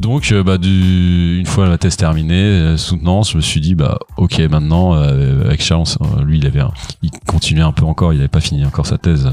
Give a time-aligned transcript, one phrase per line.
[0.00, 3.74] Donc, euh, bah, du, une fois la thèse terminée, euh, soutenance, je me suis dit,
[3.74, 5.84] bah, ok, maintenant, euh, avec Charles,
[6.24, 8.96] lui, il avait, un- il continuait un peu encore, il n'avait pas fini encore sa
[8.96, 9.28] thèse,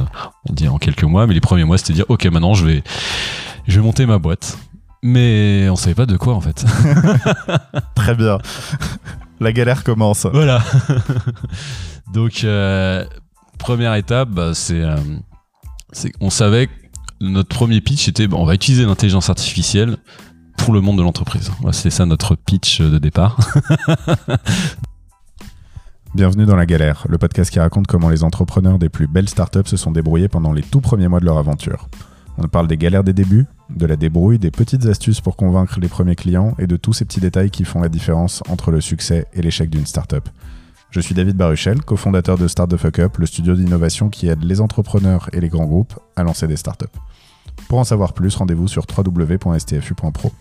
[0.49, 2.83] on dit en quelques mois, mais les premiers mois, c'était dire, ok, maintenant, je vais,
[3.65, 4.57] je vais monter ma boîte.
[5.03, 6.65] Mais on savait pas de quoi, en fait.
[7.95, 8.37] Très bien.
[9.39, 10.25] La galère commence.
[10.25, 10.61] voilà.
[12.13, 13.05] Donc, euh,
[13.57, 14.97] première étape, bah, c'est, euh,
[16.19, 16.71] on savait que
[17.21, 19.97] notre premier pitch était, bon, on va utiliser l'intelligence artificielle
[20.57, 21.51] pour le monde de l'entreprise.
[21.71, 23.37] C'était ça notre pitch de départ.
[26.15, 29.65] Bienvenue dans La Galère, le podcast qui raconte comment les entrepreneurs des plus belles startups
[29.67, 31.87] se sont débrouillés pendant les tout premiers mois de leur aventure.
[32.37, 35.87] On parle des galères des débuts, de la débrouille, des petites astuces pour convaincre les
[35.87, 39.25] premiers clients et de tous ces petits détails qui font la différence entre le succès
[39.33, 40.27] et l'échec d'une startup.
[40.89, 44.43] Je suis David Baruchel, cofondateur de Start the Fuck Up, le studio d'innovation qui aide
[44.43, 46.85] les entrepreneurs et les grands groupes à lancer des startups.
[47.67, 50.31] Pour en savoir plus, rendez-vous sur www.stfu.pro.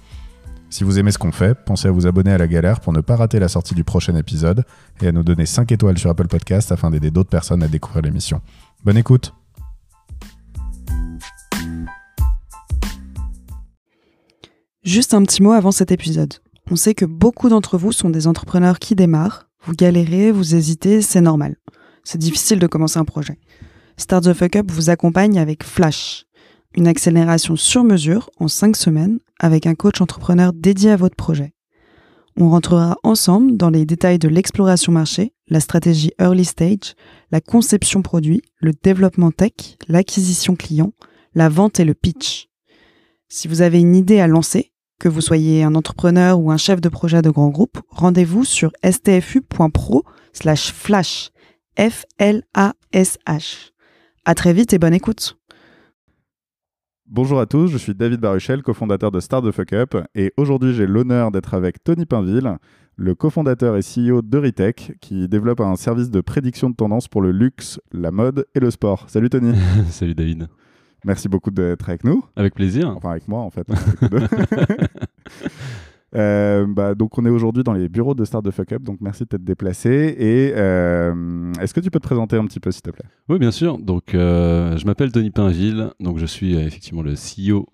[0.68, 3.00] Si vous aimez ce qu'on fait, pensez à vous abonner à la galère pour ne
[3.00, 4.64] pas rater la sortie du prochain épisode
[5.00, 8.02] et à nous donner 5 étoiles sur Apple Podcast afin d'aider d'autres personnes à découvrir
[8.02, 8.40] l'émission.
[8.84, 9.32] Bonne écoute
[14.82, 16.34] Juste un petit mot avant cet épisode.
[16.70, 19.48] On sait que beaucoup d'entre vous sont des entrepreneurs qui démarrent.
[19.64, 21.56] Vous galérez, vous hésitez, c'est normal.
[22.04, 23.38] C'est difficile de commencer un projet.
[23.96, 26.25] Start the Fuck Up vous accompagne avec Flash,
[26.76, 31.54] une accélération sur mesure en 5 semaines avec un coach entrepreneur dédié à votre projet.
[32.38, 36.94] On rentrera ensemble dans les détails de l'exploration marché, la stratégie early stage,
[37.30, 39.52] la conception produit, le développement tech,
[39.88, 40.92] l'acquisition client,
[41.34, 42.48] la vente et le pitch.
[43.28, 46.80] Si vous avez une idée à lancer, que vous soyez un entrepreneur ou un chef
[46.80, 51.30] de projet de grand groupe, rendez-vous sur stfu.pro slash flash.
[51.78, 53.72] F-L-A-S-H.
[54.24, 55.36] À très vite et bonne écoute.
[57.08, 60.74] Bonjour à tous, je suis David Baruchel, cofondateur de Start the Fuck Up, et aujourd'hui
[60.74, 62.58] j'ai l'honneur d'être avec Tony Pinville,
[62.96, 67.30] le cofondateur et CEO d'Euritech, qui développe un service de prédiction de tendance pour le
[67.30, 69.04] luxe, la mode et le sport.
[69.08, 69.52] Salut Tony,
[69.90, 70.48] Salut David.
[71.04, 72.88] merci beaucoup d'être avec nous, Avec plaisir.
[72.96, 73.66] enfin avec moi en fait.
[76.14, 78.98] Euh, bah, donc on est aujourd'hui dans les bureaux de Start the Fuck Up, donc
[79.00, 82.70] merci de t'être déplacé, et euh, est-ce que tu peux te présenter un petit peu
[82.70, 83.04] s'il te plaît?
[83.28, 83.78] Oui, bien sûr.
[83.78, 85.90] Donc, euh, je m'appelle Tony Pinville.
[86.00, 87.66] Donc, je suis effectivement le CEO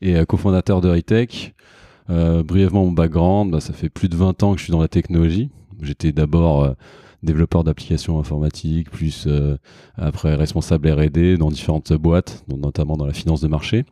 [0.00, 1.54] et cofondateur de Ritech.
[2.08, 4.88] Brièvement, mon background, bah, ça fait plus de 20 ans que je suis dans la
[4.88, 5.50] technologie.
[5.82, 6.74] J'étais d'abord
[7.22, 9.28] développeur d'applications informatiques, plus
[9.96, 13.84] après responsable R&D dans différentes boîtes, notamment dans la finance de marché.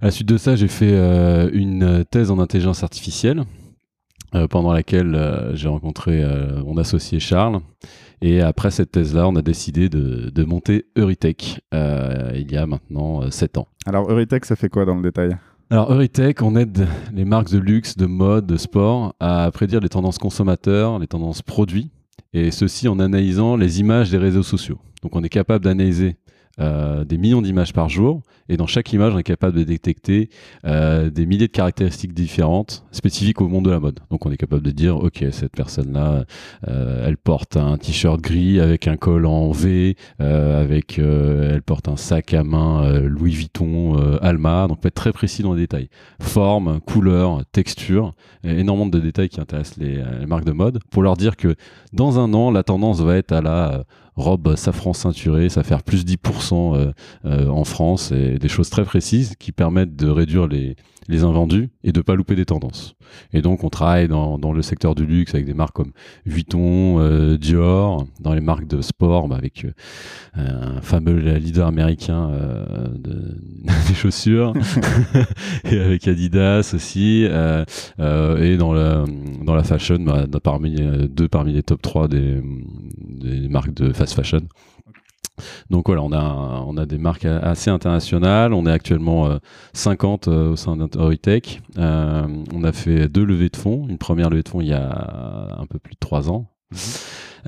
[0.00, 3.44] À la suite de ça, j'ai fait euh, une thèse en intelligence artificielle,
[4.34, 6.22] euh, pendant laquelle euh, j'ai rencontré
[6.64, 7.60] mon associé Charles.
[8.20, 13.30] Et après cette thèse-là, on a décidé de, de monter Euritech il y a maintenant
[13.30, 13.68] 7 ans.
[13.86, 15.36] Alors Euritech, ça fait quoi dans le détail?
[15.70, 19.88] Alors Euritech, on aide les marques de luxe, de mode, de sport à prédire les
[19.88, 21.90] tendances consommateurs, les tendances produits,
[22.32, 24.78] et ceci en analysant les images des réseaux sociaux.
[25.02, 26.16] Donc on est capable d'analyser
[26.58, 30.30] euh, des millions d'images par jour, et dans chaque image, on est capable de détecter
[30.64, 34.00] euh, des milliers de caractéristiques différentes spécifiques au monde de la mode.
[34.10, 36.24] Donc on est capable de dire, ok, cette personne-là,
[36.68, 41.96] euh, elle porte un t-shirt gris avec un col en V, avec, elle porte un
[41.96, 44.66] sac à main Louis Vuitton, Alma.
[44.68, 45.88] Donc, on peut être très précis dans les détails.
[46.20, 48.12] Forme, couleur, texture,
[48.44, 51.54] énormément de détails qui intéressent les, marques de mode pour leur dire que
[51.92, 53.84] dans un an, la tendance va être à la
[54.16, 56.92] robe safran ceinturée, ça faire plus 10% euh,
[57.24, 60.76] euh, en France et des choses très précises qui permettent de réduire les,
[61.08, 62.96] les invendus et de pas louper des tendances.
[63.32, 65.92] Et donc, on travaille dans, dans le secteur du luxe avec des marques comme
[66.24, 72.30] Vuitton, euh, Dior, dans les marques de sport bah, avec euh, un fameux leader américain
[72.30, 73.38] euh, de,
[73.88, 74.52] des chaussures
[75.64, 79.04] et avec Adidas aussi et dans la
[79.44, 80.76] dans la fashion bah, parmi
[81.08, 82.42] deux parmi les top 3 des,
[82.98, 84.40] des marques de fast fashion
[85.70, 88.52] donc voilà, on a, des marques assez internationales.
[88.52, 89.38] On est actuellement euh,
[89.72, 91.62] 50 euh, au sein d'Auritech.
[91.78, 93.86] Euh, on a fait deux levées de fonds.
[93.88, 96.55] Une première levée de fonds il y a un peu plus de trois ans euh,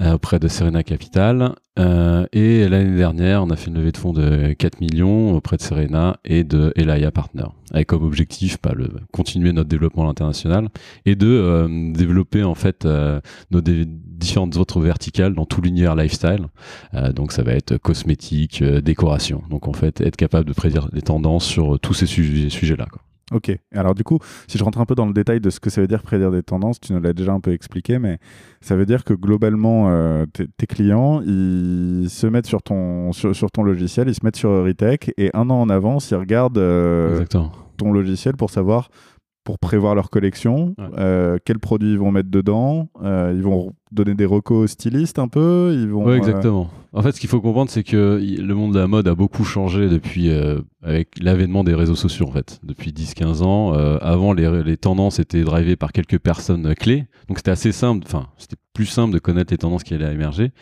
[0.00, 1.55] auprès de Serena Capital.
[1.79, 5.56] Euh, et l'année dernière, on a fait une levée de fonds de 4 millions auprès
[5.56, 10.06] de Serena et de Elia Partner, avec comme objectif bah, le, continuer notre développement à
[10.06, 10.69] l'international
[11.06, 13.20] et de euh, développer en fait euh,
[13.50, 16.47] nos différentes autres verticales dans tout l'univers lifestyle.
[16.94, 19.43] Euh, donc ça va être cosmétique, euh, décoration.
[19.50, 22.87] Donc en fait, être capable de prédire les tendances sur euh, tous ces sujets- sujets-là.
[23.32, 23.54] Ok.
[23.75, 25.80] Alors du coup, si je rentre un peu dans le détail de ce que ça
[25.80, 28.19] veut dire prédire des tendances, tu nous l'as déjà un peu expliqué, mais
[28.62, 33.50] ça veut dire que globalement, euh, tes clients, ils se mettent sur ton, sur, sur
[33.50, 37.25] ton logiciel, ils se mettent sur Euritech, et un an en avance, ils regardent euh,
[37.76, 38.88] ton logiciel pour savoir
[39.44, 40.84] pour prévoir leur collection, Ouais.
[40.98, 45.29] euh, quels produits ils vont mettre dedans, ils vont donner des recos aux stylistes un
[45.29, 46.05] peu, ils vont.
[46.05, 46.70] Ouais, euh, exactement.
[46.93, 49.44] En fait, ce qu'il faut comprendre, c'est que le monde de la mode a beaucoup
[49.44, 52.61] changé depuis euh, avec l'avènement des réseaux sociaux, en fait.
[52.62, 53.75] Depuis 10-15 ans.
[53.75, 57.06] Euh, avant, les, les tendances étaient drivées par quelques personnes clés.
[57.29, 58.05] Donc, c'était assez simple.
[58.06, 60.52] Enfin, c'était plus simple de connaître les tendances qui allaient émerger.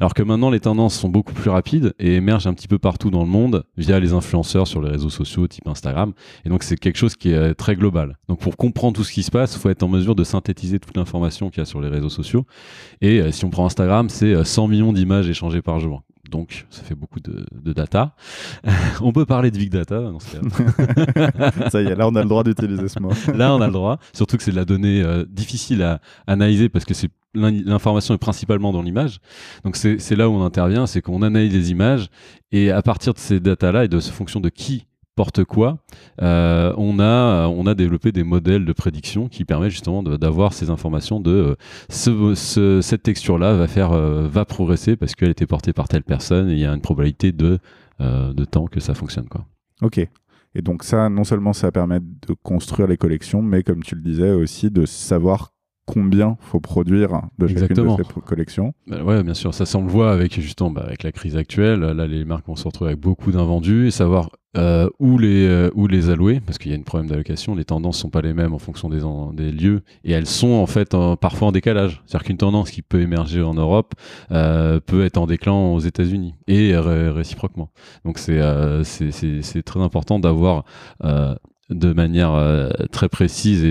[0.00, 3.10] Alors que maintenant, les tendances sont beaucoup plus rapides et émergent un petit peu partout
[3.10, 6.12] dans le monde via les influenceurs sur les réseaux sociaux type Instagram.
[6.44, 8.18] Et donc, c'est quelque chose qui est très global.
[8.28, 10.78] Donc, pour comprendre tout ce qui se passe, il faut être en mesure de synthétiser
[10.78, 12.44] toute l'information qu'il y a sur les réseaux sociaux.
[13.00, 16.02] Et euh, si on prend Instagram, c'est euh, 100 millions d'images échangées par jour.
[16.30, 18.14] Donc, ça fait beaucoup de, de data.
[19.00, 21.70] on peut parler de big data dans ce cas.
[21.70, 23.10] Ça y est, là on a le droit d'utiliser ce mot.
[23.34, 23.98] Là, on a le droit.
[24.12, 28.18] Surtout que c'est de la donnée euh, difficile à analyser parce que c'est l'information est
[28.18, 29.18] principalement dans l'image.
[29.64, 32.08] Donc, c'est c'est là où on intervient, c'est qu'on analyse les images
[32.52, 34.86] et à partir de ces datas-là et de ce fonction de qui
[35.46, 35.78] quoi,
[36.22, 40.70] euh, on, a, on a développé des modèles de prédiction qui permettent justement d'avoir ces
[40.70, 41.54] informations de euh,
[41.88, 46.02] ce- ce- cette texture-là va faire euh, va progresser parce qu'elle était portée par telle
[46.04, 47.58] personne et il y a une probabilité de,
[48.00, 49.28] de temps que ça fonctionne.
[49.28, 49.44] Quoi.
[49.82, 49.98] Ok.
[50.54, 54.00] Et donc ça, non seulement ça permet de construire les collections, mais comme tu le
[54.00, 55.52] disais aussi de savoir
[55.86, 57.96] combien faut produire de chacune Exactement.
[57.96, 58.74] de ces collections.
[58.86, 61.80] Bah ouais, bien sûr, ça, le voit avec justement bah, avec la crise actuelle.
[61.80, 65.70] Là, les marques vont se retrouver avec beaucoup d'invendus et savoir euh, où les euh,
[65.74, 67.54] où les allouer parce qu'il y a une problème d'allocation.
[67.54, 70.96] Les tendances sont pas les mêmes en fonction des lieux et elles sont en fait
[71.20, 72.02] parfois en décalage.
[72.06, 73.94] C'est-à-dire qu'une tendance qui peut émerger en Europe
[74.32, 77.70] euh, peut être en déclin aux États-Unis et ré- réciproquement.
[78.04, 80.64] Donc c'est euh, c'est c'est très important d'avoir
[81.04, 81.34] euh,
[81.70, 82.32] de manière
[82.90, 83.64] très précise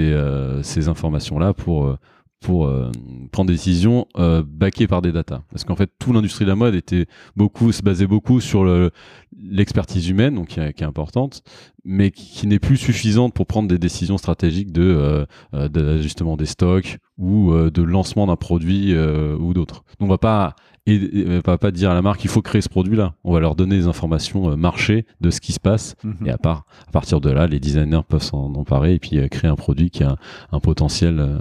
[0.62, 1.98] ces informations là pour
[2.40, 2.90] pour euh,
[3.32, 5.42] prendre des décisions euh, backées par des datas.
[5.52, 7.06] Parce qu'en fait, toute l'industrie de la mode était
[7.36, 8.92] beaucoup, se basait beaucoup sur le-
[9.38, 11.44] l'expertise humaine, donc qui est, importante,
[11.84, 16.46] mais qui, n'est plus suffisante pour prendre des décisions stratégiques de euh, euh, d'ajustement des
[16.46, 19.84] stocks ou euh, de lancement d'un produit ou d'autre.
[20.00, 20.56] On va pas
[20.90, 23.14] et, on va pas dire à la marque il faut créer ce produit-là.
[23.24, 26.28] On va leur donner des informations euh, marché de ce qui se passe Mhm.
[26.28, 29.28] et à, part, à partir de là, les designers peuvent s'en emparer et puis euh,
[29.28, 30.16] créer un produit qui a
[30.52, 31.38] un potentiel euh,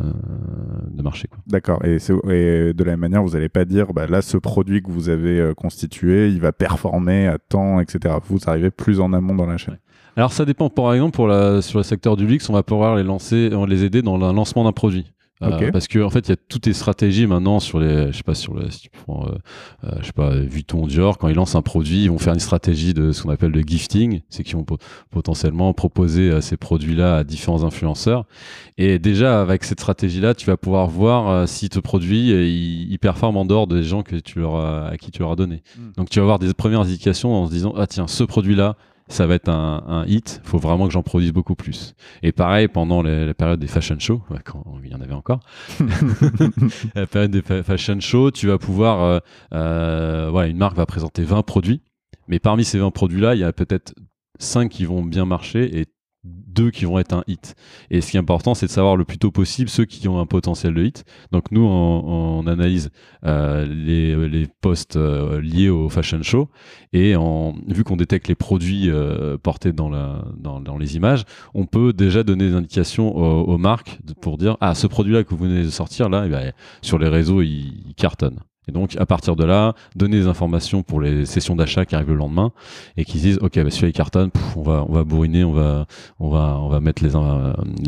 [0.90, 1.28] de marché.
[1.46, 1.84] D'accord.
[1.84, 5.08] Et, de la même manière, vous n'allez pas dire, bah, là, ce produit que vous
[5.08, 8.16] avez euh, constitué, il va performer à temps, etc.
[8.28, 9.78] Vous arrivez plus en amont dans la chaîne.
[10.16, 10.68] Alors ça dépend.
[10.68, 13.84] Par exemple, pour la, sur le secteur du luxe, on va pouvoir les lancer, les
[13.84, 15.12] aider dans le lancement d'un produit.
[15.42, 18.16] Euh, parce que en fait, il y a toutes les stratégies maintenant sur les, je
[18.16, 19.36] sais pas sur le, si tu prends, euh,
[19.84, 22.40] euh, je sais pas, Vuitton, Dior, quand ils lancent un produit, ils vont faire une
[22.40, 24.78] stratégie de ce qu'on appelle le gifting, c'est qu'ils vont po-
[25.10, 28.24] potentiellement proposer euh, ces produits-là à différents influenceurs.
[28.78, 33.36] Et déjà avec cette stratégie-là, tu vas pouvoir voir si ce produit il, il performe
[33.36, 35.62] en dehors des gens que tu leur as- à qui tu leur as donné.
[35.76, 35.80] Mm.
[35.96, 38.76] Donc tu vas avoir des premières indications en se disant ah tiens ce produit-là
[39.08, 41.94] ça va être un, un hit, faut vraiment que j'en produise beaucoup plus.
[42.22, 45.40] Et pareil, pendant les- la période des fashion shows, quand il y en avait encore,
[46.94, 49.18] la période des fa- fashion shows, tu vas pouvoir, euh,
[49.54, 51.82] euh, voilà, une marque va présenter 20 produits,
[52.28, 53.94] mais parmi ces 20 produits-là, il y a peut-être
[54.38, 55.86] 5 qui vont bien marcher et
[56.24, 57.54] deux qui vont être un hit.
[57.90, 60.18] Et ce qui est important, c'est de savoir le plus tôt possible ceux qui ont
[60.18, 61.04] un potentiel de hit.
[61.32, 62.90] Donc nous, on, analyse
[63.24, 66.48] euh, les, les posts euh, liés au fashion show
[66.92, 67.14] et
[67.66, 71.92] vu qu'on détecte les produits euh, portés dans, la, dans, dans les images, on peut
[71.92, 75.70] déjà donner des indications aux, marques pour dire ah ce produit-là que vous venez de
[75.70, 78.38] sortir là, eh ben, sur les réseaux il cartonne.
[78.68, 82.10] Et donc à partir de là, donner des informations pour les sessions d'achat qui arrivent
[82.10, 82.52] le lendemain
[82.96, 85.42] et qui se disent ok bah, celui-là il cartonne, pff, on va on va bourriner,
[85.44, 85.86] on va
[86.20, 87.10] on va on va mettre les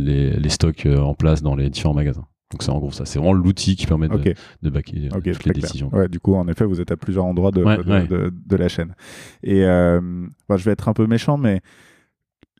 [0.02, 2.24] les, les stocks euh, en place dans les différents magasins.
[2.50, 4.34] Donc c'est en gros ça, c'est vraiment l'outil qui permet de, Ok.
[4.62, 5.54] de backer euh, toutes les clair.
[5.54, 5.88] décisions.
[5.92, 8.06] Ouais, du coup, en effet, vous êtes à plusieurs endroits de, Ouais, de, ouais.
[8.08, 8.94] de- de la chaîne.
[9.44, 10.00] Et euh,
[10.48, 11.60] bon, je vais être un peu méchant, mais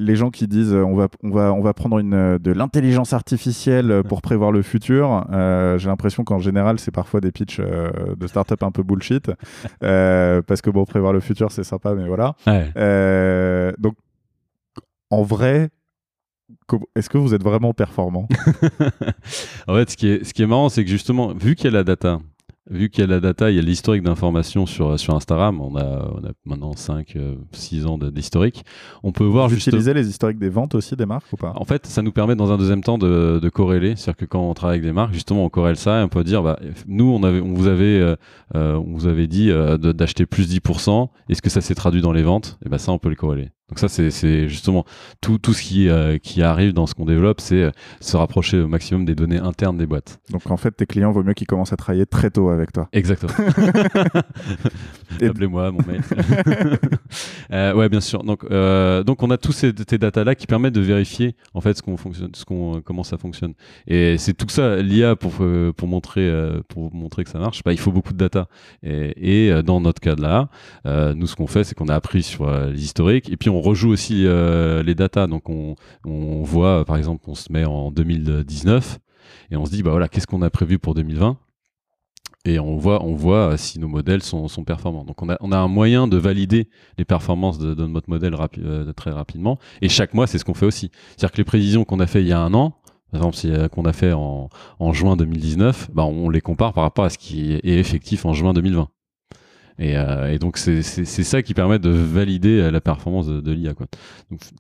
[0.00, 2.52] les gens qui disent euh, on va, on va, on va prendre une, euh, de
[2.52, 7.30] l'intelligence artificielle euh, pour prévoir le futur, euh, j'ai l'impression qu'en général, c'est parfois des
[7.30, 9.30] pitchs euh, de start-up un peu bullshit.
[9.83, 12.35] Euh, parce que bon, prévoir le futur, c'est sympa, mais voilà.
[12.47, 13.73] Ouais.
[13.78, 13.95] Donc,
[15.11, 15.71] en vrai,
[16.95, 18.28] est-ce que vous êtes vraiment performant?
[19.69, 21.69] En fait, ce qui est, ce qui est marrant, c'est que justement, vu qu'il y
[21.69, 22.21] a la data,
[22.71, 25.77] vu qu'il y a la data, il y a l'historique d'informations sur, sur Instagram, on
[25.77, 27.17] a, on a maintenant 5,
[27.53, 28.65] 6 ans de- d'historique,
[29.03, 31.53] on peut voir Vous utilisez les historiques des ventes aussi des marques ou pas?
[31.57, 33.95] En fait, ça nous permet dans un deuxième temps de, de corréler.
[33.97, 36.25] C'est-à-dire que quand on travaille avec des marques, justement, on corrèle ça et on peut
[36.25, 38.17] dire, bah, nous, on, avait, on, vous, avait, euh,
[38.55, 41.09] euh, on vous avait dit euh, d'acheter plus 10%.
[41.29, 42.59] Est-ce que ça s'est traduit dans les ventes?
[42.65, 43.50] Et ben ça, on peut le corréler.
[43.71, 44.85] Donc ça, c'est justement
[45.21, 48.59] tout, tout ce qui, euh, qui arrive dans ce qu'on développe, c'est euh, se rapprocher
[48.59, 50.21] au maximum des données internes des boîtes.
[50.31, 52.89] Donc en fait, tes clients, vaut mieux qu'ils commencent à travailler très tôt avec toi.
[52.93, 53.33] Exactement.
[55.23, 56.00] Appelez-moi, mon mail.
[57.53, 58.23] Euh, ouais, bien sûr.
[58.23, 61.61] Donc, euh, donc on a tous ces, ces datas là qui permettent de vérifier en
[61.61, 63.55] fait ce qu'on fonctionne, ce qu'on, comment ça fonctionne.
[63.89, 65.33] Et c'est tout ça l'IA pour
[65.77, 66.33] pour montrer
[66.69, 67.62] pour montrer que ça marche.
[67.65, 68.47] Bah, il faut beaucoup de data.
[68.85, 70.49] Et, et dans notre cas là,
[70.87, 73.60] euh, nous ce qu'on fait, c'est qu'on a appris sur les historiques et puis on
[73.61, 75.26] rejoue aussi euh, les datas.
[75.26, 75.75] Donc on
[76.05, 78.99] on voit par exemple, on se met en 2019
[79.50, 81.37] et on se dit bah voilà, qu'est-ce qu'on a prévu pour 2020
[82.47, 85.05] et on voit, on voit euh, si nos modèles sont, performants.
[85.05, 89.11] Donc on a, on un moyen de valider les performances de, notre modèle euh, très
[89.11, 89.59] rapidement.
[89.83, 90.90] Et chaque mois, c'est ce qu'on fait aussi.
[91.11, 92.73] C'est-à-dire que les prévisions qu'on a fait il y a un an,
[93.12, 94.49] par exemple, qu'on a fait en,
[94.79, 98.33] en juin 2019, bah, on les compare par rapport à ce qui est effectif en
[98.33, 98.88] juin 2020.
[99.81, 103.51] Et, euh, et donc c'est ça qui permet de valider euh, la performance de, de
[103.53, 103.73] l'IA.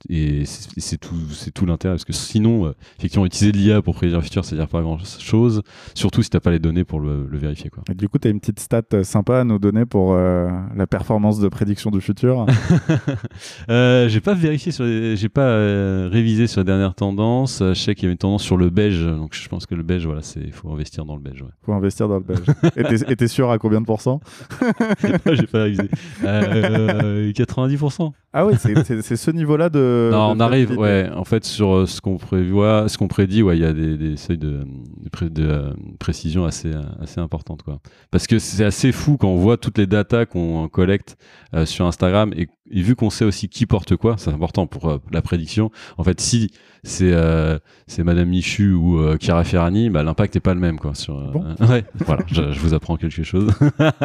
[0.08, 1.14] Et c'est tout,
[1.54, 4.68] tout l'intérêt, parce que sinon, euh, effectivement, utiliser de l'IA pour prédire le futur, c'est-à-dire
[4.68, 5.62] pas grand-chose,
[5.94, 7.68] surtout si t'as pas les données pour le, le vérifier.
[7.68, 7.84] Quoi.
[7.90, 10.86] Et du coup, tu as une petite stat sympa à nous donner pour euh, la
[10.86, 12.46] performance de prédiction du futur?
[13.68, 14.72] J'ai pas vérifié
[15.14, 17.60] j'ai pas révisé sur les dernières tendances.
[17.60, 19.74] Euh, Je sais qu'il y avait une tendance sur le beige, donc je pense que
[19.74, 21.42] le beige, voilà, c'est faut investir dans le beige.
[21.42, 21.48] Ouais.
[21.62, 22.46] Faut investir dans le belge.
[22.76, 24.20] et et t'es sûr à combien de pourcents?
[25.32, 25.88] j'ai pas révisé.
[26.24, 28.12] Euh, 90%.
[28.32, 30.08] Ah oui, c'est- ce niveau-là de.
[30.12, 31.10] non, de on arrive, ouais.
[31.16, 33.96] En fait, sur euh, ce qu'on prévoit, ce qu'on prédit, ouais, il y a des,
[33.96, 34.60] des seuils de,
[35.02, 37.80] de, pré- de, euh, précision assez, euh, assez importantes, quoi.
[38.12, 41.16] Parce que c'est assez fou quand on voit toutes les datas qu'on collecte
[41.54, 44.88] euh, sur Instagram et, et vu qu'on sait aussi qui porte quoi, c'est important pour
[44.90, 45.72] euh, la prédiction.
[45.98, 46.52] En fait, si
[46.84, 47.58] c'est euh,
[47.88, 50.94] c'est Madame Michu ou Chiara Ferrani, bah, l'impact est pas le même, quoi.
[50.94, 51.44] Sur, Bon.
[51.68, 53.50] ouais, voilà, je, je vous apprends quelque chose.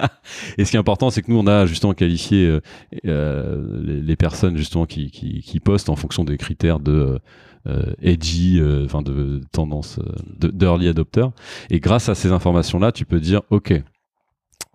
[0.57, 2.59] et ce qui est important, c'est que nous, on a justement qualifié
[3.03, 7.19] les, personnes justement qui, qui, postent en fonction des critères de
[7.67, 11.25] euh, edgy, euh, enfin de tendance euh, de- d'early adopter.
[11.69, 13.73] Et grâce à ces informations-là, tu peux dire, ok,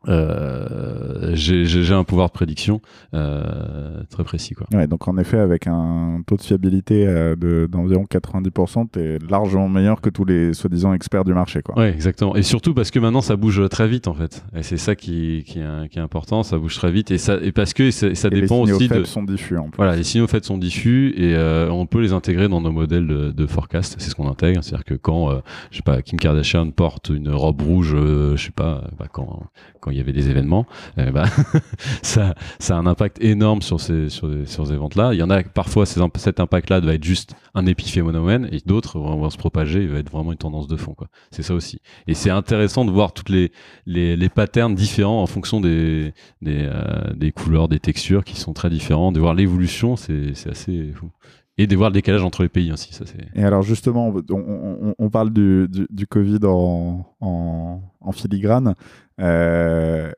[0.08, 2.80] euh, j'ai un pouvoir de prédiction
[3.14, 4.66] euh, très précis, quoi.
[4.72, 9.68] Ouais, donc en effet, avec un taux de fiabilité euh, de- d'environ 90%, t'es largement
[9.68, 11.62] meilleur que tous les soi-disant experts du marché.
[11.62, 11.78] Quoi.
[11.78, 12.34] Ouais, exactement.
[12.36, 14.44] Et surtout parce que maintenant ça bouge très vite en fait.
[14.56, 17.36] Et c'est ça qui, qui, est, qui est important, ça bouge très vite et ça
[17.42, 19.64] et parce que ça, ça Et dépend les signaux aussi de faibles sont diffus en
[19.64, 19.76] plus.
[19.76, 23.06] Voilà, les signaux faits sont diffus et euh, on peut les intégrer dans nos modèles
[23.06, 23.96] de, de forecast.
[23.98, 24.62] C'est ce qu'on intègre.
[24.62, 25.40] C'est-à-dire que quand, euh,
[25.70, 29.44] je sais pas, Kim Kardashian porte une robe rouge, euh, je sais pas, bah, quand
[29.80, 30.66] quand il y avait des événements,
[30.98, 31.24] euh, bah,
[32.02, 35.12] ça, ça a un impact énorme sur ces sur, ces- sur ces ventes-là.
[35.14, 39.16] Il y en a parfois cet impact-là va être juste un épiphénomène et d'autres vont,
[39.18, 39.82] vont se propager.
[39.82, 40.94] Il va être vraiment une tendance de fond.
[41.30, 41.80] C'est ça aussi.
[42.06, 43.52] Et c'est intéressant de voir toutes les
[43.86, 48.52] les, les patterns différents en fonction des des, euh, des couleurs, des textures qui sont
[48.52, 51.10] très différents, de voir l'évolution, c'est assez fou.
[51.58, 53.04] Et de voir le décalage entre les pays ainsi, ça.
[53.34, 54.14] Et alors justement,
[54.98, 58.74] on, parle du, du, Covid en, en filigrane.
[59.20, 60.10] Euh,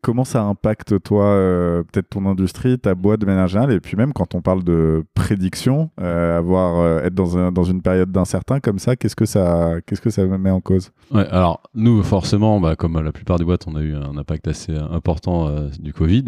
[0.00, 3.96] comment ça impacte toi, euh, peut-être ton industrie, ta boîte de manière générale, et puis
[3.96, 8.58] même quand on parle de prédiction, euh, avoir être dans, un- dans une période d'incertain
[8.60, 10.92] comme ça, qu'est-ce que ça, que ça met en cause?
[11.12, 14.74] Alors nous forcément, bah, comme la plupart des boîtes, on a eu un impact assez
[14.74, 16.26] important du Covid.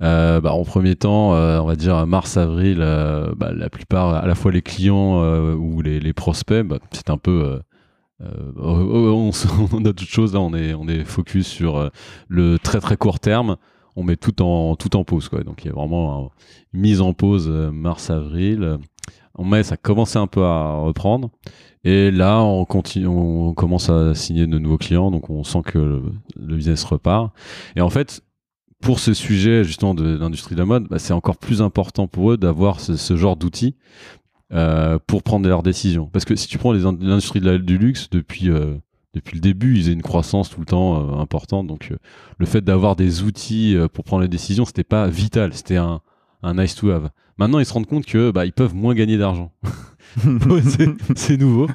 [0.00, 2.78] Bah, en premier temps, on va dire mars-avril,
[3.36, 5.22] bah, la plupart, à la fois les clients
[5.54, 7.60] ou les, prospects, c'est un peu
[8.22, 11.76] euh, euh, on, s- on a d'autres choses là, on est on est focus sur
[11.76, 11.88] euh,
[12.28, 13.56] le très très court terme.
[13.96, 15.44] On met tout en tout en pause quoi.
[15.44, 16.30] Donc il y a vraiment
[16.72, 18.78] mise en pause euh, mars-avril.
[19.34, 21.30] En mai, ça commençait un peu à reprendre.
[21.84, 25.78] Et là, on continue, on commence à signer de nouveaux clients, donc on sent que
[25.78, 26.02] le,
[26.54, 27.32] business repart.
[27.74, 28.22] Et en fait,
[28.80, 32.32] pour ce sujet justement de l'industrie de la mode, bah, c'est encore plus important pour
[32.32, 33.74] eux d'avoir ce genre d'outils
[34.52, 36.06] euh, pour prendre leurs décisions.
[36.12, 38.76] Parce que si tu prends l'industrie du luxe depuis euh,
[39.14, 41.66] depuis le début, ils avaient une croissance tout le temps euh, importante.
[41.66, 41.92] Donc
[42.38, 46.00] le fait d'avoir des outils pour prendre les décisions, c'était pas vital, c'était un
[46.42, 47.10] un nice to have.
[47.42, 49.50] Maintenant, ils se rendent compte que bah, ils peuvent moins gagner d'argent.
[50.16, 51.66] C'est- c'est nouveau.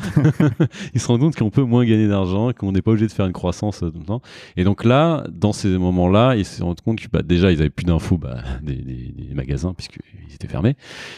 [0.93, 3.25] ils se rendent compte qu'on peut moins gagner d'argent, qu'on n'est pas obligé de faire
[3.25, 4.21] une croissance euh, tout le temps.
[4.55, 7.69] Et donc là, dans ces moments-là, ils se rendent compte que bah, déjà, ils avaient
[7.69, 10.75] plus d'infos bah, des, des- des magasins puisqu'ils étaient fermés.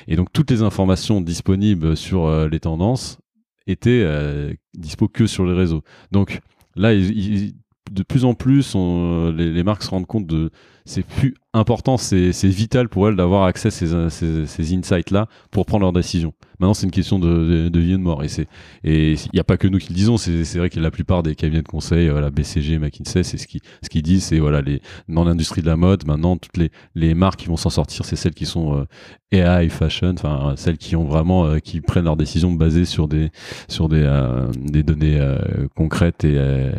[0.08, 3.20] Et donc toutes les informations disponibles sur euh, les tendances
[3.68, 5.84] étaient euh, dispo que sur les réseaux.
[6.12, 6.40] Donc
[6.76, 7.54] là, ils- ils-
[7.92, 10.52] de plus en plus, on- les, les marques se rendent compte de
[10.90, 15.68] c'est plus important, c'est vital pour elles d'avoir accès à ces, ces, ces insights-là pour
[15.68, 16.34] prendre leurs décisions.
[16.60, 18.24] Maintenant, c'est une question de, de, vie et de mort.
[18.84, 20.18] Et il n'y a pas que nous qui le disons.
[20.18, 23.62] C'est vrai que la plupart des cabinets de conseil, voilà, BCG, McKinsey, c'est ce qui
[23.84, 26.06] ce qu'ils disent, c'est voilà les dans l'industrie de la mode.
[26.06, 28.86] Maintenant, toutes les les marques qui vont s'en sortir, c'est celles qui sont euh,
[29.32, 33.30] AI fashion, enfin celles qui ont vraiment euh, qui prennent leurs décisions basées sur des
[33.68, 35.38] sur des euh, des données euh,
[35.76, 36.72] concrètes et, euh,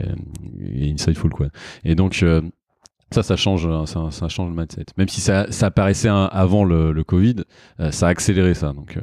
[0.74, 1.46] et insightful quoi.
[1.84, 2.42] Et donc euh,
[3.12, 4.86] Ça, ça change, euh, ça, ça change le mindset.
[4.96, 7.36] Même si ça, ça apparaissait un- avant le, le Covid,
[7.80, 8.72] euh, ça a accéléré ça.
[8.72, 9.00] Donc, euh,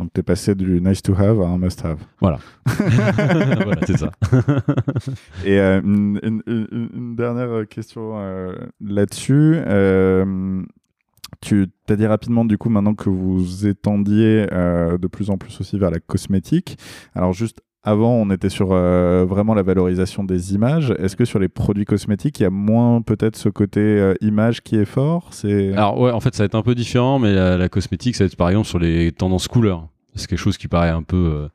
[0.00, 1.98] Donc, tu es passé du nice to have à un must have.
[2.20, 2.38] voilà,
[3.86, 4.10] c'est ça.
[5.44, 8.16] Et euh, une, une- une- une dernière question
[8.80, 9.60] là-dessus.
[11.40, 15.78] Tu t'as dit rapidement, du coup, maintenant que vous étendiez de plus en plus aussi
[15.78, 16.78] vers la cosmétique.
[17.14, 20.94] Alors, juste avant, on était sur euh, vraiment la valorisation des images.
[20.98, 24.62] Est-ce que sur les produits cosmétiques, il y a moins peut-être ce côté euh, image
[24.62, 25.28] qui est fort?
[25.32, 28.16] C'est Alors ouais, en fait, ça va être un peu différent, mais la, la cosmétique,
[28.16, 29.88] ça va être par exemple sur les tendances couleurs.
[30.14, 31.48] C'est quelque chose qui paraît un peu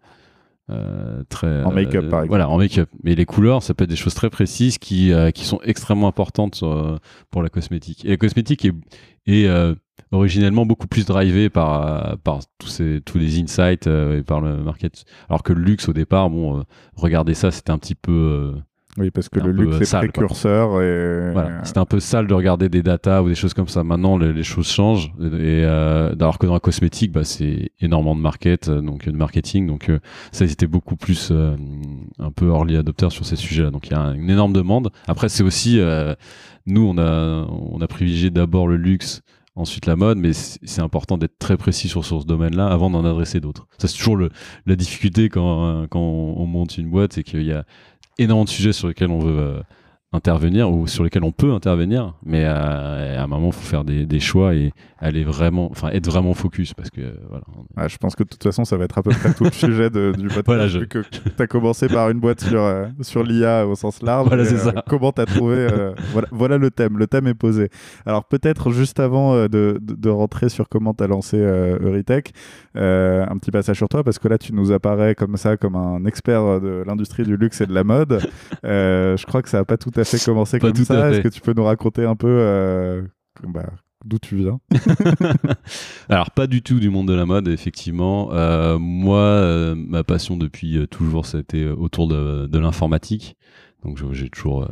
[0.70, 2.28] euh, très En make-up, par exemple.
[2.28, 2.90] Voilà, en make-up.
[3.04, 6.64] Mais les couleurs, ça peut être des choses très précises qui qui sont extrêmement importantes
[7.32, 8.06] pour la cosmétique.
[8.06, 8.76] Et la cosmétique est,
[9.26, 9.76] est
[10.12, 14.42] originellement beaucoup plus drivée par euh, par tous ces tous les insights euh, et par
[14.42, 15.06] le market.
[15.30, 16.64] Alors que le luxe au départ, bon, euh,
[16.96, 18.54] regardez ça, c'était un petit peu
[18.98, 22.70] oui, parce que le luxe est précurseur et voilà, c'était un peu sale de regarder
[22.70, 23.84] des datas ou des choses comme ça.
[23.84, 25.14] Maintenant, les, les choses changent.
[25.20, 29.68] Et euh, alors que dans la cosmétique, bah, c'est énormément de market, donc de marketing.
[29.68, 30.00] Donc euh,
[30.32, 31.56] ça, ils étaient beaucoup plus euh,
[32.18, 33.70] un peu early adopteurs sur ces sujets-là.
[33.70, 34.90] Donc il y a une énorme demande.
[35.08, 35.80] Après, c'est aussi
[36.66, 39.22] nous, on a on a privilégié d'abord le luxe.
[39.60, 43.42] Ensuite la mode, mais c'est important d'être très précis sur, ce domaine-là avant d'en adresser
[43.42, 43.68] d'autres.
[43.78, 44.18] Ça c'est toujours
[44.66, 47.66] la difficulté quand, euh, on monte une boîte, c'est qu'il y a
[48.18, 49.62] énormément de sujets sur lesquels on veut euh,
[50.12, 53.84] intervenir ou sur lesquels on peut intervenir, mais euh, à un moment, il faut faire
[53.84, 57.44] des, des choix et aller vraiment, enfin, être vraiment focus parce que voilà.
[57.78, 59.52] Ouais, je pense que de toute façon, ça va être à peu près tout le
[59.54, 60.46] sujet de- du podcast.
[60.48, 64.02] Voilà, je- que tu as commencé par une boîte sur, euh, sur l'IA au sens
[64.02, 64.28] large.
[64.28, 64.84] Voilà, et, c'est euh, ça.
[64.90, 65.56] comment tu as trouvé.
[65.58, 66.98] euh, voilà, voilà le thème.
[66.98, 67.70] Le thème est posé.
[68.08, 72.32] Alors, peut-être juste avant de, de, de rentrer sur comment tu as lancé Euritech,
[72.76, 76.04] un petit passage sur toi, parce que là, tu nous apparais comme ça, comme un
[76.06, 78.22] expert de l'industrie du luxe et de la mode.
[78.64, 81.10] Je crois que ça n'a pas tout à fait commencé comme tout ça.
[81.12, 83.02] Est-ce que tu peux nous raconter un peu euh,
[83.48, 83.70] bah,
[84.06, 84.60] d'où tu viens?
[86.10, 88.30] Alors pas du tout du monde de la mode, effectivement.
[88.34, 93.36] Euh, moi, euh, ma passion depuis toujours, c'était autour de, de l'informatique.
[93.84, 94.68] Donc j'ai toujours euh,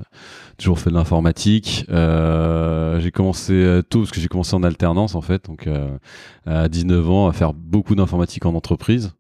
[0.58, 1.86] toujours fait de l'informatique.
[1.90, 5.98] Euh, j'ai commencé tôt parce que j'ai commencé en alternance en fait, donc euh,
[6.46, 9.14] à 19 ans à faire beaucoup d'informatique en entreprise.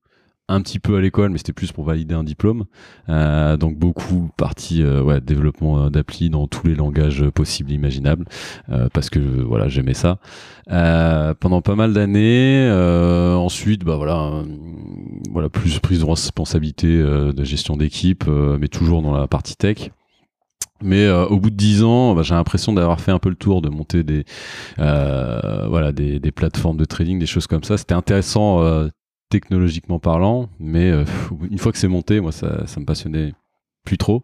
[0.50, 2.66] Un petit peu à l'école, mais c'était plus pour valider un diplôme.
[3.10, 7.76] Euh, donc beaucoup partie euh, développement euh, d'appli dans tous les langages euh, possibles et
[7.76, 8.26] imaginables,
[8.94, 10.20] parce que voilà j'aimais ça.
[10.70, 12.70] Pendant pas mal d'années.
[13.36, 14.44] Ensuite, bah voilà,
[15.32, 19.92] voilà plus prise de responsabilité de gestion d'équipe, mais toujours dans la partie tech.
[20.82, 23.62] Mais au bout de dix ans, bah, j'ai l'impression d'avoir fait un peu le tour,
[23.62, 24.26] de monter des,
[24.80, 27.78] euh, voilà, des, plateformes de trading, des choses comme ça.
[27.78, 28.62] C'était intéressant
[29.30, 31.04] technologiquement parlant, mais euh,
[31.52, 33.34] une fois que c'est monté, moi, ça, ça me passionnait
[33.84, 34.24] plus trop.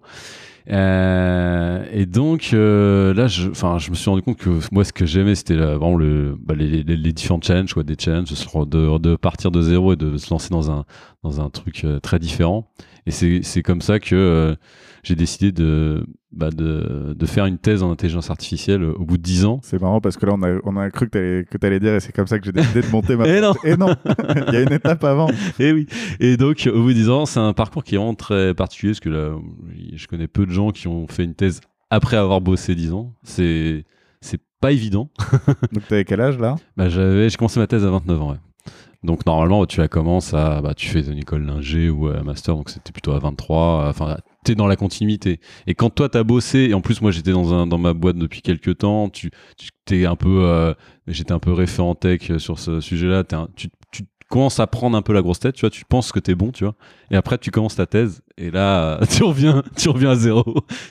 [0.72, 5.06] Euh, et donc euh, là, je, je me suis rendu compte que moi, ce que
[5.06, 9.94] j'aimais, c'était vraiment le, bah, les, les, différents challenges, quoi, des de, partir de zéro
[9.94, 10.86] et de se lancer dans un
[11.22, 12.72] dans un truc très différent.
[13.06, 14.56] Et c'est comme ça que
[15.04, 19.18] j'ai décidé de, bah, de de faire une thèse en intelligence artificielle euh, au bout
[19.18, 19.60] de dix ans.
[19.62, 22.00] C'est marrant parce que là, on a, on a cru que tu allais dire et
[22.00, 23.54] c'est comme ça que j'ai décidé de monter ma Eh non.
[23.64, 23.96] Et non
[24.48, 25.30] Il y a une étape avant.
[25.60, 25.88] Et oui.
[26.20, 28.94] Et donc, au bout de 10 ans, c'est un parcours qui est vraiment très particulier
[28.94, 29.36] parce que là,
[29.94, 33.14] je connais peu de gens qui ont fait une thèse après avoir bossé 10 ans.
[33.24, 33.86] C'est,
[34.62, 35.10] pas évident.
[35.74, 36.56] Donc, tu avais quel âge là?
[36.78, 38.38] Bah, j'avais, j'ai commencé ma thèse à 29 ans, ouais.
[39.04, 42.56] Donc, normalement, tu la commences à, bah, tu fais une école d'ingé ou un master,
[42.56, 43.90] donc c'était plutôt à 23.
[43.90, 45.40] Enfin, t'es dans la continuité.
[45.68, 48.80] Et quand toi, t'as bossé, et en plus, moi, j'étais dans ma boîte depuis quelques
[48.80, 49.32] temps, tu,
[49.86, 50.74] t'es un peu, euh,
[51.08, 53.24] j'étais un peu référent tech euh, sur ce sujet-là,
[53.56, 53.70] tu
[54.30, 56.52] commences à prendre un peu la grosse tête, tu vois, tu penses que t'es bon,
[56.52, 56.76] tu vois.
[57.12, 60.44] Et après, tu commences ta thèse, et là, tu reviens, tu reviens à zéro.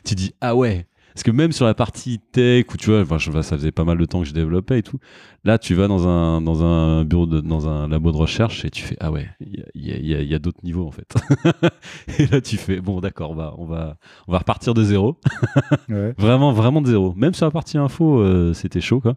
[0.04, 0.86] tu dis, ah ouais.
[1.14, 3.98] Parce que même sur la partie tech, où tu vois, enfin, ça faisait pas mal
[3.98, 4.98] de temps que je développais et tout,
[5.44, 8.70] là, tu vas dans un, dans un bureau, de, dans un labo de recherche et
[8.70, 11.14] tu fais, ah ouais, il y a, y y d'autres niveaux en fait.
[12.18, 13.96] et là, tu fais, bon, d'accord, bah, on, va,
[14.26, 15.18] on va repartir de zéro.
[15.88, 16.14] ouais.
[16.18, 17.14] Vraiment, vraiment de zéro.
[17.14, 19.16] Même sur la partie info, euh, c'était chaud, quoi.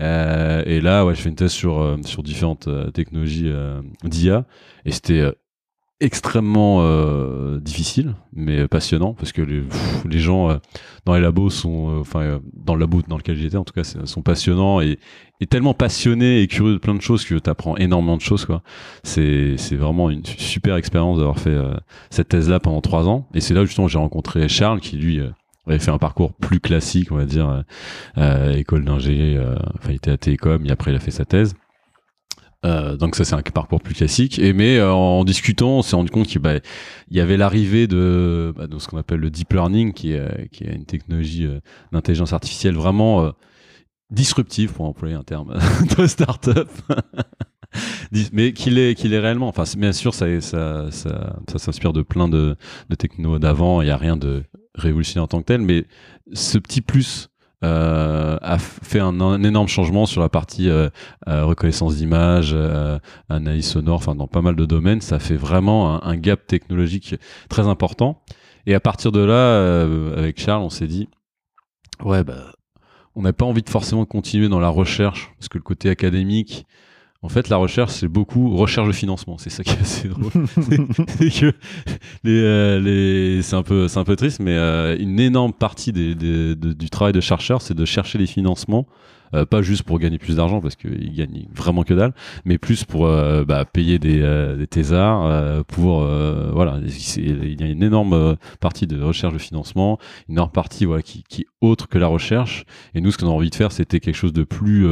[0.00, 3.52] Euh, et là, ouais, je fais une thèse sur, euh, sur différentes technologies
[4.04, 4.46] d'IA.
[4.84, 5.30] Et c'était
[6.00, 10.56] extrêmement euh, difficile, mais passionnant, parce que les, pff, les gens euh,
[11.04, 13.74] dans les labos sont, euh, enfin, euh, dans le labo dans lequel j'étais, en tout
[13.74, 14.98] cas, sont passionnants et,
[15.40, 18.46] et tellement passionnés et curieux de plein de choses que tu apprends énormément de choses,
[18.46, 18.62] quoi.
[19.02, 21.74] C'est c'est vraiment une super expérience d'avoir fait euh,
[22.08, 23.28] cette thèse-là pendant trois ans.
[23.34, 25.28] Et c'est là, justement, j'ai rencontré Charles, qui lui, euh,
[25.66, 27.62] avait fait un parcours plus classique, on va dire,
[28.16, 29.38] école d'ingé,
[29.78, 31.54] enfin il était à Télécom, et après il a fait sa thèse.
[32.66, 34.38] Euh, donc ça c'est un parcours plus classique.
[34.38, 36.60] Et mais euh, en discutant, on s'est rendu compte qu'il bah,
[37.10, 40.64] y avait l'arrivée de, bah, de ce qu'on appelle le deep learning, qui est, qui
[40.64, 41.60] est une technologie euh,
[41.92, 43.32] d'intelligence artificielle vraiment
[44.10, 45.56] disruptive, pour employer un terme
[45.98, 46.68] de start-up.
[48.32, 49.46] Mais qu'il est, qu'il est réellement.
[49.46, 52.56] Enfin, bien sûr, ça, ça, ça, s'inspire de plein de,
[52.88, 53.80] de technos d'avant.
[53.80, 54.42] Il n'y a rien de
[54.74, 55.84] révolutionnaire en tant que tel, mais
[56.32, 57.28] ce petit plus
[57.62, 60.88] euh, a fait un, énorme changement sur la partie euh,
[61.28, 66.02] euh, reconnaissance d'image, euh, analyse sonore, enfin dans pas mal de domaines, ça fait vraiment
[66.02, 67.16] un, un gap technologique
[67.48, 68.22] très important.
[68.66, 71.08] Et à partir de là, euh, avec Charles, on s'est dit,
[72.02, 72.52] ouais, bah,
[73.14, 76.66] on n'a pas envie de forcément continuer dans la recherche, parce que le côté académique,
[77.22, 79.36] en fait, la recherche, c'est beaucoup recherche de financement.
[79.38, 80.30] C'est ça qui est assez drôle.
[81.20, 81.44] c'est
[82.26, 86.72] euh, les- un peu, un peu triste, mais euh, une énorme partie des, des- de-
[86.72, 88.86] du travail de chercheur, c'est de chercher les financements.
[89.32, 92.12] euh, pas juste pour gagner plus d'argent parce qu'ils gagnent vraiment que dalle,
[92.44, 96.80] mais plus pour euh, bah, payer des, euh, des thésards, euh, pour voilà,
[97.16, 101.22] il y a une énorme partie de recherche de financement, une énorme partie voilà qui,
[101.28, 102.64] qui est autre que la recherche.
[102.94, 104.88] Et nous, ce qu'on a envie de faire, c'était quelque chose de plus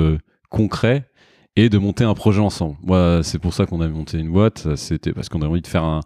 [0.50, 1.08] concret
[1.59, 2.77] et de monter un projet ensemble.
[2.85, 4.77] Moi, c'est pour ça qu'on a monté une boîte.
[4.77, 6.01] C'était parce qu'on a envie de faire un,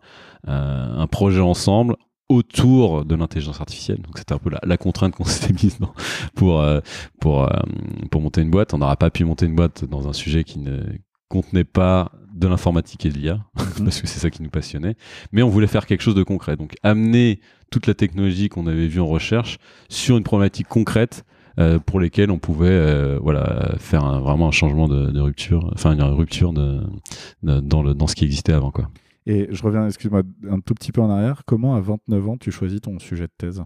[0.46, 1.96] un, un projet ensemble
[2.30, 3.98] autour de l'intelligence artificielle.
[3.98, 5.92] Donc c'était un peu la, la contrainte qu'on s'était mise dans-
[6.34, 6.80] pour euh,
[7.20, 7.48] pour euh,
[8.10, 8.72] pour monter une boîte.
[8.72, 10.80] On n'aura pas pu monter une boîte dans un sujet qui ne
[11.28, 13.40] contenait pas de l'informatique et de l'IA
[13.84, 14.94] parce que c'est ça qui nous passionnait.
[15.32, 16.56] Mais on voulait faire quelque chose de concret.
[16.56, 19.58] Donc amener toute la technologie qu'on avait vue en recherche
[19.90, 21.24] sur une problématique concrète
[21.58, 25.70] euh, pour lesquelles on pouvait euh, voilà faire un- vraiment un changement de, de rupture,
[25.74, 26.80] enfin une rupture de,
[27.42, 28.88] de- dans le dans ce qui existait avant quoi.
[29.26, 31.42] Et je reviens, excuse-moi, un tout petit peu en arrière.
[31.46, 33.62] Comment, à 29 ans, tu choisis ton sujet de thèse?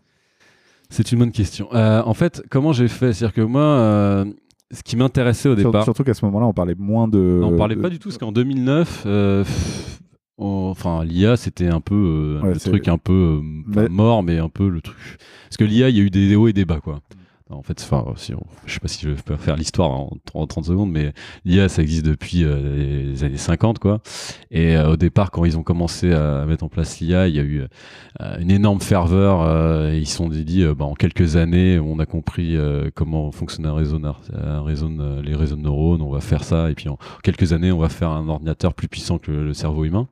[0.90, 1.68] C'est une bonne question.
[1.72, 3.14] Euh, en fait, comment j'ai fait?
[3.14, 4.26] C'est-à-dire que moi,
[4.70, 7.18] ce qui m'intéressait au départ, Surtout qu'à ce moment-là, on parlait moins de.
[7.40, 10.00] Non, on parlait pas du tout, parce qu'en 2009, euh, pff,
[10.38, 14.22] on- enfin l'IA c'était un peu euh, Ouais, le truc un peu euh, Mais- mort,
[14.22, 14.96] mais un peu le truc.
[15.48, 17.00] Parce que l'IA, il y a eu des hauts et des bas quoi.
[17.48, 20.48] En fait, enfin, si on- je sais pas si je peux faire l'histoire en 30,
[20.50, 21.12] 30 secondes, mais
[21.44, 24.00] l'IA, ça existe depuis euh, les années 50, quoi.
[24.50, 27.38] Et euh, au départ, quand ils ont commencé à mettre en place l'IA, il y
[27.38, 27.62] a eu
[28.20, 29.46] euh, une énorme ferveur.
[29.92, 32.56] et ils se sont dit, bah, en quelques années, on a compris
[32.96, 34.00] comment fonctionne un réseau,
[34.34, 34.90] un réseau
[35.22, 36.02] les réseaux de neurones.
[36.02, 38.88] On va faire ça, et puis en quelques années, on va faire un ordinateur plus
[38.88, 40.08] puissant que le cerveau humain.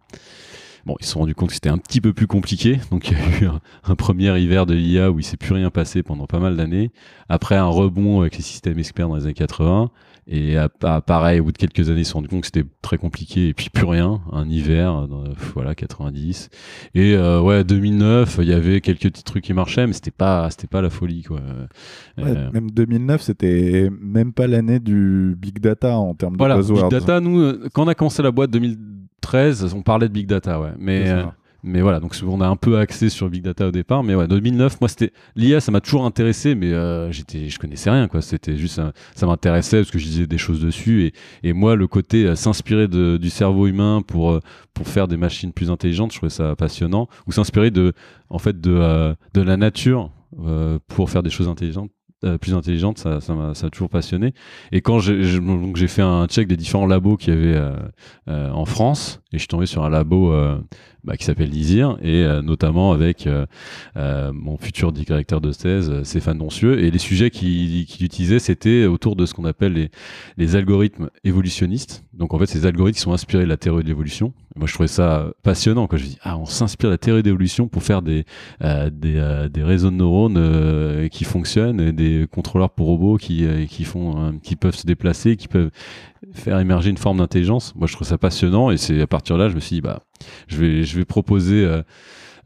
[0.87, 2.79] Bon, ils se sont rendus compte que c'était un petit peu plus compliqué.
[2.91, 5.55] Donc, il y a eu un, un premier hiver de l'IA où il s'est plus
[5.55, 6.91] rien passé pendant pas mal d'années.
[7.29, 9.91] Après, un rebond avec les systèmes experts dans les années 80.
[10.27, 12.47] Et à- à- pareil, au bout de quelques années, ils se sont rendus compte que
[12.47, 13.49] c'était très compliqué.
[13.49, 14.21] Et puis, plus rien.
[14.33, 16.49] Un hiver, dans, voilà, 90.
[16.95, 20.49] Et euh, ouais, 2009, il y avait quelques petits trucs qui marchaient, mais c'était pas,
[20.51, 21.41] c'était pas la folie, quoi.
[22.19, 26.61] Ouais, Euh, Même 2009, c'était même pas l'année du big data en termes voilà, de
[26.63, 26.89] Big buzzwords.
[26.91, 28.51] Data, nous, euh, quand on a commencé la boîte
[29.25, 30.73] 2013, on parlait de Big Data, ouais.
[30.79, 31.25] Mais, euh,
[31.63, 34.29] mais voilà, donc on a un peu axé sur Big Data au départ, mais ouais,
[34.29, 38.21] 2009, moi c'était l'IA, ça m'a toujours intéressé, mais euh, j'étais, je connaissais rien, quoi.
[38.21, 38.81] C'était juste,
[39.15, 42.35] ça m'intéressait parce que je disais des choses dessus, et, et moi le côté euh,
[42.35, 44.41] s'inspirer du cerveau humain pour
[44.75, 47.93] pour faire des machines plus intelligentes, je trouvais ça passionnant, ou s'inspirer de,
[48.29, 50.11] en fait, de de la nature
[50.41, 51.91] euh, pour faire des choses intelligentes.
[52.25, 54.35] Euh, plus intelligentes, ça, ça m'a ça toujours passionné.
[54.73, 57.77] Et quand j'ai j'ai fait un check des différents labos qu'il y avait euh,
[58.29, 60.57] euh, en France, et je suis tombé sur un labo euh,
[61.03, 63.47] bah, qui s'appelle Lizir, et euh, notamment avec euh,
[64.33, 69.27] mon futur directeur de thèse, Stéphane Doncieux, et les sujets qu'il utilisait, c'était autour de
[69.27, 69.91] ce qu'on appelle
[70.37, 72.05] les, algorithmes évolutionnistes.
[72.13, 74.33] Donc en fait, ces algorithmes sont inspirés de la théorie de l'évolution.
[74.55, 77.67] Moi, je trouvais ça passionnant quand je dis ah, on s'inspire de la théorie d'évolution
[77.67, 78.25] pour faire des
[78.61, 84.77] réseaux de neurones qui fonctionnent, et des contrôleurs pour robots qui qui font qui peuvent
[84.77, 85.71] se déplacer, qui peuvent
[86.33, 87.75] faire émerger une forme d'intelligence.
[87.75, 89.81] Moi, je trouve ça passionnant, et c'est à partir de là, je me suis dit
[89.81, 90.01] bah
[90.49, 91.69] je vais je vais proposer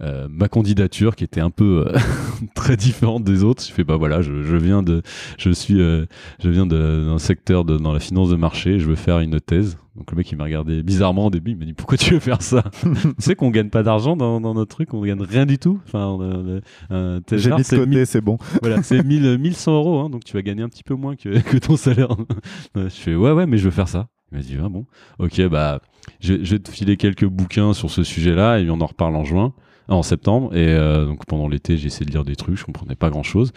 [0.00, 1.98] euh, ma candidature qui était un peu euh,
[2.54, 3.64] très différente des autres.
[3.66, 5.02] Je fais bah voilà, je, je viens de,
[5.38, 6.06] je suis, euh,
[6.42, 8.78] je viens d'un secteur de, dans la finance de marché.
[8.78, 9.76] Je veux faire une thèse.
[9.96, 11.50] Donc le mec il m'a regardé bizarrement au début.
[11.50, 12.62] Il m'a dit pourquoi tu veux faire ça?
[12.82, 15.80] Tu sais qu'on gagne pas d'argent dans, dans notre truc, on gagne rien du tout?
[15.86, 16.16] Enfin,
[17.32, 18.38] J'ai mis de c'est côté, 1000 c'est bon.
[18.62, 21.40] voilà, c'est 1000, 1100 euros, hein, donc tu vas gagner un petit peu moins que,
[21.40, 22.10] que ton salaire.
[22.76, 24.06] Je fais ouais, ouais, mais je veux faire ça.
[24.30, 24.86] Il m'a dit ah bon,
[25.18, 25.80] ok, bah
[26.20, 29.24] je, je vais te filer quelques bouquins sur ce sujet-là et on en reparle en
[29.24, 29.52] juin,
[29.88, 30.54] en septembre.
[30.54, 33.52] Et euh, donc pendant l'été, j'ai essayé de lire des trucs, je comprenais pas grand-chose,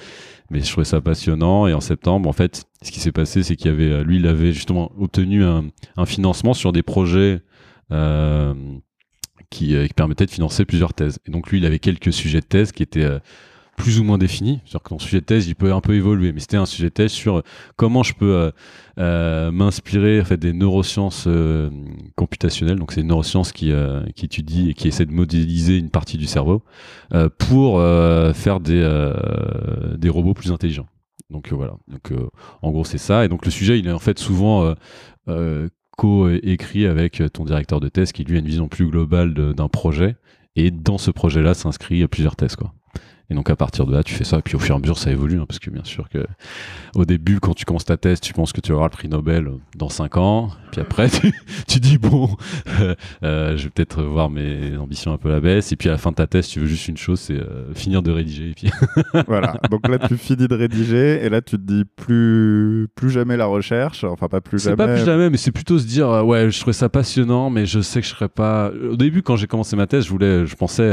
[0.50, 1.68] mais je trouvais ça passionnant.
[1.68, 4.18] Et en septembre, en fait, ce qui s'est passé, c'est qu'il y avait, euh, lui,
[4.18, 5.64] il avait justement obtenu un,
[6.06, 7.42] financement sur des projets.
[7.92, 8.54] Euh,
[9.50, 11.20] qui, permettaient de financer plusieurs thèses.
[11.28, 13.20] Et donc lui, il avait quelques sujets de thèse qui étaient
[13.82, 14.60] plus ou moins défini.
[14.64, 16.90] C'est-à-dire que ton sujet de thèse, il peut un peu évoluer, mais c'était un sujet
[16.90, 17.42] de thèse sur
[17.76, 18.52] comment je peux
[18.98, 21.28] m'inspirer en fait, des neurosciences
[22.16, 22.78] computationnelles.
[22.78, 23.72] Donc, c'est une neuroscience qui,
[24.16, 26.64] qui étudie et qui essaie de modéliser une partie du cerveau
[27.40, 27.82] pour
[28.36, 29.14] faire des,
[29.98, 30.88] des robots plus intelligents.
[31.30, 31.74] Donc voilà.
[31.88, 32.12] Donc
[32.62, 33.26] en gros c'est ça.
[33.26, 34.76] Et donc le sujet il est en fait souvent
[35.98, 40.16] co-écrit avec ton directeur de thèse qui lui a une vision plus globale d'un projet.
[40.56, 42.74] Et dans ce projet-là s'inscrit plusieurs thèses quoi.
[43.32, 44.40] Et donc à partir de là, tu fais ça.
[44.40, 46.28] Et puis au fur et à mesure, ça évolue, hein, parce que bien sûr que
[46.96, 49.50] au début, quand tu commences ta thèse, tu penses que tu auras le prix Nobel
[49.78, 50.50] dans 5 ans.
[50.74, 51.08] Puis après,
[51.68, 52.30] tu, dis bon,
[52.82, 55.72] euh, euh, je vais peut-être voir mes ambitions un peu à la baisse.
[55.72, 57.74] Et puis à la fin de ta thèse, tu veux juste une chose, c'est euh,
[57.74, 58.50] finir de rédiger.
[58.50, 58.70] Et puis
[59.28, 59.56] voilà.
[59.70, 63.46] Donc là, tu finis de rédiger, et là, tu te dis plus plus jamais la
[63.46, 64.04] recherche.
[64.04, 64.74] Enfin, pas plus jamais.
[64.74, 67.66] C'est pas plus jamais, mais c'est plutôt se dire ouais, je trouvais ça passionnant, mais
[67.66, 68.72] je sais que je serais pas.
[68.92, 70.92] Au début, quand j'ai commencé ma thèse, je voulais, je pensais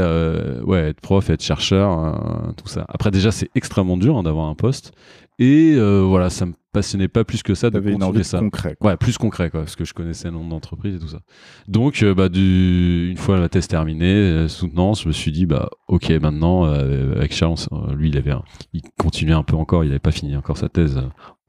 [0.63, 1.89] ouais, être prof, être chercheur.
[1.89, 2.85] Hein, tout ça.
[2.89, 4.93] Après, déjà, c'est extrêmement dur hein, d'avoir un poste.
[5.39, 8.39] Et euh, voilà, ça me passionnait pas plus que ça de continuer une envie ça.
[8.39, 11.21] Concret, Ouais, plus concret, quoi, parce que je connaissais un nombre d'entreprises et tout ça.
[11.69, 13.09] Donc, euh, bah, du...
[13.09, 17.33] une fois la thèse terminée, euh, soutenance, je me suis dit, bah, ok, maintenant, avec
[17.33, 17.55] Charles,
[17.95, 18.33] lui, il avait,
[18.73, 20.99] il continuait un peu encore, il n'avait pas fini encore sa thèse,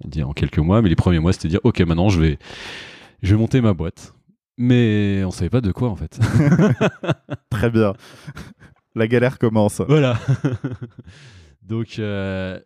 [0.04, 2.38] on dit en quelques mois, mais les premiers mois, c'était dire, ok, maintenant, je vais,
[3.22, 4.14] je vais monter ma boîte.
[4.62, 6.20] Mais on savait pas de quoi en fait.
[7.50, 7.94] Très bien
[8.94, 9.80] la galère commence.
[9.80, 10.18] Voilà.
[11.62, 12.58] Donc, euh,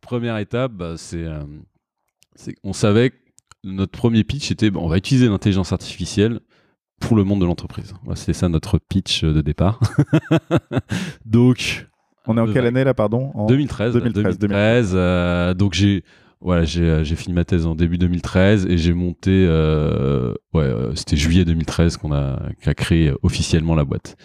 [0.00, 1.44] première étape, bah, euh,
[2.34, 3.16] c'est, on savait que
[3.64, 6.40] notre premier pitch était on va utiliser l'intelligence artificielle
[7.00, 7.94] pour le monde de l'entreprise.
[8.14, 9.80] c'était ça notre pitch de départ.
[11.24, 11.86] donc.
[12.26, 13.30] On est en quelle année là, pardon?
[13.34, 13.94] En 2013.
[13.94, 14.38] 2013.
[14.38, 16.04] 2013 donc j'ai
[16.40, 20.94] voilà, euh, j'ai fini ma thèse en début 2013 et j'ai monté, euh, ouais, euh,
[20.94, 24.16] c'était juillet 2013 qu'on a, a, créé officiellement la boîte.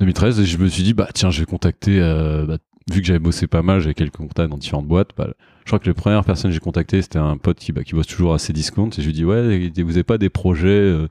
[0.00, 2.56] 2013, et je me suis dit, bah tiens, je vais contacter, bah,
[2.90, 5.10] vu que j'avais bossé pas mal, j'avais quelques contacts dans différentes boîtes.
[5.16, 5.28] Bah,
[5.64, 7.94] je crois que les premières personnes que j'ai contactées, c'était un pote qui, bah, qui
[7.94, 11.06] bosse toujours à Cdiscount et je lui dis, ouais, vous avez pas des projets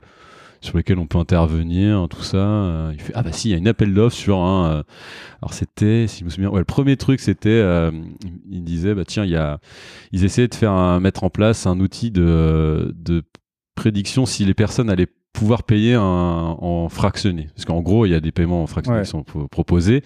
[0.60, 2.36] sur lesquels on peut intervenir, tout ça.
[2.38, 4.70] Euh, il fait ah bah si, il y a une appel d'offres sur un.
[4.70, 4.82] Euh,
[5.42, 7.90] alors c'était, si je me souviens, ouais, le premier truc c'était, euh,
[8.50, 9.58] il disait bah tiens, il y a,
[10.12, 13.22] ils essayaient de faire un, mettre en place un outil de, de
[13.74, 17.48] prédiction si les personnes allaient pouvoir payer un, en fractionné.
[17.54, 20.02] Parce qu'en gros, il y a des paiements en fractionné qui sont proposés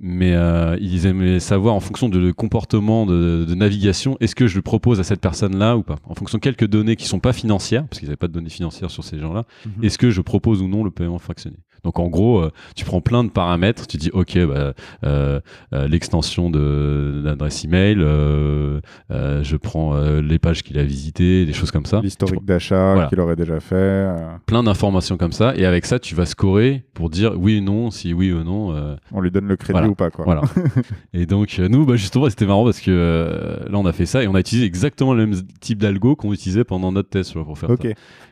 [0.00, 4.56] mais euh, ils aimaient savoir en fonction de comportement de, de navigation, est-ce que je
[4.56, 7.32] le propose à cette personne-là ou pas En fonction de quelques données qui sont pas
[7.32, 9.84] financières, parce qu'ils n'avaient pas de données financières sur ces gens-là, mhm.
[9.84, 13.00] est-ce que je propose ou non le paiement fractionné donc en gros, euh, tu prends
[13.00, 15.40] plein de paramètres, tu dis ok, bah, euh,
[15.72, 21.86] euh l'extension de l'adresse email, je prends les pages qu'il a visitées, des choses comme
[21.86, 22.00] ça.
[22.02, 24.08] L'historique d'achat qu'il aurait déjà fait.
[24.46, 27.90] Plein d'informations comme ça, et avec ça, tu vas scorer pour dire oui ou non,
[27.90, 28.96] si oui ou non.
[29.12, 30.24] On lui donne le crédit ou pas quoi.
[30.24, 30.42] Voilà.
[31.14, 34.28] et donc nous, bah, justement, c'était marrant parce que là, on a fait ça et
[34.28, 37.70] on a utilisé exactement le même type d'algo qu'on utilisait pendant notre test pour faire
[37.70, 37.88] ça.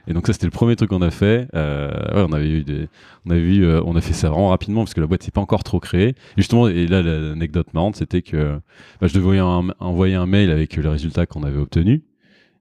[0.09, 1.49] Et donc ça, c'était le premier truc qu'on a fait.
[1.55, 2.89] ouais, on avait eu des,
[3.27, 5.31] on avait vu, euh, on a fait ça vraiment rapidement parce que la boîte n'est
[5.31, 6.11] pas encore trop créée.
[6.11, 8.61] Et justement, et là, l'anecdote marrante, c'était que
[9.01, 12.03] bah, je devais envoyer un mail avec le résultat qu'on avait obtenu.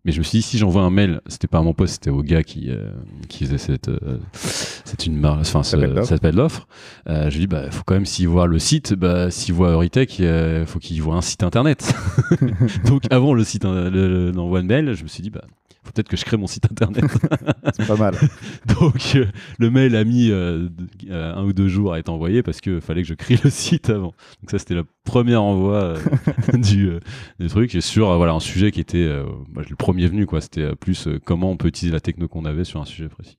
[0.06, 2.12] Mais je me suis dit, si j'envoie un mail, c'était pas à mon poste, c'était
[2.12, 2.92] au gars qui, euh,
[3.28, 6.68] qui faisait cette, euh, c'est une enfin, cette appel d'offres.
[7.10, 9.72] Euh, je lui dis, bah, faut quand même, s'il voit le site, bah, s'il voit
[9.72, 11.96] Euritech, il faut qu'il voit un site internet.
[12.86, 15.46] Donc, avant le site, l'envoi de mail, je me suis dit, bah,
[15.86, 17.06] faut peut-être que je crée mon site internet.
[17.76, 18.16] c'est pas mal.
[18.80, 19.26] Donc euh,
[19.60, 20.68] le mail a mis euh,
[21.10, 23.50] euh, un ou deux jours à être envoyé parce qu'il fallait que je crée le
[23.50, 24.14] site avant.
[24.42, 25.96] Donc ça c'était le premier envoi
[26.54, 26.92] du,
[27.40, 27.76] du, truc.
[27.76, 29.08] Et sur voilà un sujet qui était
[29.50, 30.42] bah, le premier venu quoi.
[30.42, 33.38] C'était plus comment on peut utiliser la techno qu'on avait sur un sujet précis.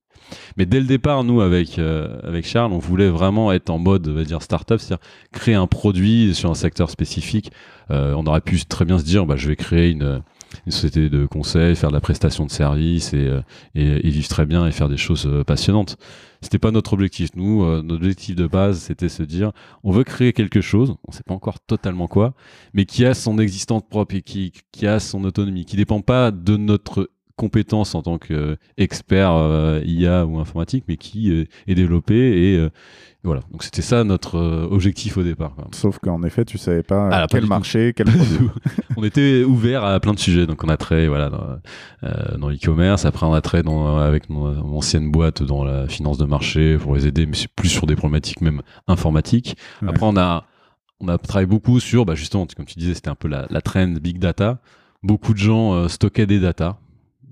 [0.57, 4.13] Mais dès le départ, nous, avec, avec Charles, on voulait vraiment être en mode, on
[4.15, 7.53] va dire, startup, c'est-à-dire créer un produit sur un secteur spécifique.
[7.91, 10.23] on aurait pu très bien se dire, bah, je vais créer une,
[10.67, 13.41] une société de conseil, faire de la prestation de services euh,
[13.75, 15.97] et, vivre très bien et faire des choses euh, passionnantes.
[16.43, 17.31] C'était pas notre objectif.
[17.37, 19.53] Nous, euh, notre objectif de base, c'était se dire,
[19.85, 22.35] on veut créer quelque chose, on sait pas encore totalement quoi,
[22.75, 26.33] mais qui a son existence propre et qui, qui a son autonomie, qui dépend pas
[26.33, 32.69] de notre compétence en tant qu'expert IA ou informatique, mais qui est développé et
[33.25, 35.57] voilà, donc c'était ça notre euh, objectif au départ.
[35.73, 38.49] Sauf qu'en effet, tu savais pas ah, quel marché, quel produit.
[38.97, 41.59] on était ouvert à plein de sujets, donc on a trait voilà dans,
[42.05, 43.05] euh, dans l'e-commerce.
[43.05, 46.95] Après, on a trait dans, avec mon, ancienne boîte dans la finance de marché pour
[46.95, 49.57] les aider, mais c'est plus sur des problématiques même informatiques.
[49.87, 50.45] Après, on a
[51.01, 53.61] on a travaillé beaucoup sur, bah justement, comme tu disais, c'était un peu la, la
[53.61, 54.61] trend big data.
[55.03, 56.79] Beaucoup de gens euh, stockaient des data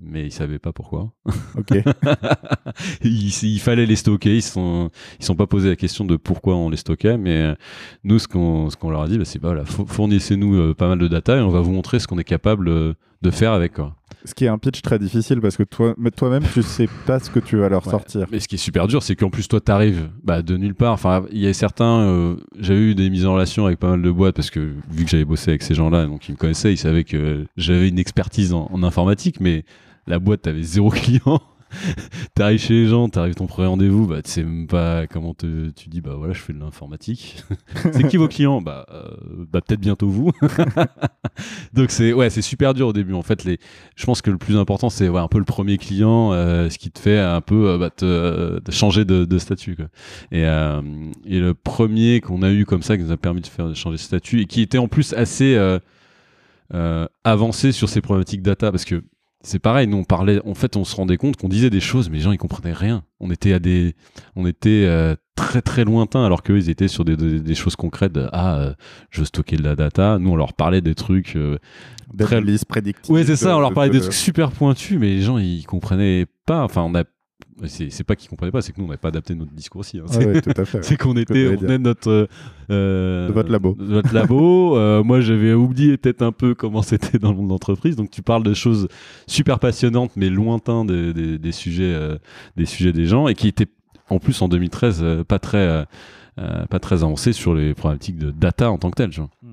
[0.01, 1.11] mais ils savaient pas pourquoi.
[1.57, 1.71] Ok.
[3.03, 4.35] il, il fallait les stocker.
[4.35, 7.55] Ils sont, ils sont pas posé la question de pourquoi on les stockait, mais euh,
[8.03, 10.73] nous, ce qu'on, ce qu'on leur a dit, bah, c'est bah, voilà, fou- fournissez-nous euh,
[10.73, 13.31] pas mal de data et on va vous montrer ce qu'on est capable euh, de
[13.31, 13.73] faire avec.
[13.73, 13.95] Quoi.
[14.25, 17.29] Ce qui est un pitch très difficile parce que toi, toi-même, tu sais pas ce
[17.29, 17.91] que tu vas leur Ouais.
[17.91, 18.25] sortir.
[18.31, 20.93] Mais ce qui est super dur, c'est qu'en plus, toi, t'arrives bah, de nulle part.
[20.93, 21.99] Enfin, il y a certains.
[22.01, 25.03] euh, j'avais eu des mises en relation avec pas mal de boîtes parce que vu
[25.05, 27.99] que j'avais bossé avec ces gens-là, donc ils me connaissaient, ils savaient que j'avais une
[27.99, 29.63] expertise en, en informatique, mais
[30.07, 31.41] la boîte, t'avais zéro client.
[32.35, 35.69] T'arrives chez les gens, t'arrives ton premier rendez-vous, bah, tu sais même pas comment te,
[35.69, 37.43] tu dis, bah voilà, je fais de l'informatique.
[37.91, 38.61] c'est qui vos clients?
[38.61, 39.09] Bah, euh,
[39.51, 40.31] bah peut-être bientôt vous.
[41.73, 43.13] Donc c'est ouais, c'est super dur au début.
[43.13, 43.59] En fait, les,
[43.95, 46.77] je pense que le plus important, c'est ouais, un peu le premier client, euh, ce
[46.77, 49.75] qui te fait un peu euh, bah, te, changer de, de statut.
[49.75, 49.87] Quoi.
[50.31, 53.75] Et, et le premier qu'on a eu comme ça, qui nous a permis de faire
[53.75, 55.57] changer de statut, et qui était en plus assez
[57.23, 59.03] avancé sur ces problématiques data, parce que
[59.45, 62.09] c'est pareil, nous on parlait, en fait, on se rendait compte qu'on disait des choses,
[62.09, 63.03] mais les gens ils comprenaient rien.
[63.19, 63.95] On était à des,
[64.35, 67.75] on était euh, très très lointains, alors qu'eux ils étaient sur des, des, des choses
[67.75, 68.11] concrètes.
[68.13, 68.73] de, ah, euh,
[69.11, 70.17] je veux stocker de la data.
[70.19, 71.35] Nous on leur parlait des trucs.
[71.35, 71.57] euh,
[72.19, 73.13] Très- lisse prédictive.
[73.13, 75.65] Ouais, c'est ça, on leur parlait des de- trucs super pointus, mais les gens ils
[75.65, 76.63] comprenaient pas.
[76.63, 77.03] Enfin, on a.
[77.67, 79.79] C'est c'est pas qu'ils comprenaient pas, c'est que nous on n'avait pas adapté notre discours
[79.81, 79.99] aussi.
[79.99, 80.03] hein.
[80.09, 80.25] Ah C'est-
[80.91, 82.27] ouais, qu'on était, on venait de notre,
[82.69, 83.75] euh, De votre labo.
[83.79, 84.75] de votre labo.
[84.85, 87.95] Euh, moi, j'avais oublié peut-être un peu comment c'était dans le monde d'entreprise.
[87.95, 88.87] Donc, tu parles de choses
[89.25, 92.17] super passionnantes, mais lointains des, des- des sujets, euh,
[92.57, 93.67] des sujets des gens, et qui étaient
[94.09, 95.85] en plus en 2013 euh, pas très,
[96.69, 99.09] pas très avancés sur les problématiques de data en tant que telles.
[99.11, 99.29] tu vois.
[99.41, 99.47] Mm.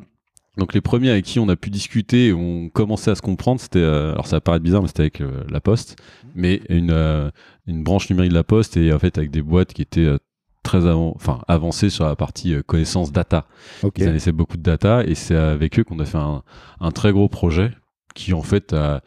[0.59, 3.61] Donc, les premiers avec qui on a pu discuter, et on commençait à se comprendre,
[3.61, 5.97] c'était, euh, alors ça va paraître bizarre, mais c'était avec euh, La Poste,
[6.35, 7.31] mais une, euh,
[7.67, 10.19] une branche numérique de La Poste, et en fait avec des boîtes qui étaient euh,
[10.63, 13.47] très avant, enfin, avancées sur la partie connaissance data.
[13.83, 13.95] Ok.
[13.97, 16.43] Ils analysaient beaucoup de data et c'est avec eux qu'on a fait un,
[16.81, 17.73] un très gros projet
[18.15, 19.01] qui en fait a,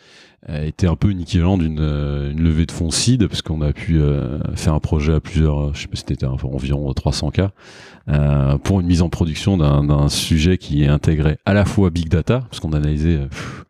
[0.48, 3.62] a été un peu une équivalent d'une euh, une levée de fonds seed parce qu'on
[3.62, 7.32] a pu euh, faire un projet à plusieurs, je sais pas si c'était environ 300
[7.32, 7.42] k
[8.10, 12.42] euh, pour une mise en production d'un sujet qui intégrait à la fois big data
[12.50, 13.66] parce qu'on analysait pff,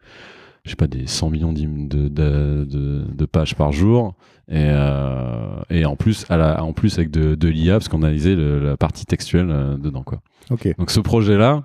[0.65, 4.15] je sais pas des 100 millions de, de, de, de pages par jour
[4.49, 8.35] et, euh, et en plus à la, en plus avec de, l'IA parce qu'on analysait
[8.35, 9.47] le- la partie textuelle
[9.79, 10.21] dedans quoi.
[10.51, 10.67] Ok.
[10.77, 11.61] Donc ce projet-là, euh,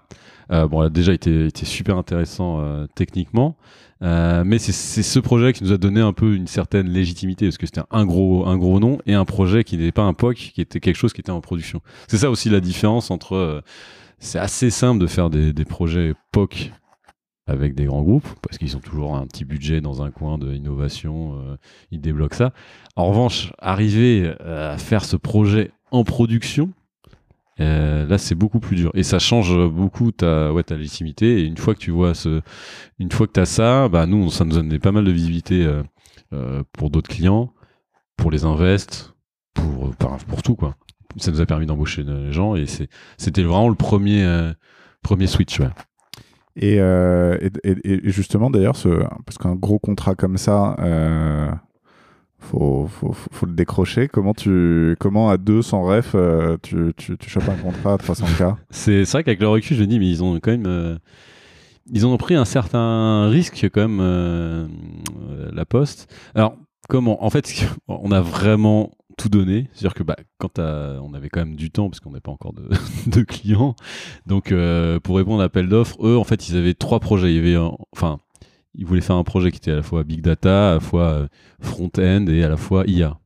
[0.50, 3.56] bon, a déjà été, été super intéressant euh, techniquement,
[4.02, 7.58] euh, mais c'est- ce projet qui nous a donné un peu une certaine légitimité parce
[7.58, 10.36] que c'était un gros, un gros nom et un projet qui n'était pas un POC,
[10.54, 11.80] qui était quelque chose qui était en production.
[12.08, 13.34] C'est ça aussi la différence entre.
[13.36, 13.60] euh,
[14.18, 16.72] c'est assez simple de faire des, projets POC
[17.46, 20.52] avec des grands groupes parce qu'ils ont toujours un petit budget dans un coin de
[20.52, 21.56] innovation, euh,
[21.90, 22.52] ils débloquent ça.
[22.96, 26.70] En revanche, arriver euh, à faire ce projet en production,
[27.60, 31.40] euh, là, c'est beaucoup plus dur et ça change beaucoup ta, ouais, ta légitimité.
[31.40, 32.40] Et une fois que tu vois ce,
[32.98, 35.64] une fois que tu as ça, bah, nous, ça nous donnait pas mal de visibilité
[35.64, 35.82] euh,
[36.32, 37.52] euh, pour d'autres clients,
[38.16, 39.14] pour les invests,
[39.54, 39.94] pour,
[40.28, 40.76] pour tout quoi.
[41.16, 42.66] Ça nous a permis d'embaucher des gens et
[43.18, 44.24] c'était vraiment le premier,
[45.02, 45.60] premier switch.
[46.54, 48.88] Et, et, et- justement, d'ailleurs, ce,
[49.26, 50.76] parce qu'un gros contrat comme ça,
[52.40, 54.08] faut, faut, faut, le décrocher.
[54.08, 57.96] Comment, tu, comment à deux, sans ref, euh, tu, tu, tu chopes un contrat à
[57.96, 60.66] 300K C'est vrai qu'avec le recul, je me dis, mais ils ont quand même.
[60.66, 60.96] euh,
[61.92, 64.66] ils ont pris un certain risque, quand même, euh,
[65.52, 66.12] la Poste.
[66.34, 66.56] Alors,
[66.88, 69.68] comment En fait, on a vraiment tout donné.
[69.72, 72.54] C'est-à-dire que bah, quand on avait quand même du temps, parce qu'on n'a pas encore
[73.06, 73.74] de, clients.
[74.26, 74.54] Donc,
[75.02, 77.34] pour répondre à l'appel d'offres, eux, en fait, ils avaient trois projets.
[77.34, 78.18] Il y avait, enfin,
[78.74, 81.02] ils voulaient faire un projet qui était à la fois big data, à la fois
[81.10, 81.28] euh,
[81.60, 83.18] front-end et à la fois IA.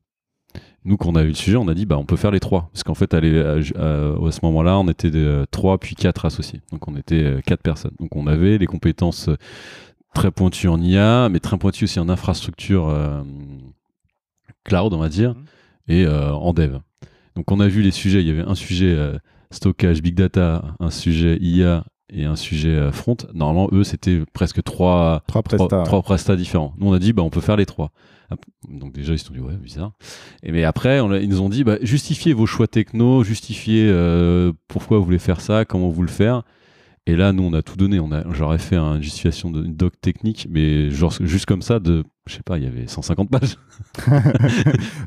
[0.83, 2.39] Nous, quand on a eu le sujet, on a dit, bah, on peut faire les
[2.39, 2.69] trois.
[2.71, 5.79] Parce qu'en fait, à, l'é- à- à- à ce moment-là, on était de, euh, trois
[5.79, 6.61] puis quatre associés.
[6.71, 7.93] Donc, on était euh, quatre personnes.
[7.99, 9.29] Donc, on avait les compétences
[10.13, 13.23] très pointues en IA, mais très pointues aussi en infrastructure euh,
[14.63, 15.45] cloud, on va dire, Mhm.
[15.87, 16.77] et euh, en dev.
[17.35, 18.21] Donc, on a vu les sujets.
[18.21, 19.17] Il y avait un sujet euh,
[19.51, 23.17] stockage, big data, un sujet IA et un sujet euh, front.
[23.33, 25.83] Normalement, eux, c'était presque trois, Trois prestats.
[25.83, 26.73] trois prestats différents.
[26.77, 27.91] Nous, on a dit, bah, on peut faire les trois.
[28.67, 29.91] Donc déjà, ils se sont dit, ouais, bizarre.
[30.43, 33.87] Et mais après, on a- ils nous ont dit, bah, justifiez vos choix techno, justifiez
[33.87, 36.41] euh, pourquoi vous voulez faire ça, comment vous le faire.
[37.07, 37.99] Et là, nous, on a tout donné.
[37.99, 41.79] On a, j'aurais fait une justification de une doc technique, mais genre juste comme ça,
[41.79, 43.57] de, je sais pas, il y avait 150 pages.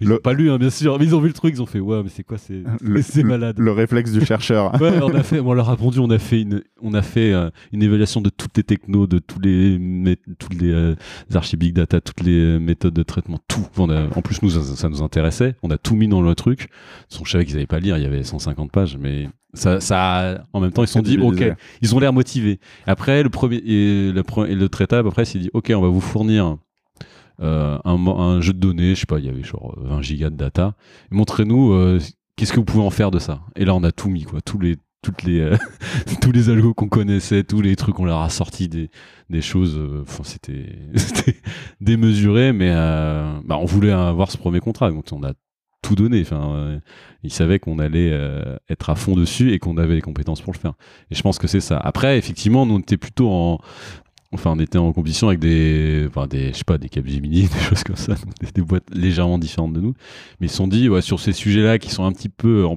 [0.00, 1.66] ils Le- pas lu, hein, bien sûr, mais ils ont vu le truc, ils ont
[1.66, 3.58] fait, ouais, mais c'est quoi, c'est, malade.
[3.58, 4.72] Le réflexe du chercheur.
[4.80, 7.32] Ouais, on a fait, on leur a répondu, on a fait une, on a fait
[7.32, 10.94] euh, une évaluation de toutes les technos, de tous les, mé- toutes les euh,
[11.34, 13.66] archives big data, toutes les euh, méthodes de traitement, tout.
[13.76, 15.56] On a- en plus, nous, ça, ça nous intéressait.
[15.64, 16.68] On a tout mis dans le truc.
[17.08, 19.28] Son je savais qu'ils n'avaient pas à lire, il y avait 150 pages, mais
[19.58, 21.40] ça, ça, a- en même temps, ils se sont dit, ok,
[21.82, 22.58] ils ont l'air motivés.
[22.86, 25.88] Après, le premier, et le, pre- et le traitable, après, s'est dit, ok, on va
[25.88, 26.56] vous fournir
[27.40, 30.36] euh, un, jeu de données, je sais pas, il y avait genre 20 gigas de
[30.36, 30.74] data.
[31.10, 32.00] Montrez-nous euh,
[32.36, 33.40] qu'est-ce que vous pouvez en faire de ça.
[33.56, 34.40] Et là, on a tout mis, quoi.
[34.40, 35.56] Tous les, toutes les, euh,
[36.20, 38.90] tous les algos qu'on connaissait, tous les trucs, on leur a sorti des,
[39.30, 39.76] des choses.
[39.76, 40.66] euh, Enfin, c'était,
[41.80, 45.32] démesuré, mais euh, bah, on voulait avoir ce premier contrat, donc on a
[45.88, 46.20] tout donné.
[46.20, 46.78] Enfin, euh,
[47.22, 50.52] ils savaient qu'on allait euh, être à fond dessus et qu'on avait les compétences pour
[50.52, 50.74] le faire.
[51.10, 51.78] Et je pense que c'est ça.
[51.78, 53.58] Après, effectivement, nous on était plutôt en
[54.30, 57.60] Enfin, on était en compétition avec des, enfin des, je sais pas, des Capgemini, des
[57.60, 58.14] choses comme ça,
[58.54, 59.94] des, boîtes légèrement différentes de nous.
[60.38, 62.76] Mais ils se sont dit, ouais, sur ces sujets-là qui sont un petit peu en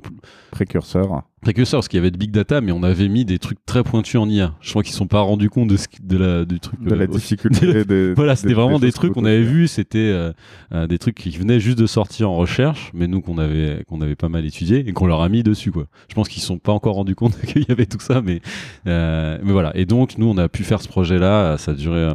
[1.41, 1.79] pl- Précurseur.
[1.79, 3.83] précurseurs, parce qu'il y avait de big data, mais on avait mis des trucs très
[3.83, 4.53] pointus en IA.
[4.61, 6.81] Je crois qu'ils ne sont pas rendus compte de, ce, de la, du truc.
[6.83, 7.83] De la euh, difficulté.
[7.85, 10.31] des- voilà, c'était vraiment des trucs qu'on que- avait vus, c'était euh,
[10.73, 14.01] euh, des trucs qui venaient juste de sortir en recherche, mais nous qu'on avait qu'on
[14.01, 15.87] avait pas mal étudié et qu'on leur a mis dessus quoi.
[16.09, 18.41] Je pense qu'ils se sont pas encore rendus compte qu'il y avait tout ça, mais
[18.85, 19.75] mais voilà.
[19.75, 22.11] Et donc nous on a pu faire ce projet-là, ça a duré,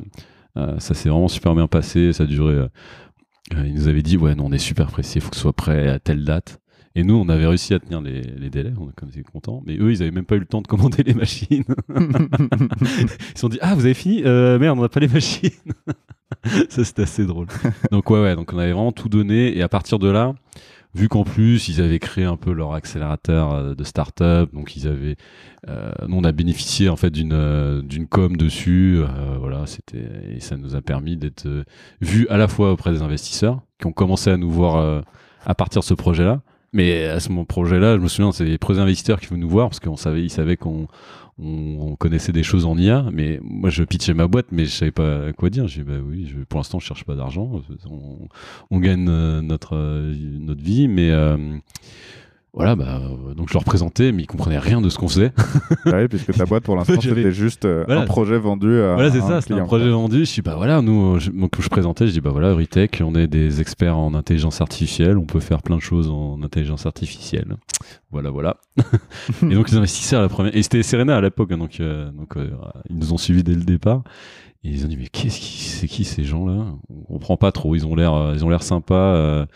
[0.79, 2.67] ça s'est vraiment super bien passé, ça a duré.
[3.53, 5.53] ils nous avaient dit ouais, non, on est super pressé, il faut que ce soit
[5.53, 6.59] prêt à telle date.
[6.97, 9.63] Et nous, on avait réussi à tenir les, les délais, on était contents.
[9.67, 11.65] Mais eux, ils avaient même pas eu le temps de commander les machines.
[11.95, 15.51] Ils se sont dit ah vous avez fini Euh, merde on n'a pas les machines
[16.69, 17.47] ça c'était assez drôle
[17.91, 20.35] donc ouais ouais donc on avait vraiment tout donné et à partir de là
[20.95, 24.89] vu qu'en plus ils avaient créé un peu leur accélérateur euh, de start-up donc ils
[24.89, 25.17] avaient
[25.69, 30.09] euh, nous on a bénéficié en fait d'une euh, d'une com dessus euh, voilà c'était
[30.35, 31.47] et ça nous a permis d'être
[32.01, 35.03] vus à la fois auprès des investisseurs qui ont commencé à nous voir
[35.45, 36.41] à partir de ce projet là
[36.77, 39.49] mais à ce projet là je me souviens c'est les premiers investisseurs qui venaient nous
[39.49, 40.87] voir parce qu'on savait ils savaient qu'on
[41.39, 44.71] on, on connaissait des choses en IA, mais moi je pitchais ma boîte, mais je
[44.71, 45.69] savais pas quoi dire.
[45.69, 48.29] J'ai dit, bah oui, pour l'instant je cherche pas d'argent, on,
[48.71, 51.37] on gagne euh, notre euh, notre vie, mais euh,
[52.57, 55.31] voilà, bah, euh, donc je leur présentais, mais ils comprenaient rien de ce qu'on faisait.
[55.85, 58.01] Ah oui, puisque ta boîte pour l'instant c'était juste euh, Voilà.
[58.01, 60.25] un projet vendu à voilà, c'est ça, c'était un projet vendu.
[60.25, 63.15] Je dis, bah voilà, nous, je, donc je présentais, je dis, bah voilà, Ritech, on
[63.15, 67.57] est des experts en intelligence artificielle, on peut faire plein de choses en intelligence artificielle.
[68.11, 68.57] Voilà, voilà.
[69.43, 72.39] et donc les investisseurs, la première, et c'était Serena à l'époque, hein, donc, euh, donc
[72.39, 72.51] euh,
[72.89, 74.03] ils nous ont suivis dès le départ.
[74.65, 76.65] Et ils ont dit, mais qu'est-ce qui, c'est qui ces gens-là?
[76.89, 79.47] On comprend pas trop, ils ont l'air, euh, ils ont l'air sympas.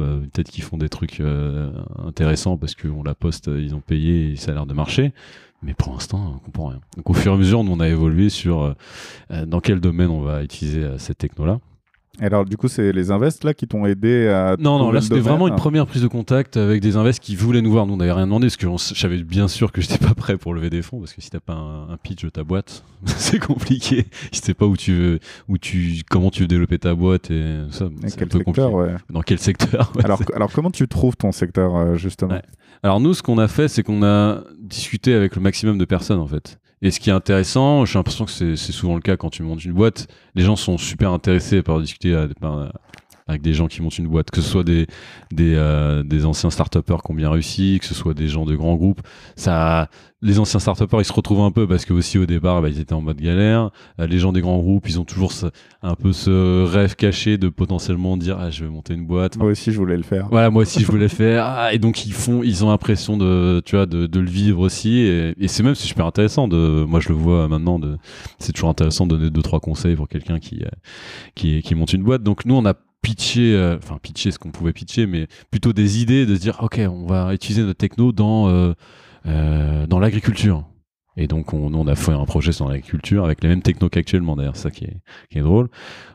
[0.00, 1.70] Bah, peut-être qu'ils font des trucs euh,
[2.06, 5.12] intéressants parce qu'on la poste, euh, ils ont payé ça a l'air de marcher.
[5.62, 6.80] Mais pour l'instant, on comprend rien.
[6.96, 10.22] Donc au fur et à mesure, on a évolué sur euh, dans quel domaine on
[10.22, 11.60] va utiliser cette techno-là.
[12.20, 15.00] Et alors du coup c'est les invests là qui t'ont aidé à Non, non, là
[15.00, 17.86] c'était vraiment une première prise de contact avec des invests qui voulaient nous voir.
[17.86, 19.98] Nous on n'avait rien demandé parce que on s- je savais bien sûr que j'étais
[19.98, 22.28] pas prêt pour lever des fonds parce que si t'as pas un, un pitch de
[22.28, 24.06] ta boîte, c'est compliqué.
[24.32, 25.18] Je sais pas où tu veux,
[25.48, 27.86] où tu, comment tu veux développer ta boîte et ça.
[28.04, 28.68] Et c'est un peu secteur compliqué.
[28.92, 28.94] ouais.
[29.10, 32.34] Dans quel secteur ouais, alors, alors comment tu trouves ton secteur euh, justement?
[32.34, 32.42] Ouais.
[32.82, 36.20] Alors nous, ce qu'on a fait, c'est qu'on a discuté avec le maximum de personnes
[36.20, 36.59] en fait.
[36.82, 39.64] Et ce qui est intéressant, j'ai l'impression que c'est souvent le cas quand tu montes
[39.64, 42.72] une boîte, les gens sont super intéressés par discuter à- par-
[43.30, 44.86] avec des gens qui montent une boîte, que ce soit des,
[45.32, 48.54] des, euh, des anciens start-upers qui ont bien réussi, que ce soit des gens de
[48.56, 49.00] grands groupes.
[49.36, 49.88] Ça,
[50.22, 52.78] les anciens start-upers, ils se retrouvent un peu parce que aussi au départ, bah, ils
[52.80, 53.70] étaient en mode galère.
[53.98, 55.46] Euh, les gens des grands groupes, ils ont toujours ce-
[55.82, 59.38] un peu ce rêve caché de potentiellement dire ah, je vais monter une boîte.
[59.38, 60.28] Moi aussi je voulais le faire.
[60.30, 61.44] Voilà, moi aussi je voulais le faire.
[61.46, 64.60] Ah, et donc ils font, ils ont l'impression de, tu vois, de, de le vivre
[64.60, 64.98] aussi.
[64.98, 66.48] Et, et c'est même super intéressant.
[66.48, 67.78] De, moi je le vois maintenant.
[67.78, 67.96] De,
[68.38, 70.68] c'est toujours intéressant de donner deux trois conseils pour quelqu'un qui, euh,
[71.34, 72.22] qui, qui monte une boîte.
[72.22, 76.00] Donc nous on a pitché, euh, enfin pitché ce qu'on pouvait pitcher, mais plutôt des
[76.02, 78.74] idées de se dire ok, on va utiliser notre techno dans euh,
[79.26, 80.66] euh, dans l'agriculture.
[81.16, 84.36] Et donc on, on a fait un projet sur l'agriculture avec les mêmes technos qu'actuellement.
[84.36, 84.96] D'ailleurs, c'est ça qui est,
[85.30, 85.68] qui est drôle.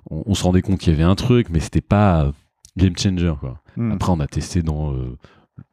[0.09, 2.31] On, on se rendait compte qu'il y avait un truc, mais c'était pas
[2.77, 3.61] game changer quoi.
[3.77, 3.91] Hmm.
[3.91, 5.17] Après, on a testé dans euh,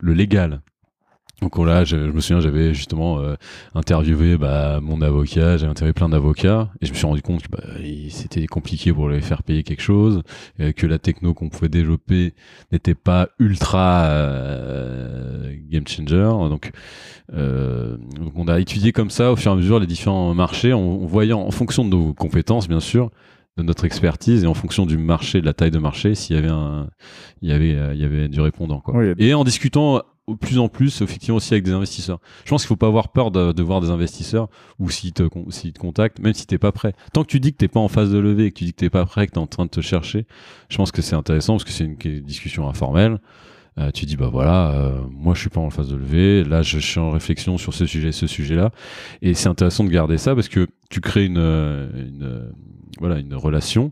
[0.00, 0.62] le légal.
[1.43, 3.34] Donc on- là, je, je me souviens, j'avais justement euh,
[3.74, 7.49] interviewé bah, mon avocat, j'avais interviewé plein d'avocats, et je me suis rendu compte que
[7.51, 7.62] bah,
[8.09, 10.22] c'était compliqué pour les faire payer quelque chose,
[10.61, 12.32] euh, que la techno qu'on pouvait développer
[12.70, 16.30] n'était pas ultra euh, game changer.
[16.49, 16.70] Donc,
[17.32, 20.78] donc on a étudié comme ça au fur et à mesure les différents marchés, en,
[20.80, 23.11] en voyant en fonction de nos compétences, bien sûr,
[23.57, 26.38] de notre expertise et en fonction du marché, de la taille de marché, s'il y
[26.38, 26.88] avait un,
[27.43, 28.80] il y avait, il y avait du répondant.
[28.80, 28.95] Quoi.
[28.97, 32.20] Oui, Et en discutant au plus en plus, effectivement, aussi avec des investisseurs.
[32.44, 34.48] Je pense qu'il faut pas avoir peur de, voir des investisseurs
[34.78, 35.24] ou s'ils te,
[35.78, 36.94] contactent, même si t'es pas prêt.
[37.12, 38.72] Tant que tu dis que t'es pas en phase de levée, et que tu dis
[38.72, 40.26] que t'es pas prêt, que t'es en train de te chercher,
[40.68, 43.18] je pense que c'est intéressant parce que c'est une discussion informelle.
[43.78, 46.60] Euh, tu dis bah voilà, euh, moi je suis pas en phase de levée, là
[46.60, 48.70] je suis en réflexion sur ce sujet, ce sujet-là,
[49.22, 52.50] et c'est intéressant de garder ça parce que tu crées une, une euh,
[53.00, 53.90] voilà une relation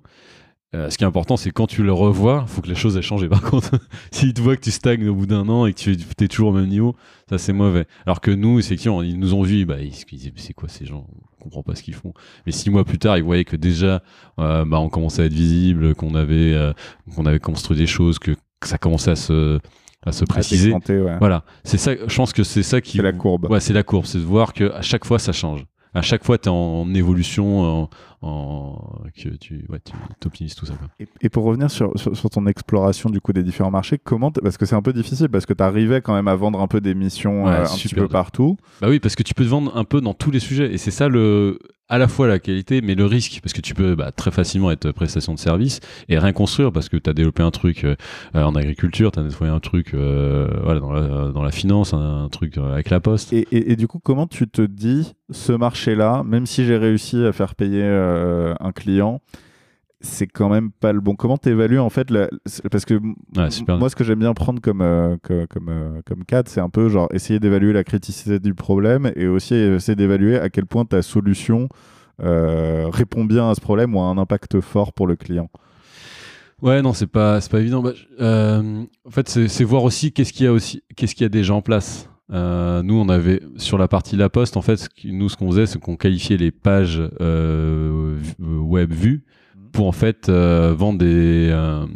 [0.72, 3.02] Euh, ce qui est important, c'est quand tu le revois, faut que les choses aient
[3.02, 3.28] changé.
[3.28, 3.72] Par contre,
[4.12, 6.50] s'ils te voient que tu stagnes au bout d'un an et que tu es toujours
[6.50, 6.94] au même niveau,
[7.28, 7.86] ça c'est mauvais.
[8.06, 10.68] Alors que nous, c'est qui ils nous ont vu, bah, ils, se disaient, c'est quoi
[10.68, 11.06] ces gens?
[11.38, 12.12] On comprend pas ce qu'ils font.
[12.46, 14.02] Mais six mois plus tard, ils voyaient que déjà,
[14.38, 16.72] euh, bah, on commençait à être visible, qu'on avait, euh,
[17.16, 19.58] qu'on avait construit des choses, que, ça commençait à se,
[20.04, 20.72] à se préciser.
[20.72, 21.16] ouais.
[21.18, 21.92] Voilà, c'est ça.
[22.06, 22.98] Je pense que c'est ça qui.
[22.98, 23.50] C'est la courbe.
[23.50, 25.64] Ouais, c'est la courbe, c'est de voir que à chaque fois ça change
[25.94, 27.90] à chaque fois, tu es en, évolution, en,
[28.20, 29.80] que tu ouais,
[30.24, 30.74] optimises tout ça.
[31.20, 34.66] Et, pour revenir sur, sur, ton exploration du coup des différents marchés, comment parce que
[34.66, 36.94] c'est un peu difficile parce que tu arrivais quand même à vendre un peu des
[36.94, 38.56] missions euh, un petit peu partout.
[38.80, 40.78] Bah oui, parce que tu peux te vendre un peu dans tous les sujets et
[40.78, 41.58] c'est ça le
[41.90, 44.70] à la fois la qualité, mais le risque, parce que tu peux bah, très facilement
[44.70, 47.96] être prestation de service et rien construire, parce que tu as développé un truc euh,
[48.32, 52.28] en agriculture, tu as développé un truc euh, voilà, dans, la, dans la finance, un,
[52.30, 53.32] truc avec la poste.
[53.32, 57.32] Et, et, du coup, comment tu te dis, ce marché-là, même si j'ai réussi à
[57.32, 57.82] faire payer
[58.60, 59.20] un client,
[60.00, 61.14] c'est quand même pas le bon.
[61.14, 62.08] Comment t'évalues en fait
[62.70, 63.00] Parce que
[63.68, 67.08] moi, ce que j'aime bien prendre comme comme comme, comme cadre, c'est un peu genre
[67.12, 71.68] essayer d'évaluer la criticité du problème et aussi essayer d'évaluer à quel point ta solution
[72.22, 75.48] euh, répond bien à ce problème ou a un impact fort pour le client.
[76.60, 77.82] Ouais, non, c'est pas c'est pas évident.
[77.82, 81.26] Bah, euh, en fait, c'est voir aussi qu'est-ce qu'il y a aussi qu'est-ce qu'il y
[81.26, 82.08] a déjà en place.
[82.32, 85.66] Euh, nous, on avait sur la partie La Poste, en fait, nous, ce qu'on faisait,
[85.66, 87.02] c'est qu'on qualifiait les pages
[88.38, 89.24] web vues
[89.72, 91.86] pour en fait euh, vendre des, euh,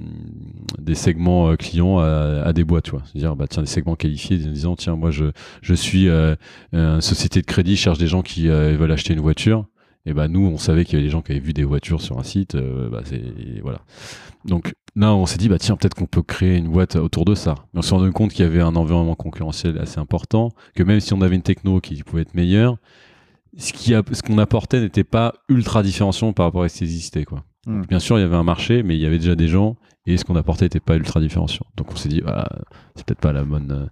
[0.78, 3.03] des segments euh, clients à, des boîtes, tu vois.
[3.05, 5.26] C'est-à-dire, bah, tiens, des segments qualifiés disant, tiens, moi, je,
[5.62, 9.66] je suis une société de crédit, je cherche des gens qui veulent acheter une voiture.
[10.07, 12.01] Et bah, nous, on savait qu'il y avait des gens qui avaient vu des voitures
[12.01, 12.57] sur un site.
[12.57, 13.23] bah, c'est,
[13.63, 13.81] voilà.
[14.45, 17.35] Donc là, on s'est dit, bah, tiens, peut-être qu'on peut créer une boîte autour de
[17.35, 17.55] ça.
[17.73, 21.01] Mais on s'est rendu compte qu'il y avait un environnement concurrentiel assez important, que même
[21.01, 22.77] si on avait une techno qui pouvait être meilleure,
[23.57, 27.45] ce qu'on apportait n'était pas ultra différenciant par rapport à ce qui existait, quoi.
[27.67, 27.83] Hmm.
[27.83, 30.17] bien sûr, il y avait un marché, mais il y avait déjà des gens et
[30.17, 31.67] ce qu'on apportait n'était pas ultra différenciant.
[31.77, 32.49] Donc on s'est dit, ah,
[32.95, 33.87] c'est peut-être pas la bonne, euh,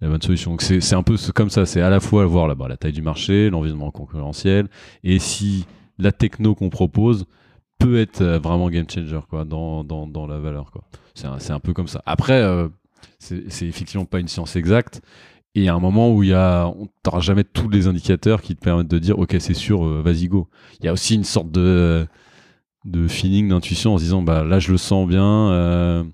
[0.00, 0.52] la bonne solution.
[0.52, 3.50] Donc c'est un peu comme ça, c'est à la fois voir la taille du marché,
[3.50, 4.68] l'environnement concurrentiel,
[5.02, 5.66] et si
[5.98, 7.26] la techno qu'on propose
[7.78, 10.70] peut être euh, vraiment game changer quoi, dans, dans, dans la valeur.
[11.14, 12.02] C'est un, un, peu comme ça.
[12.06, 12.68] Après, euh,
[13.18, 15.02] c'est effectivement pas une science exacte.
[15.54, 18.62] Et a un moment où il y on n'aura jamais tous les indicateurs qui te
[18.62, 20.48] permettent de dire, ok, c'est sûr, vas-y go.
[20.80, 22.06] Il y a aussi une sorte de
[22.86, 25.50] de feeling, d'intuition en se disant bah là je le sens bien.
[25.50, 26.04] Euh,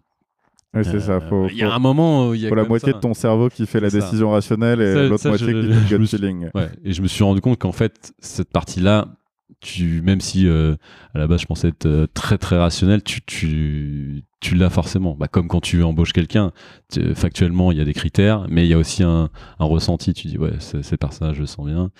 [0.74, 1.20] c'est ça.
[1.50, 3.66] Il y a un moment où il y a la moitié de ton cerveau qui
[3.66, 6.48] fait la décision rationnelle et l'autre moitié qui fait le gut feeling.
[6.54, 9.08] Ouais, et je me suis rendu compte qu'en fait cette partie-là,
[9.60, 10.74] tu même si euh,
[11.14, 15.16] à la base je pensais être euh, très très rationnel, tu tu tu l'as forcément.
[15.18, 16.52] Bah, comme quand tu embauches quelqu'un,
[17.14, 20.12] factuellement, il y a des critères, mais il y a aussi un, ressenti.
[20.12, 21.90] Tu dis, ouais, ces personnages, je le sens bien.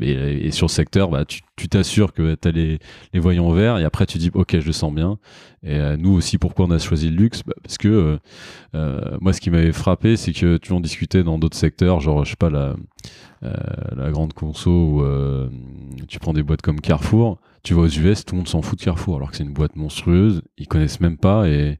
[0.00, 2.78] et, sur le secteur, bah, tu t'assures que tu as les,
[3.12, 5.18] les, voyants verts, et après, tu dis, ok, je le sens bien.
[5.64, 7.42] Et euh, nous aussi, pourquoi on a choisi le luxe?
[7.44, 8.18] Bah, Parce que euh,
[8.76, 12.24] euh, moi, ce qui m'avait frappé, c'est que tu en discutais dans d'autres secteurs, genre,
[12.24, 12.76] je sais pas, la,
[13.42, 18.34] la grande conso, où tu prends des boîtes comme Carrefour tu vas aux US, tout
[18.34, 21.18] le monde s'en fout de Carrefour, alors que c'est une boîte monstrueuse, ils connaissent même
[21.18, 21.78] pas et,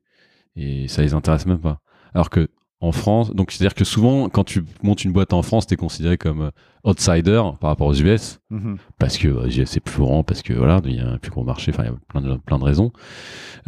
[0.57, 1.81] et ça les intéresse même pas.
[2.15, 2.49] Alors que
[2.83, 5.77] en France, donc c'est-à-dire que souvent, quand tu montes une boîte en France, tu es
[5.77, 6.51] considéré comme euh,
[6.83, 8.77] outsider par rapport aux US, mhm.
[8.99, 11.31] parce que bah, US c'est plus grand, parce que voilà, il y a un plus
[11.31, 12.93] gros marché, enfin il y a plein de, plein de raisons.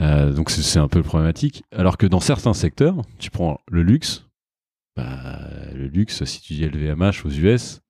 [0.01, 1.63] Euh, donc c'est un peu problématique.
[1.71, 4.27] Alors que dans certains secteurs, tu prends le luxe,
[4.97, 5.39] bah,
[5.73, 7.83] le luxe, si tu dis LVMH aux US,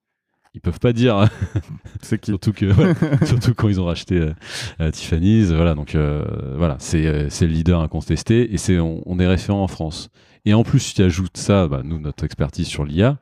[0.55, 1.29] ils peuvent pas dire.
[2.03, 2.73] c'est qui surtout que
[3.27, 4.33] surtout quand ils ont racheté euh,
[4.81, 5.75] euh, Tiffany's, voilà.
[5.75, 6.25] Donc euh,
[6.57, 10.11] voilà, c'est c'est le leader incontesté et c'est on, est référent en France.
[10.45, 13.19] Et en plus, tu ajoutes ça, bah, nous notre expertise sur l'IA,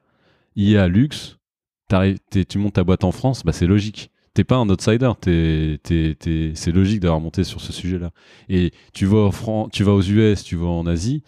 [0.56, 1.38] IA luxe,
[2.48, 4.10] tu montes ta boîte en France, bah c'est logique.
[4.34, 8.10] T'es pas un outsider, c'est logique d'avoir monté sur ce sujet-là.
[8.48, 11.22] Et tu vas, au tu vas aux US, tu vas en Asie,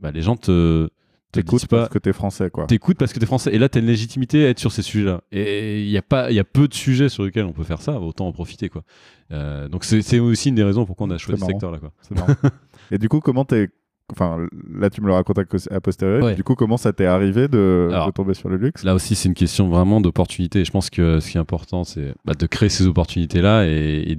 [0.00, 0.88] bah les gens te,
[1.32, 2.66] T'écoutes parce que t'es français, quoi.
[2.66, 3.54] T'écoutes parce que t'es français.
[3.54, 5.22] Et là, t'as une légitimité à être sur ces sujets-là.
[5.32, 7.64] Et il y a pas, il y a peu de sujets sur lesquels on peut
[7.64, 7.98] faire ça.
[7.98, 8.82] Autant en profiter, quoi.
[9.30, 11.90] Euh, donc c'est aussi une des raisons pourquoi on a choisi ce secteur-là, quoi.
[12.90, 13.70] et du coup, comment t'es
[14.12, 16.34] Enfin, là, tu me le racontes à posteriori.
[16.34, 18.84] Du coup, comment ça t'est arrivé de, tomber sur le luxe?
[18.84, 20.64] Là aussi, c'est une question vraiment d'opportunité.
[20.64, 24.16] Je pense que ce qui est important, c'est bah, de créer ces opportunités-là et,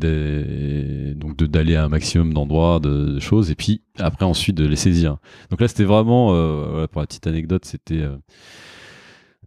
[1.16, 5.18] donc d'aller à un maximum d'endroits, de, choses, et puis après, ensuite, de les saisir.
[5.50, 8.02] Donc là, c'était vraiment, euh, pour la petite anecdote, c'était.
[8.02, 8.18] Euh,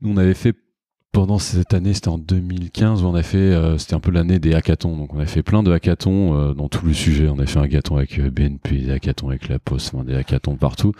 [0.03, 0.55] nous, on avait fait
[1.16, 4.38] pendant cette année, c'était en 2015 où on a fait, euh, c'était un peu l'année
[4.38, 4.98] des hackathons.
[4.98, 7.26] Donc on a fait plein de hackathons euh, dans tout le sujet.
[7.30, 10.56] On a fait un hackathon avec euh, BNP, des hackathons avec la Poste, des hackathons
[10.56, 10.92] partout.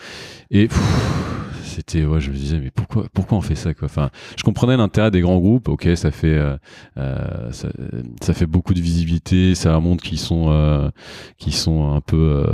[0.50, 0.70] Et
[1.76, 3.84] c'était, ouais, je me disais, mais pourquoi, pourquoi on fait ça, quoi?
[3.86, 5.68] Enfin, je comprenais l'intérêt des grands groupes.
[5.68, 6.56] Ok, ça fait, euh,
[6.96, 7.68] euh, ça,
[8.22, 9.54] ça, fait beaucoup de visibilité.
[9.54, 10.88] Ça montre qu'ils sont, euh,
[11.36, 12.46] qui sont un peu,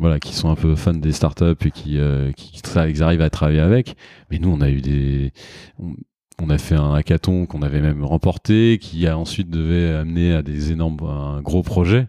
[0.00, 1.98] voilà, qui sont un peu fans des startups et qui,
[2.36, 3.96] qui, arrivent à travailler avec.
[4.30, 5.32] Mais nous, on a eu des,
[6.50, 10.72] a fait un hackathon qu'on avait même remporté, qui a ensuite devait amener à des
[10.72, 12.06] énormes, un gros projet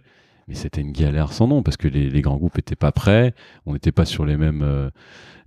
[0.49, 3.33] mais c'était une galère sans nom parce que les, grands groupes étaient pas prêts,
[3.65, 4.89] on n'était pas sur les mêmes euh,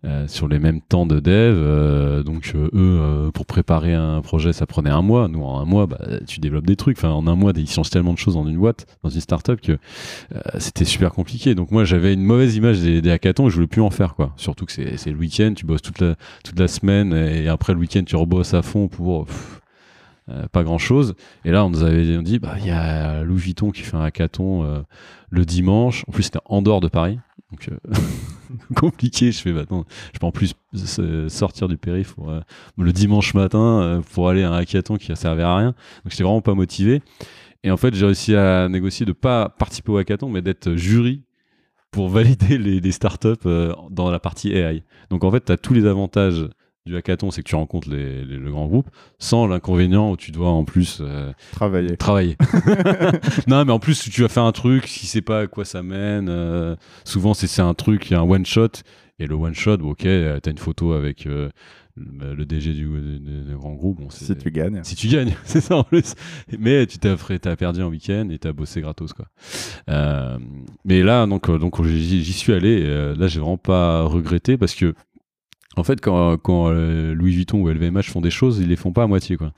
[0.04, 4.66] euh, sur les mêmes temps de dev, euh, donc eux pour préparer un projet ça
[4.66, 7.52] prenait un mois, nous en un mois bah, tu développes des trucs, en un mois
[7.54, 9.78] ils changent tellement de choses dans une boîte, dans une startup que
[10.58, 11.54] c'était super compliqué.
[11.54, 14.32] Donc moi j'avais une mauvaise image des, hackathons et je voulais plus en faire quoi.
[14.36, 17.78] Surtout que c'est le week-end, tu bosses toute la toute la semaine et après le
[17.78, 19.26] week-end tu rebosses à fond pour
[20.32, 21.14] euh, pas grand chose.
[21.44, 24.02] Et là, on nous avait dit, bah, il y a Louis Vuitton qui fait un
[24.02, 24.82] hackathon euh,
[25.30, 26.04] le dimanche.
[26.08, 27.18] En plus, c'était en dehors de Paris.
[27.50, 27.94] Donc, euh,
[28.74, 29.32] compliqué.
[29.32, 30.54] Je fais, bah, je peux en plus
[31.28, 32.16] sortir du périph'
[32.78, 35.68] le dimanche matin pour aller à un hackathon qui ne servait à rien.
[36.04, 37.02] Donc, j'étais vraiment pas motivé.
[37.64, 41.22] Et en fait, j'ai réussi à négocier de pas participer au hackathon, mais d'être jury
[41.90, 43.46] pour valider les, les startups
[43.90, 44.82] dans la partie AI.
[45.10, 46.46] Donc, en fait, tu as tous les avantages
[46.84, 50.50] du hackathon, c'est que tu rencontres les, le grand groupe, sans l'inconvénient où tu dois
[50.50, 51.96] en plus euh, travailler.
[51.96, 52.36] Travailler.
[53.46, 55.82] non, mais en plus, tu vas faire un truc, si c'est pas à quoi ça
[55.82, 56.74] mène, euh,
[57.04, 58.70] souvent c'est un truc, il y a un one shot,
[59.20, 61.24] et le one shot, ok, euh, t'as une photo avec
[61.96, 62.88] le DG du,
[63.54, 64.00] grand groupe.
[64.00, 64.80] Bon, si tu gagnes.
[64.82, 66.14] Si tu gagnes, c'est ça en plus.
[66.58, 67.14] Mais tu t'as
[67.44, 69.26] as perdu un week-end et t'as bossé gratos quoi.
[70.84, 72.82] mais là, donc, donc j'y suis allé.
[73.14, 74.94] là, j'ai vraiment pas regretté parce que
[75.76, 78.92] en fait, quand, quand euh, Louis Vuitton ou LVMH font des choses, ils les font
[78.92, 79.52] pas à moitié, quoi.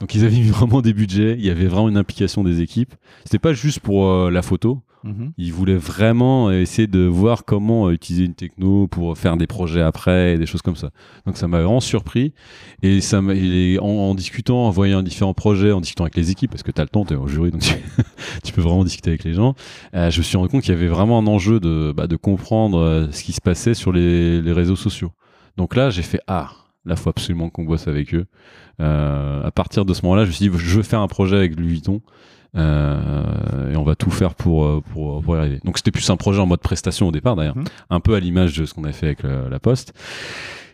[0.00, 1.36] Donc, ils avaient vraiment des budgets.
[1.38, 2.94] Il y avait vraiment une implication des équipes.
[3.24, 4.80] C'était pas juste pour euh, la photo.
[5.04, 5.32] Mhm.
[5.38, 9.80] Ils voulaient vraiment essayer de voir comment euh, utiliser une techno pour faire des projets
[9.80, 10.90] après et des choses comme ça.
[11.24, 12.32] Donc, ça m'a vraiment surpris.
[12.82, 13.28] Et ça en,
[13.80, 16.84] en, discutant, en voyant différents projets, en discutant avec les équipes, parce que tu as
[16.84, 17.62] le temps, tu es en jury, donc
[18.42, 19.54] tu, peux vraiment discuter avec les gens.
[19.94, 23.08] je me suis rendu compte qu'il y avait vraiment un enjeu de, bah, de comprendre
[23.12, 25.12] ce qui se passait sur les, les réseaux sociaux.
[25.56, 26.50] Donc là, j'ai fait Ah,
[26.84, 28.26] là, faut absolument qu'on bosse avec eux.
[28.80, 31.36] Euh, à partir de ce moment-là, je me suis dit Je veux faire un projet
[31.36, 32.00] avec Louis Vuitton.
[32.56, 35.60] Euh, et on va tout faire pour, euh, pour, pour y arriver.
[35.64, 37.64] Donc c'était plus un projet en mode prestation au départ d'ailleurs, mmh.
[37.90, 39.92] un peu à l'image de ce qu'on a fait avec la Poste.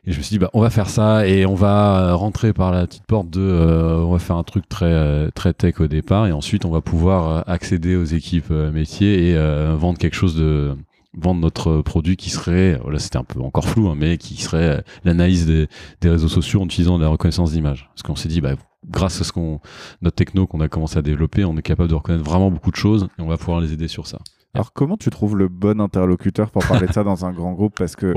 [0.09, 2.70] Et je me suis dit, bah, on va faire ça et on va rentrer par
[2.70, 6.33] la petite porte de, on va faire un truc très, très tech au départ et
[6.33, 10.77] ensuite on va pouvoir accéder aux équipes métiers et vendre quelque chose de,
[11.17, 14.85] vendre notre produit qui serait, là c'était un peu encore flou, hein, mais qui serait
[15.05, 15.69] l'analyse des,
[16.05, 17.89] réseaux sociaux en utilisant la reconnaissance d'image.
[17.95, 18.55] Parce qu'on s'est dit, bah,
[18.89, 19.61] grâce à ce qu'on,
[20.03, 22.77] notre techno qu'on a commencé à développer, on est capable de reconnaître vraiment beaucoup de
[22.77, 24.19] choses et on va pouvoir les aider sur ça.
[24.55, 27.75] Alors comment tu trouves le bon interlocuteur pour parler de ça dans un grand groupe?
[27.77, 28.14] Parce que,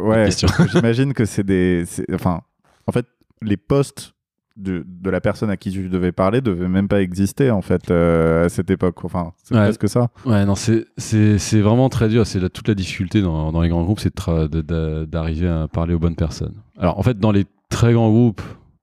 [0.00, 0.28] ouais,
[0.72, 2.42] j'imagine que c'est des, enfin,
[2.86, 3.06] en fait,
[3.42, 4.13] les postes
[4.56, 7.90] de, de, la personne à qui tu devais parler devait même pas exister en fait
[7.90, 9.04] euh, à cette époque.
[9.04, 9.62] Enfin, c'est ouais.
[9.62, 10.10] presque ça.
[10.24, 12.26] Ouais, non, c'est vraiment très dur.
[12.26, 16.16] C'est toute la difficulté dans, dans les grands groupes, c'est d'arriver à parler aux bonnes
[16.16, 16.54] personnes.
[16.78, 18.42] Alors en fait, dans les très grands groupes,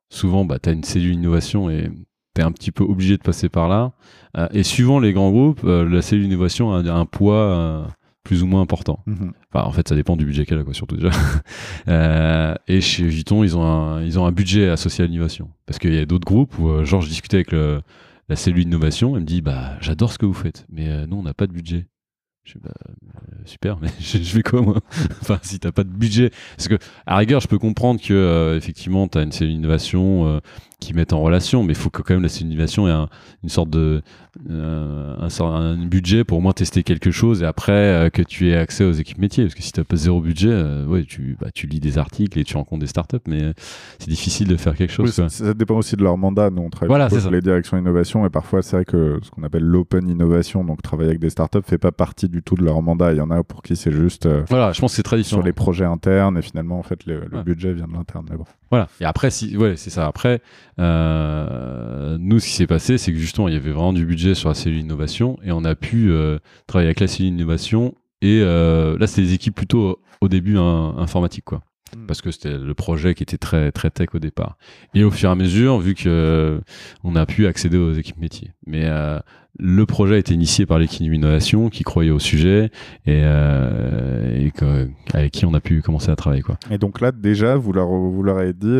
[0.09, 1.89] souvent, bah, tu as une cellule innovation et
[2.35, 3.93] tu es un petit peu obligé de passer par là.
[4.37, 7.87] Euh, et suivant les grands groupes, euh, la cellule innovation a un poids
[8.23, 9.03] plus ou moins important.
[9.07, 9.33] Mhm.
[9.51, 11.09] Enfin, en fait, ça dépend du budget qu'elle a, quoi, surtout déjà.
[11.87, 15.49] euh, et chez Vuitton, ils ont, un, ils ont un budget associé à l'innovation.
[15.65, 17.81] Parce qu'il y a d'autres groupes où, euh, genre, je discutais avec le,
[18.29, 21.17] la cellule d'innovation, elle me dit, bah, j'adore ce que vous faites, mais euh, nous,
[21.17, 21.87] on n'a pas de budget.
[22.43, 24.77] Je bah, euh, super, mais je, je, fais quoi moi
[25.21, 29.07] Enfin, si t'as pas de budget, parce que à rigueur, je peux comprendre que effectivement,
[29.07, 30.39] t'as une cellule d'innovation euh,
[30.81, 33.07] qui met en relation, mais il faut que quand même la d'innovation ait
[33.43, 34.01] une sorte de
[34.49, 38.83] un, un, budget pour au moins tester quelque chose et après que tu aies accès
[38.83, 40.53] aux équipes métiers, parce que si t'as pas zéro budget,
[40.87, 43.53] ouais, tu bah, tu lis des articles et tu rencontres des startups, mais
[43.99, 45.11] c'est difficile de faire quelque chose.
[45.27, 46.49] ça, dépend aussi de leur mandat.
[46.49, 49.43] Nous, on travaille voilà, sur les directions innovation et parfois c'est vrai que ce qu'on
[49.43, 52.81] appelle l'open innovation, donc travailler avec des startups, fait pas partie du tout de leur
[52.81, 53.13] mandat.
[53.13, 54.25] Il y en a pour qui c'est juste.
[54.25, 57.27] Euh, voilà, je pense c'est très Sur les projets internes et finalement, en fait, le,
[57.43, 58.25] budget vient de l'interne.
[58.35, 58.45] bon.
[58.69, 58.87] Voilà.
[58.99, 60.07] Et après, si, ouais, c'est ça.
[60.07, 60.41] Après,
[60.81, 64.35] euh, nous, ce qui s'est passé, c'est que justement, il y avait vraiment du budget
[64.35, 67.95] sur la cellule innovation et on a pu euh, travailler avec la cellule innovation.
[68.21, 71.63] Et là, c'était des équipes plutôt au début informatiques, quoi.
[71.95, 72.05] Hmm.
[72.05, 74.57] parce que c'était le projet qui était très très tech au départ.
[74.93, 76.59] Et au fur et à mesure, vu que euh,
[77.03, 78.51] on a pu accéder aux équipes métiers.
[78.65, 79.19] Mais euh,
[79.59, 82.71] le projet a été initié par l'équipe d'innovation qui croyait au sujet
[83.05, 84.53] et, euh, et
[85.13, 86.57] avec qui on a pu commencer à travailler quoi.
[86.69, 88.79] Et donc là déjà, vous leur vous leur avez dit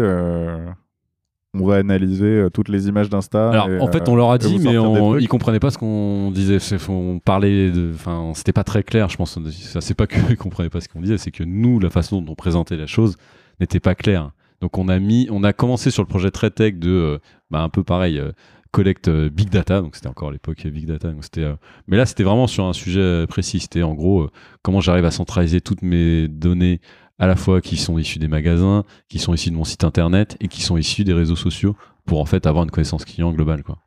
[1.54, 3.50] on va analyser euh, toutes les images d'Insta.
[3.50, 5.78] Alors, et, en fait, euh, on leur a dit, mais on, ils comprenaient pas ce
[5.78, 6.58] qu'on disait.
[6.88, 9.38] On parlait de, enfin, c'était pas très clair, je pense.
[9.52, 12.32] Ça, c'est pas qu'ils comprenaient pas ce qu'on disait, c'est que nous, la façon dont
[12.32, 13.18] on présentait la chose
[13.60, 14.32] n'était pas claire.
[14.62, 17.18] Donc, on a mis, on a commencé sur le projet très tech de, euh,
[17.50, 18.32] bah, un peu pareil, euh,
[18.72, 19.82] collecte big data.
[19.82, 21.12] Donc, c'était encore à l'époque big data.
[21.12, 21.56] Donc, c'était, euh,
[21.88, 23.60] mais là, c'était vraiment sur un sujet précis.
[23.60, 24.30] C'était en gros,
[24.62, 26.80] comment j'arrive à centraliser toutes mes données
[27.22, 30.36] à la fois qui sont issues des magasins, qui sont issues de mon site internet
[30.42, 33.62] et qui sont issues des réseaux sociaux pour en fait avoir une connaissance client globale
[33.62, 33.78] quoi.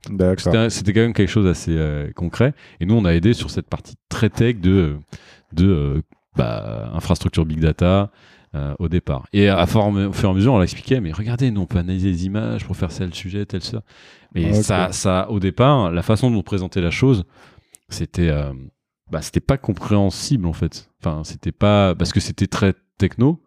[0.71, 3.69] C'était quand même quelque chose d'assez euh, concret et nous on a aidé sur cette
[3.69, 4.99] partie très tech de
[5.53, 6.03] de euh,
[6.37, 8.13] bah, infrastructure big data
[8.55, 9.27] euh, au départ.
[9.33, 11.79] Et à forme, au fur et à mesure on l'expliquait mais regardez nous on peut
[11.79, 13.83] analyser les images pour faire tel sujet tel ça.
[14.37, 17.25] Mais ça ça au départ la façon dont on présentait la chose
[17.89, 18.31] c'était
[19.11, 20.91] bah, c'était pas compréhensible en fait.
[21.01, 23.41] Enfin c'était pas parce que c'était très techno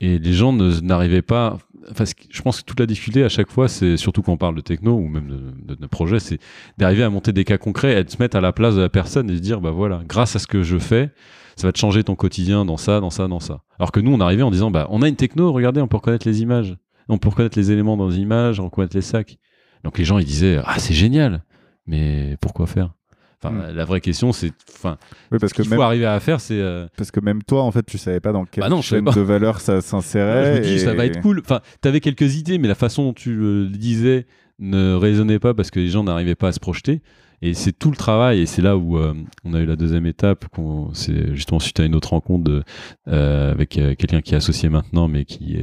[0.00, 1.58] et les gens n'arrivaient pas.
[1.90, 4.54] Enfin, je pense que toute la difficulté à chaque fois, c'est surtout quand on parle
[4.54, 6.38] de techno ou même de, de, de c'est
[6.78, 8.88] d'arriver à monter des cas concrets et de se mettre à la place de la
[8.88, 11.10] personne et de dire, bah voilà, grâce à ce que je fais,
[11.56, 13.62] ça va te changer ton quotidien dans ça, dans ça, dans ça.
[13.78, 15.98] Alors que nous, on arrivait en disant, bah on a une techno, regardez, on peut
[15.98, 16.76] reconnaître les images,
[17.08, 19.38] on peut reconnaître les éléments dans les images, on reconnaître les sacs.
[19.84, 21.44] Donc les gens, ils disaient, ah c'est génial,
[21.86, 22.94] mais pourquoi faire?
[23.42, 23.74] Enfin, Hmm.
[23.74, 24.98] la vraie question, c'est, enfin,
[25.32, 27.42] Oui, parce ce que qu'il même, faut arriver à faire, c'est euh, parce que même
[27.42, 29.76] toi, en fait, tu savais pas dans quelle Bah non, je chaîne de valeur ça
[29.76, 30.60] je s'insérait.
[30.60, 31.40] me dis, et- ça va être cool.
[31.42, 34.26] Enfin, t'avais quelques idées, mais la façon dont tu le disais
[34.58, 37.00] ne résonnait pas parce que les gens n'arrivaient pas à se projeter.
[37.42, 39.14] Et c'est tout le travail, et c'est là où euh,
[39.44, 40.44] on a eu la deuxième étape.
[40.92, 42.62] C'est justement suite à une autre rencontre de,
[43.08, 45.56] euh, avec euh, quelqu'un qui est associé maintenant, mais qui,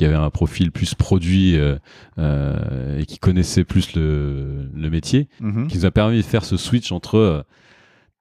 [0.00, 5.66] avait un profil plus produit et qui connaissait plus le, le métier Mhm.
[5.68, 7.44] qui nous a permis de faire ce switch entre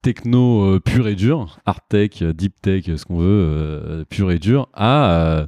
[0.02, 5.48] techno pur et dur, hard tech, deep tech, ce qu'on veut, pur et dur, à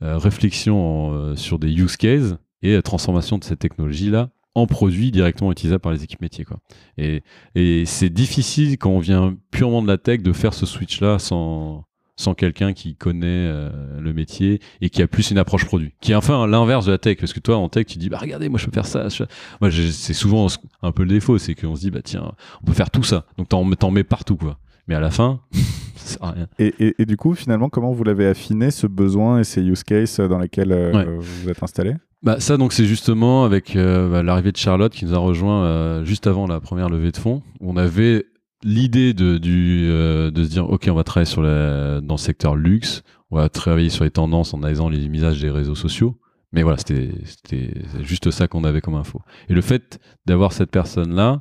[0.00, 5.92] réflexion sur des use cases et transformation de cette technologie-là en produit directement utilisable par
[5.92, 6.44] les équipes métiers.
[6.44, 6.58] Quoi.
[6.98, 7.22] Et,
[7.54, 11.84] et c'est difficile quand on vient purement de la tech de faire ce switch-là sans,
[12.16, 13.70] sans quelqu'un qui connaît euh,
[14.00, 16.98] le métier et qui a plus une approche produit, qui est enfin l'inverse de la
[16.98, 17.18] tech.
[17.18, 19.08] Parce que toi, en tech, tu dis, bah regardez, moi je peux faire ça.
[19.08, 19.22] je-
[19.60, 20.48] Moi, c'est souvent
[20.82, 22.32] un peu le défaut, c'est qu'on se dit, bah tiens,
[22.62, 23.26] on peut faire tout ça.
[23.38, 24.58] Donc t'en, t'en mets partout, quoi.
[24.88, 25.40] Mais à la fin,
[25.94, 26.48] ça sert à rien.
[26.58, 29.84] Et, et- et du coup, finalement, comment vous l'avez affiné, ce besoin et ces use
[29.84, 31.06] cases dans lesquels euh, Ouais.
[31.18, 31.94] vous êtes installé?
[32.22, 35.64] Bah ça donc c'est justement avec euh, bah, l'arrivée de Charlotte qui nous a rejoint
[35.64, 37.42] euh, juste avant la première levée de fonds.
[37.60, 38.26] On avait
[38.62, 42.20] l'idée de, du, euh, de se dire ok on va travailler sur la, dans le
[42.20, 46.18] secteur luxe, on va travailler sur les tendances en analysant les usages des réseaux sociaux.
[46.52, 49.22] Mais voilà c'était juste ça qu'on avait comme info.
[49.48, 51.40] Et le fait d'avoir cette personne là,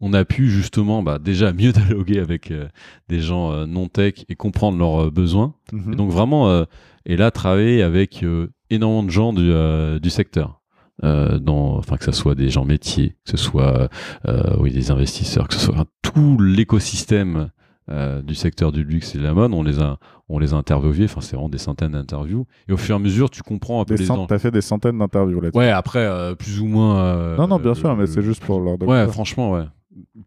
[0.00, 2.68] on a pu justement bah, déjà mieux dialoguer avec euh,
[3.08, 5.54] des gens euh, non tech et comprendre leurs euh, besoins.
[5.72, 5.92] Mhm.
[5.92, 6.64] Et donc vraiment,
[7.06, 8.24] et là, travailler avec
[8.70, 10.60] énormément de gens du, euh, du secteur.
[11.02, 13.88] Euh, dans, enfin que ce soit des gens métiers, que ce soit
[14.28, 17.48] euh, oui des investisseurs, que ce soit enfin, tout l'écosystème
[17.90, 19.96] euh, du secteur du luxe et de la mode, on les a
[20.28, 21.06] on les a interviewés.
[21.06, 22.46] Enfin c'est vraiment des centaines d'interviews.
[22.68, 24.26] Et au fur et à mesure, tu comprends un peu Des les.
[24.28, 25.58] T'as fait des centaines d'interviews là-dessus.
[25.58, 26.98] Ouais, après euh, plus ou moins.
[27.00, 28.80] euh, non, non, bien sûr, mais c'est juste pour leur.
[28.82, 29.64] Ouais, franchement, ouais.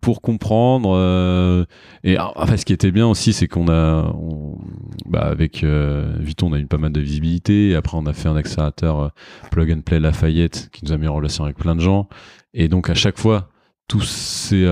[0.01, 0.93] Pour comprendre.
[0.97, 1.63] euh,
[2.03, 4.57] et ah, enfin, ce qui était bien aussi, c'est qu'on a, on-
[5.05, 7.73] bah, avec euh, Vuitton, on a eu pas mal de visibilité.
[7.75, 9.07] Après, on a fait un accélérateur euh,
[9.51, 12.09] Plug and Play Lafayette qui nous a mis en relation avec plein de gens.
[12.53, 13.49] Et donc, à chaque fois,
[13.87, 14.67] tous ces,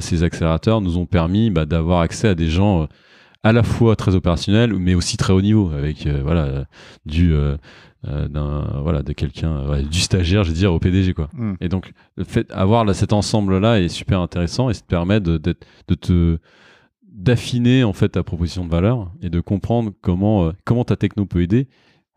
[0.00, 2.86] ces accélérateurs nous ont permis bah, d'avoir accès à des gens
[3.42, 6.64] à la fois très opérationnels, mais aussi très haut niveau, avec voilà
[7.04, 7.34] du
[8.28, 11.28] d'un voilà de quelqu'un euh, ouais, du stagiaire, je veux dire, au PDG quoi.
[11.32, 11.54] Mm.
[11.60, 15.20] Et donc, le fait d'avoir là, cet ensemble-là est super intéressant et ça te permet
[15.20, 16.38] de, d'être- de te
[17.16, 21.26] d'affiner en fait ta proposition de valeur et de comprendre comment euh, comment ta techno
[21.26, 21.68] peut aider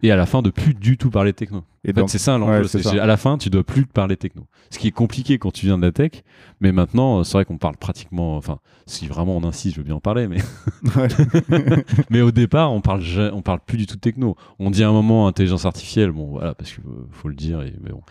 [0.03, 1.63] et à la fin de plus du tout parler techno.
[1.83, 2.61] Et En fait, donc- c'est ça l'enjeu.
[2.61, 4.45] ouais, c'est à la fin, tu dois plus parler techno.
[4.69, 6.11] Ce qui est compliqué quand tu viens de la tech,
[6.59, 8.35] mais maintenant, euh, c'est vrai qu'on parle pratiquement.
[8.37, 10.37] Enfin, si vraiment on insiste, je veux bien en parler, mais
[10.95, 11.07] Ouais.
[12.09, 13.01] mais au départ, on parle
[13.33, 14.35] on parle plus du tout de techno.
[14.59, 17.61] On dit à un moment intelligence artificielle, bon voilà, parce qu'il faut le dire.
[17.61, 18.01] Et, mais bon.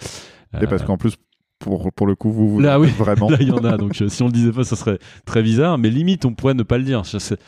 [0.61, 1.15] Et parce Euh, qu'en plus,
[1.59, 2.89] pour, pour le coup, vous vous Là, oui.
[2.99, 3.29] vraiment.
[3.31, 3.77] Là, il y en a.
[3.77, 5.79] Donc, euh, si on le disait pas, ça serait très bizarre.
[5.79, 7.05] Mais limite, on pourrait ne pas le dire.
[7.05, 7.39] Je sais-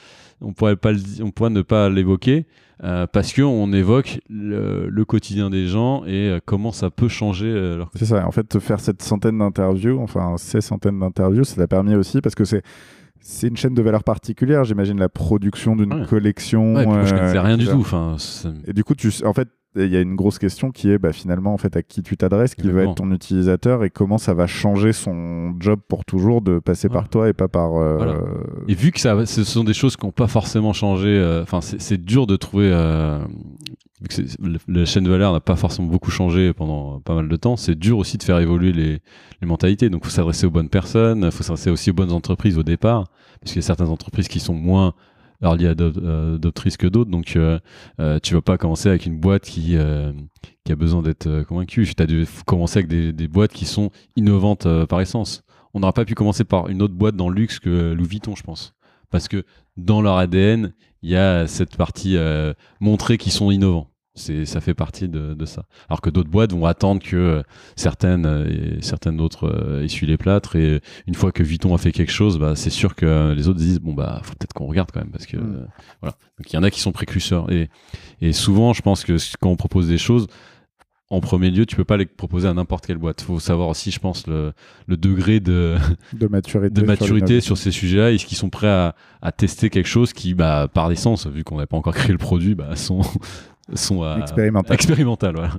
[0.41, 2.47] on pourrait pas le on pourrait ne pas l'évoquer
[2.85, 7.09] euh, parce que on évoque le, le quotidien des gens et euh, comment ça peut
[7.09, 8.27] changer euh, leur C'est ça.
[8.27, 12.35] En fait, faire cette centaine d'interviews, enfin ces centaines d'interviews, ça t'a permis aussi parce
[12.37, 12.63] que c'est
[13.21, 14.63] c'est une chaîne de valeur particulière.
[14.63, 16.07] J'imagine la production d'une Ouais.
[16.07, 16.75] collection.
[16.75, 17.81] Ouais, et puis je euh, rien du tout.
[17.81, 18.17] Enfin,
[18.67, 21.13] Et du coup, tu, en fait, il y a une grosse question qui est bah,
[21.13, 24.35] finalement en fait à qui tu t'adresses, qui va être ton utilisateur et comment ça
[24.35, 27.75] va changer son job pour toujours de passer par toi et pas par.
[27.77, 28.15] euh, Voilà.
[28.67, 31.61] Et vu que ça, ce sont des choses qui n'ont pas forcément changé, euh, enfin,
[31.61, 33.21] c'est c'est dur de trouver euh,
[34.01, 37.15] vu que c'est- le- la chaîne de valeur n'a pas forcément beaucoup changé pendant pas
[37.15, 39.01] mal de temps, c'est dur aussi de faire évoluer les,
[39.43, 39.91] les mentalités.
[39.91, 42.63] Donc, il faut s'adresser aux bonnes personnes, il faut s'adresser aussi aux bonnes entreprises au
[42.63, 43.05] départ,
[43.41, 44.95] parce qu'il y a certaines entreprises qui sont moins
[45.43, 46.39] early ado- euh,
[46.79, 47.11] que d'autres.
[47.11, 47.59] Donc, euh,
[48.01, 50.13] euh, tu vas pas commencer avec une boîte qui, euh,
[50.69, 51.87] a besoin d'être convaincue.
[51.97, 55.43] Tu as dû commencer avec des, boîtes qui sont innovantes par essence.
[55.73, 58.35] On n'aurait pas pu commencer par une autre boîte dans le luxe que Louis Vuitton,
[58.37, 58.75] je pense.
[59.11, 59.45] Parce que
[59.79, 62.19] dans leur ADN, il y a cette partie
[62.81, 63.89] montrer qu'ils sont innovants.
[64.19, 65.65] C'est, ça fait partie de, de ça.
[65.89, 67.43] Alors que d'autres boîtes vont attendre que euh,
[67.77, 71.79] certaines euh, et certaines autres euh, essuient les plâtres et une fois que Vuitton a
[71.79, 74.67] fait quelque chose, bah, c'est sûr que les autres disent bon bah faut peut-être qu'on
[74.67, 75.57] regarde quand même parce que Mm.
[75.57, 75.65] euh,
[76.03, 76.17] voilà.
[76.39, 77.71] Donc il y en a qui sont précurseurs et,
[78.21, 80.27] et souvent je pense que quand on propose des choses,
[81.11, 83.23] en premier lieu, tu peux pas les proposer à n'importe quelle boîte.
[83.23, 84.53] Il faut savoir aussi, je pense, le,
[84.89, 85.77] le degré de,
[86.13, 86.27] De
[86.85, 87.37] maturité.
[87.37, 88.13] de sur ces sujets-là.
[88.13, 91.57] Est-ce qu'ils sont prêts à, à tester quelque chose qui, bah, par essence, vu qu'on
[91.57, 93.01] n'a pas encore créé le produit, bah, sont,
[93.75, 94.75] sont à- Expérimental.
[94.75, 95.51] expérimental, voilà.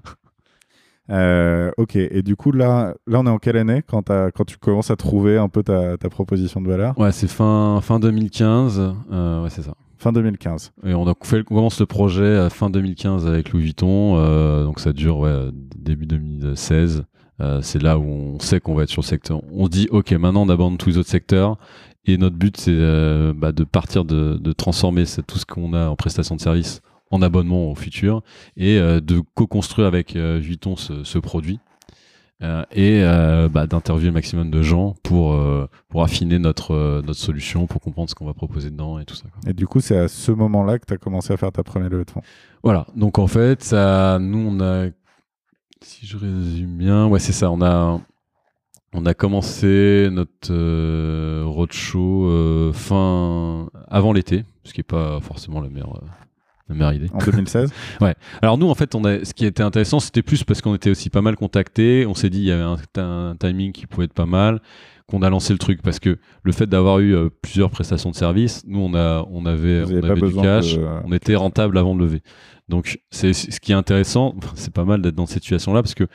[1.12, 4.04] Euh, ok, et du coup, là, là, on est en quelle année quand,
[4.46, 6.98] tu commences à trouver un peu ta, ta proposition de valeur?
[7.00, 8.94] Ouais, c'est fin, fin 2015.
[9.12, 9.74] euh, ouais, c'est ça.
[9.98, 10.72] Fin 2015.
[10.86, 14.18] Et on, a fait, on commence le projet à fin 2015 avec Louis Vuitton.
[14.18, 17.04] euh, donc ça dure ouais, début 2016.
[17.42, 19.42] Euh, c'est là où on sait qu'on va être sur le secteur.
[19.52, 21.58] On se dit, OK, maintenant on abandonne tous les autres secteurs.
[22.06, 25.88] Et notre but, c'est euh, bah, de partir de, de transformer tout ce qu'on a
[25.90, 26.82] en prestation de service
[27.12, 28.22] en abonnement au futur
[28.58, 31.60] et euh, de co-construire avec euh, Vuitton ce, ce produit.
[32.42, 33.02] Euh, et
[33.50, 35.38] bah, d'interviewer le maximum de gens pour,
[35.90, 39.26] pour affiner notre, notre solution, pour comprendre ce qu'on va proposer dedans et tout ça.
[39.30, 39.52] quoi.
[39.52, 41.90] Et du coup, c'est à ce moment-là que tu as commencé à faire ta première
[41.90, 42.22] levée de fonds.
[42.64, 44.88] Voilà, donc en fait, ça, nous, on a,
[45.82, 48.00] si je résume bien, ouais, c'est ça, on a,
[48.94, 55.60] on a commencé notre euh, roadshow euh, fin, avant l'été, ce qui n'est pas forcément
[55.60, 56.08] la meilleure, euh,
[56.70, 57.10] la meilleure idée.
[57.14, 57.72] En 2016
[58.42, 60.90] Alors nous, en fait, on a, ce qui était intéressant, c'était plus parce qu'on était
[60.92, 62.06] aussi pas mal contactés.
[62.08, 64.62] On s'est dit il y avait un, un timing qui pouvait être pas mal,
[65.08, 68.16] qu'on a lancé le truc parce que le fait d'avoir eu euh, plusieurs prestations de
[68.16, 71.96] services, nous on a, on avait, on avait du cash, de- on était rentable avant
[71.96, 72.22] de lever.
[72.70, 75.96] Donc c'est c'est- ce qui est intéressant, c'est pas mal d'être dans cette situation-là parce
[75.96, 76.06] que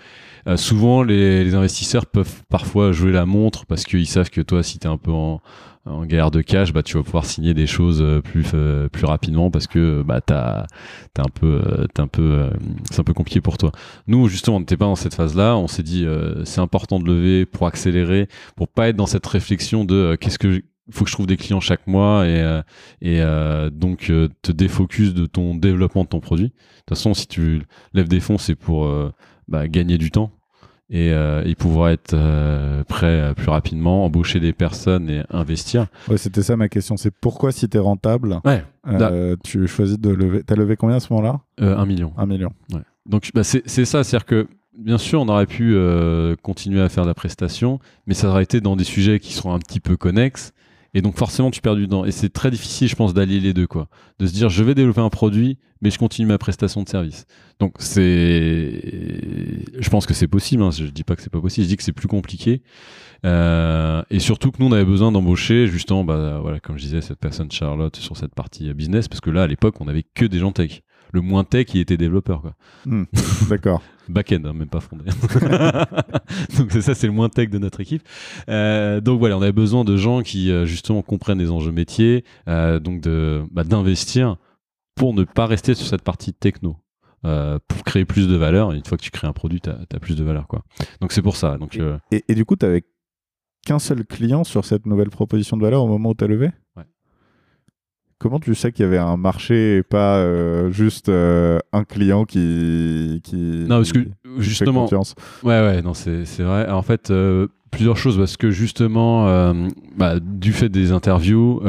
[0.46, 4.62] euh, souvent les, les investisseurs peuvent parfois jouer la montre parce qu'ils savent que toi,
[4.62, 5.40] si tu es un peu en,
[5.87, 9.05] en galère de cash, bah, tu vas pouvoir signer des choses euh, plus, euh, plus
[9.05, 10.64] rapidement parce que bah, t'as
[11.18, 12.51] un peu, euh, un peu, euh,
[12.91, 13.70] c'est un peu compliqué pour toi.
[14.07, 15.57] Nous, justement, on n'était pas dans cette phase-là.
[15.57, 19.26] On s'est dit, euh, c'est important de lever pour accélérer, pour pas être dans cette
[19.26, 22.61] réflexion de euh, qu'est-ce que faut que je trouve des clients chaque mois et, euh,
[23.01, 26.49] et euh, donc euh, te défocus de ton développement de ton produit.
[26.49, 27.62] De toute façon, si tu
[27.95, 29.11] lèves des fonds, c'est pour euh,
[29.49, 30.30] bah, gagner du temps
[30.91, 35.87] et, euh, et pouvoir être euh, prêt euh, plus rapidement, embaucher des personnes et investir.
[36.09, 36.97] Ouais, c'était ça ma question.
[36.97, 40.43] C'est pourquoi, si tu es rentable, Ouais, euh, tu choisis de lever.
[40.47, 41.41] Tu as levé combien à ce moment-là?
[41.61, 42.12] Euh, un million.
[42.16, 42.51] Un million.
[43.07, 45.76] Donc bah, c'est ça, c'est-à-dire que bien sûr on aurait pu
[46.43, 49.53] continuer à faire de la prestation, mais ça aurait été dans des sujets qui seront
[49.55, 50.53] un petit peu connexes.
[50.95, 52.05] Et donc forcément tu perds du temps.
[52.05, 53.88] Et c'est très difficile, je pense, d'allier les deux, quoi.
[54.18, 57.26] De se dire je vais développer un produit, mais je continue ma prestation de service.
[57.59, 58.80] Donc c'est,
[59.78, 60.62] je pense que c'est possible.
[60.62, 60.70] Hein.
[60.70, 61.64] Je dis pas que c'est pas possible.
[61.64, 62.62] Je dis que c'est plus compliqué.
[63.24, 67.01] Euh, et surtout que nous on avait besoin d'embaucher justement, bah voilà, comme je disais,
[67.01, 70.05] cette personne Charlotte sur cette partie euh, business, parce que là à l'époque on avait
[70.14, 70.82] que des gens tech.
[71.14, 72.54] Le moins tech, il était développeur, quoi.
[72.86, 73.04] Hmm,
[73.48, 73.80] D'accord.
[74.08, 75.04] Back-end, hein, même pas fondé.
[76.58, 78.02] donc c'est ça, c'est le moins tech de notre équipe.
[78.48, 82.24] Euh, donc voilà, on avait besoin de gens qui euh, justement comprennent les enjeux métiers,
[82.48, 84.36] euh, donc de bah, d'investir
[84.96, 86.76] pour ne pas rester sur cette partie techno.
[87.24, 89.70] euh, pour créer plus de valeur, et une fois que tu crées un produit, tu
[89.70, 90.46] as, plus de valeur.
[90.46, 90.62] Quoi.
[91.00, 91.56] Donc c'est pour ça.
[91.56, 91.78] Donc,
[92.10, 92.84] Et, et du coup, tu n'avais
[93.64, 96.50] qu'un seul client sur cette nouvelle proposition de valeur au moment où tu as levé?
[98.25, 102.25] Comment tu sais qu'il y avait un marché et pas euh, juste euh, un client
[102.25, 103.99] qui, qui, Non, parce que,
[104.39, 105.14] justement, confiance?
[105.43, 106.70] Ouais, ouais, non, c'est c'est vrai.
[106.70, 109.27] En fait, euh, plusieurs choses parce que justement,
[109.99, 111.61] bah, du fait des interviews,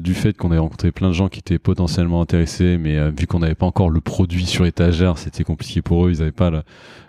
[0.00, 3.38] du fait qu'on avait rencontré plein de gens qui étaient potentiellement intéressés, mais vu qu'on
[3.38, 6.10] n'avait pas encore le produit sur étagère, c'était compliqué pour eux.
[6.10, 6.62] Ils n'avaient pas le,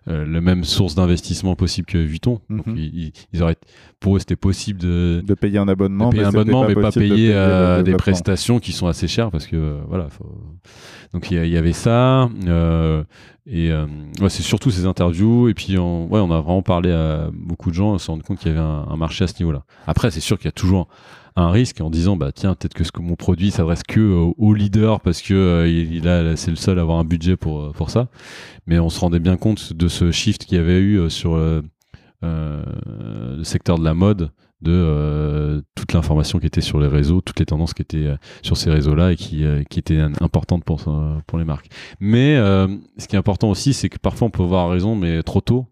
[0.09, 2.39] euh, le même source d'investissement possible que Vuitton.
[2.49, 2.63] Mhm.
[2.75, 3.55] ils, ils- ils auraient,
[3.99, 6.73] pour eux, c'était possible de, de payer un abonnement, de payer un c'était abonnement, mais
[6.75, 10.09] pas possible de payer euh, des prestations qui sont assez chères parce que euh, voilà.
[10.09, 10.25] faut-
[11.13, 13.03] Donc il y, avait ça euh,
[13.47, 17.29] et ouais, c'est surtout ces interviews et puis on, ouais, on a vraiment parlé à
[17.33, 19.33] beaucoup de gens, on s'est rendu compte qu'il y avait un, un marché à ce
[19.39, 19.63] niveau-là.
[19.87, 20.87] Après, c'est sûr qu'il y a toujours
[21.35, 24.35] un risque en disant bah tiens peut-être que ce que mon produit s'adresse que au,
[24.37, 27.61] au leader parce que euh, il, a c'est le seul à avoir un budget pour
[27.61, 28.07] euh, pour ça
[28.67, 31.35] mais on se rendait bien compte de ce shift qu'il y avait eu euh, sur
[31.35, 31.61] euh,
[32.23, 32.63] euh,
[33.37, 37.39] le secteur de la mode de euh, toute l'information qui était sur les réseaux, toutes
[37.39, 40.81] les tendances qui étaient euh, sur ces réseaux-là et qui, euh, qui étaient importantes pour,
[40.87, 41.69] euh, pour les marques.
[41.99, 42.67] Mais euh,
[42.97, 45.65] ce qui est important aussi, c'est que parfois on peut avoir raison, mais trop tôt.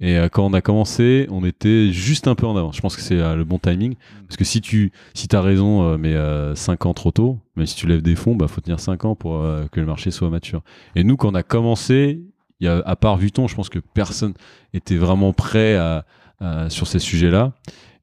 [0.00, 2.76] Et euh, quand on a commencé, on était juste un peu en avance.
[2.76, 3.94] Je pense que c'est euh, le bon timing.
[4.28, 6.14] Parce que si tu si as raison, euh, mais
[6.56, 9.14] 5 ans trop tôt, même si tu lèves des fonds, bah faut tenir 5 ans
[9.14, 9.42] pour
[9.72, 10.62] que le marché soit mature.
[10.94, 12.20] Et nous, quand on a commencé,
[12.60, 14.34] y a, à part Vuitton, je pense que personne
[14.74, 16.04] était vraiment prêt à,
[16.40, 17.52] à- sur ces sujets-là.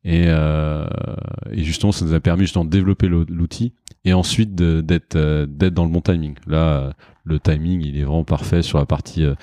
[0.06, 0.86] Et, euh,
[1.52, 3.74] et justement, ça nous a permis justement de développer l'ou- l'outil
[4.04, 5.16] et ensuite d'être
[5.46, 6.36] d'être dans le bon timing.
[6.48, 6.94] Là,
[7.26, 9.36] le timing, il est vraiment parfait sur la partie euh,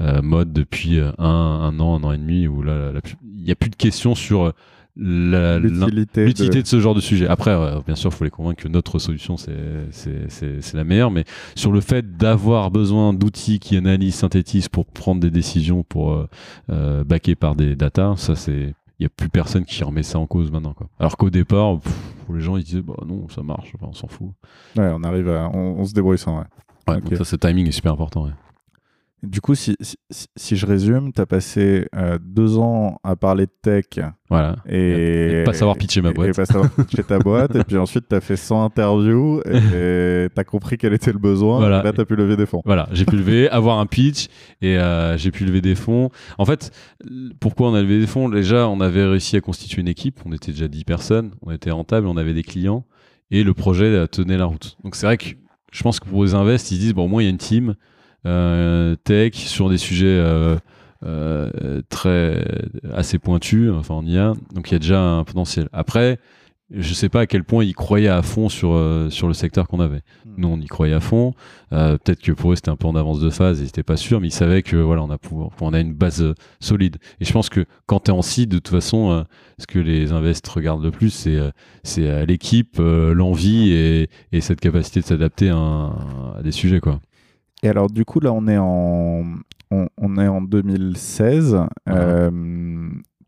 [0.00, 3.42] euh, mode depuis euh, un, un an, un an et demi, où là, la- il
[3.44, 4.52] n'y a plus de questions sur
[5.00, 6.24] L'utilité.
[6.24, 7.28] de- de ce genre de sujet.
[7.28, 11.24] Après, euh, bien sûr, il faut les convaincre que notre solution, c'est- la meilleure, mais
[11.54, 16.26] sur le fait d'avoir besoin d'outils qui analysent, synthétisent pour prendre des décisions, pour
[16.70, 18.74] euh, backer par des data, ça, c'est.
[19.00, 20.72] Il n'y a plus personne qui remet ça en cause maintenant.
[20.72, 20.88] Quoi.
[20.98, 21.94] Alors qu'au départ, pff,
[22.34, 24.30] les gens ils disaient bah non, ça marche, on s'en fout.
[24.76, 25.48] Ouais, on arrive à.
[25.54, 26.44] On, on se débrouille sans, ouais.
[26.88, 27.04] Ouais, Ok.
[27.04, 28.24] donc ça, ce timing est super important.
[28.24, 28.30] ouais.
[29.24, 29.96] Du coup, si, si,
[30.36, 33.86] si je résume, tu as passé euh, deux ans à parler de tech
[34.30, 34.54] Voilà.
[34.68, 36.28] et, Et pas savoir pitcher ma boîte.
[36.28, 37.56] Et, pas savoir pitcher ta boîte.
[37.56, 41.18] et puis ensuite, tu as fait 100 interviews et tu as compris quel était le
[41.18, 41.58] besoin.
[41.58, 41.80] Voilà.
[41.80, 42.62] Et là, tu as pu lever des fonds.
[42.64, 44.28] Voilà, j'ai pu lever, avoir un pitch
[44.62, 46.10] et euh, j'ai pu lever des fonds.
[46.38, 46.70] En fait,
[47.40, 48.28] pourquoi on a levé des fonds?
[48.28, 50.20] Déjà, on avait réussi à constituer une équipe.
[50.26, 52.84] On était déjà 10 personnes, on était rentable, on avait des clients
[53.32, 54.76] et le projet euh, tenait la route.
[54.84, 55.24] Donc c'est vrai que
[55.70, 57.30] je pense que pour les invests, ils se disent bon, au moins il y a
[57.30, 57.74] une team
[58.26, 60.56] euh, tech sur des sujets euh,
[61.04, 62.44] euh, très
[62.94, 63.70] assez pointus.
[63.72, 64.16] Enfin, on y.
[64.54, 65.68] Donc il y a déjà un potentiel.
[65.72, 66.18] Après.
[66.70, 69.68] Je sais pas à quel point ils croyaient à fond sur, euh, sur le secteur
[69.68, 70.02] qu'on avait.
[70.36, 71.32] Nous, on y croyait à fond.
[71.72, 73.96] Euh, Peut-être que pour eux, c'était un peu en avance de phase, ils n'étaient pas
[73.96, 75.16] sûrs, mais ils savaient que voilà, on a,
[75.60, 76.98] on a une base euh, solide.
[77.20, 79.22] Et je pense que quand tu es en seed, de toute façon, euh,
[79.58, 81.50] ce que les invests regardent le plus, c'est euh,
[81.84, 85.90] c'est l'équipe, euh, l'envie et, et cette capacité de s'adapter à,
[86.44, 86.80] des sujets.
[86.80, 87.00] Quoi.
[87.62, 89.24] Et alors, du coup, là, on est en,
[89.70, 91.56] on, on est en 2016.
[91.88, 92.30] Euh,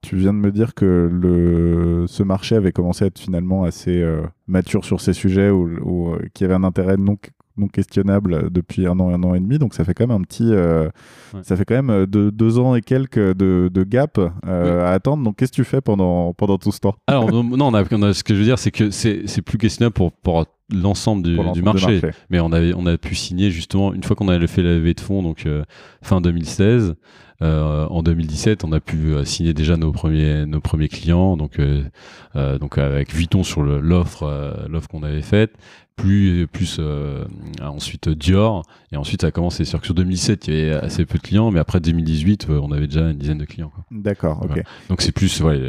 [0.02, 4.00] tu viens de me dire que le, ce marché avait commencé à être finalement assez
[4.00, 7.16] euh, mature sur ces sujets ou, ou, euh, qu'il y avait un intérêt non,
[7.58, 9.58] non questionnable depuis un an, un an et demi.
[9.58, 10.48] Donc, ça fait quand même un petit.
[10.52, 10.88] euh,
[11.34, 11.40] Ouais.
[11.44, 15.22] Ça fait quand même deux, deux ans et quelques de, de gap euh, à attendre.
[15.22, 16.96] Donc, qu'est-ce que tu fais pendant, pendant tout ce temps?
[17.06, 19.42] Alors, non, non, on a, on a- ce que je veux dire, c'est que c'est
[19.42, 22.00] plus questionnable pour, pour l'ensemble du, marché.
[22.30, 24.94] Mais on, avait, on a pu signer justement, une fois qu'on avait fait la levée
[24.94, 25.62] de fonds, donc euh,
[26.02, 26.94] fin 2016,
[27.42, 31.58] euh, en 2017, on a pu euh, signer déjà nos premiers, nos premiers clients, donc,
[31.58, 35.52] euh, donc avec Vuitton sur l'offre l'offre qu'on avait faite,
[35.96, 37.24] plus, plus euh,
[37.62, 39.64] ensuite Dior, et ensuite ça a commencé.
[39.64, 42.86] Sur 2017, il y avait assez peu de clients, mais après 2018, euh, on avait
[42.86, 43.72] déjà une dizaine de clients.
[43.90, 44.62] D'accord, ok.
[44.88, 45.60] Donc c'est plus, ouais,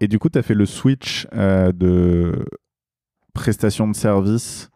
[0.00, 2.44] Et du coup, tu as fait le switch de
[3.34, 4.70] prestation de service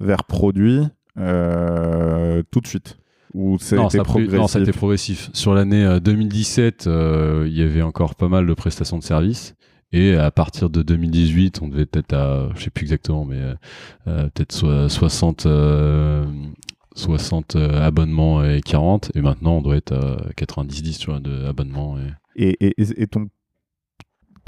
[0.00, 0.82] vers produit
[1.16, 2.98] tout de suite
[3.34, 5.30] Ou ça a non, été ça a progressif non, ça a été progressif.
[5.32, 9.54] Sur l'année euh, 2017, euh, il y avait encore pas mal de prestations de services.
[9.92, 13.54] Et à partir de 2018, on devait peut-être à, je sais plus exactement, mais euh,
[14.06, 16.26] euh, peut-être so- 60, euh,
[16.94, 19.10] 60 euh, abonnements et 40.
[19.14, 21.96] Et maintenant, on doit être à 90-10 tu vois, de abonnements.
[22.36, 23.28] Et- et- et ton,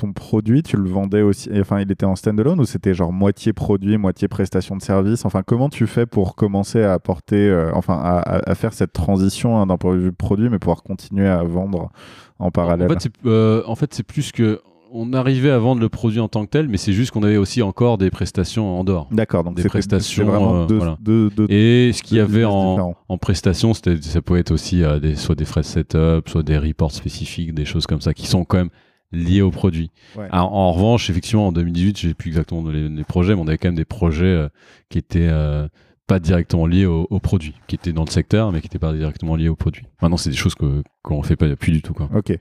[0.00, 3.52] ton produit, tu le vendais aussi Enfin, il était en standalone ou c'était genre moitié
[3.52, 5.24] produit, moitié prestation de service?
[5.24, 9.66] Enfin, comment tu fais pour commencer à apporter, euh, enfin, à, faire cette transition hein,
[9.66, 11.90] d'un point de vue produit, mais pouvoir continuer à vendre
[12.38, 12.86] en parallèle?
[12.90, 14.60] En fait, c'est euh, en fait, plus que
[14.92, 17.36] on arrivait à vendre le produit en tant que tel, mais c'est juste qu'on avait
[17.36, 19.06] aussi encore des prestations en dehors.
[19.12, 20.96] D'accord, donc des prestations, euh, deux, voilà.
[21.00, 24.82] deux- deux- Et ce qu'il y avait en, en prestation, c'était, ça pouvait être aussi
[24.82, 28.14] euh, des, soit des frais de setup, soit des reports spécifiques, des choses comme ça,
[28.14, 28.70] qui sont quand même
[29.12, 29.90] liées au produit.
[30.16, 30.28] Ouais.
[30.32, 33.58] En, en revanche, effectivement, en 2018, j'ai plus exactement les, les projets, mais on avait
[33.58, 34.48] quand même des projets euh,
[34.88, 35.66] qui étaient euh,
[36.06, 38.92] pas directement liés au, au produit, qui étaient dans le secteur, mais qui n'étaient pas
[38.92, 39.84] directement liés au produit.
[40.02, 41.92] Maintenant, c'est des choses que, qu'on fait pas plus du tout.
[41.94, 42.08] Quoi.
[42.14, 42.36] Ok.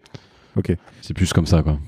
[0.57, 0.76] Ok.
[1.01, 1.61] C'est plus comme ça.
[1.63, 1.80] Quoi.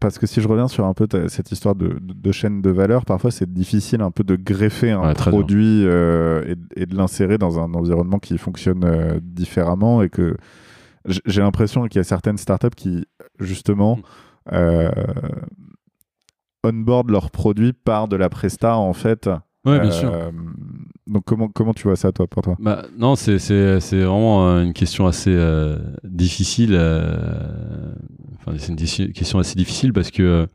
[0.00, 2.70] Parce que si je reviens sur un peu cette histoire de, de- de chaîne de
[2.70, 6.96] valeur, parfois c'est difficile un peu de greffer un Ouais, produit euh, et, et de
[6.96, 10.36] l'insérer dans un environnement qui fonctionne différemment et que
[11.06, 13.04] j'ai l'impression qu'il y a certaines startups qui
[13.38, 14.54] justement Mm.
[14.54, 14.90] euh,
[16.64, 19.28] onboard leurs produits par de la presta en fait.
[19.64, 20.32] Ouais, bien Euh, sûr.
[21.06, 22.56] Donc comment, comment tu vois ça toi pour toi?
[22.58, 26.74] Bah, non, c'est, vraiment euh, une question assez euh, difficile.
[26.74, 27.92] euh,
[28.44, 30.46] Enfin, c'est une question assez difficile parce que, euh,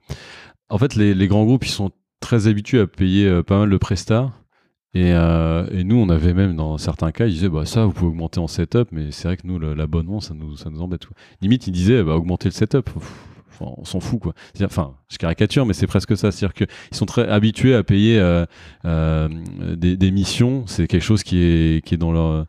[0.69, 3.69] en fait, les, les grands groupes, ils sont très habitués à payer euh, pas mal
[3.69, 4.31] de prestats.
[4.97, 7.91] Et, euh, et nous, on avait même dans certains cas, ils disaient bah ça, vous
[7.91, 11.03] pouvez augmenter en setup, mais c'est vrai que nous, l'abonnement, ça nous, ça nous embête.
[11.39, 12.89] Limite, ils disaient bah augmenter le setup.
[13.59, 14.33] On s'en fout quoi.
[14.63, 16.31] Enfin, je caricature, mais c'est presque ça.
[16.31, 18.45] C'est-à-dire qu'ils sont très habitués à payer euh,
[18.85, 19.27] euh,
[19.75, 20.63] des, missions.
[20.67, 22.45] C'est quelque chose qui est qui est dans leur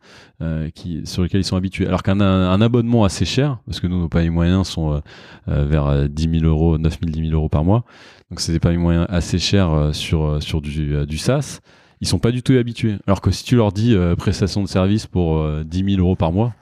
[0.74, 1.86] qui sur lequel ils sont habitués.
[1.86, 5.02] Alors qu'un un abonnement assez cher, parce que nous nos paniers moyens sont
[5.46, 7.84] vers 10 000 euros, 9 000, 10 000 euros par mois.
[8.30, 11.60] Donc c'est des paniers moyens assez chers sur sur du du SaaS.
[12.00, 12.96] Ils sont pas du tout habitués.
[13.06, 16.16] Alors que si tu leur dis euh, prestation de service pour euh, 10 000 euros
[16.16, 16.54] par mois,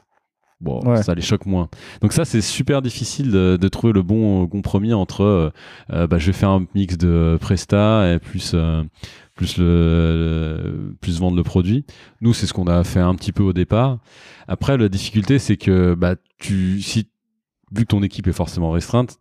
[0.61, 1.03] bon, Ouais.
[1.03, 1.69] ça les choque moins.
[2.01, 5.51] Donc ça, c'est super difficile de, de trouver le bon euh, compromis entre, euh,
[5.93, 8.55] euh, bah, je vais faire un mix de Presta et plus
[9.35, 11.85] plus le, le- plus vendre le produit.
[12.23, 13.99] Nous, c'est ce qu'on a fait un petit peu au départ.
[14.49, 17.09] Après, la difficulté, c'est que bah, tu, si
[17.73, 19.19] vu que ton équipe est forcément restreinte,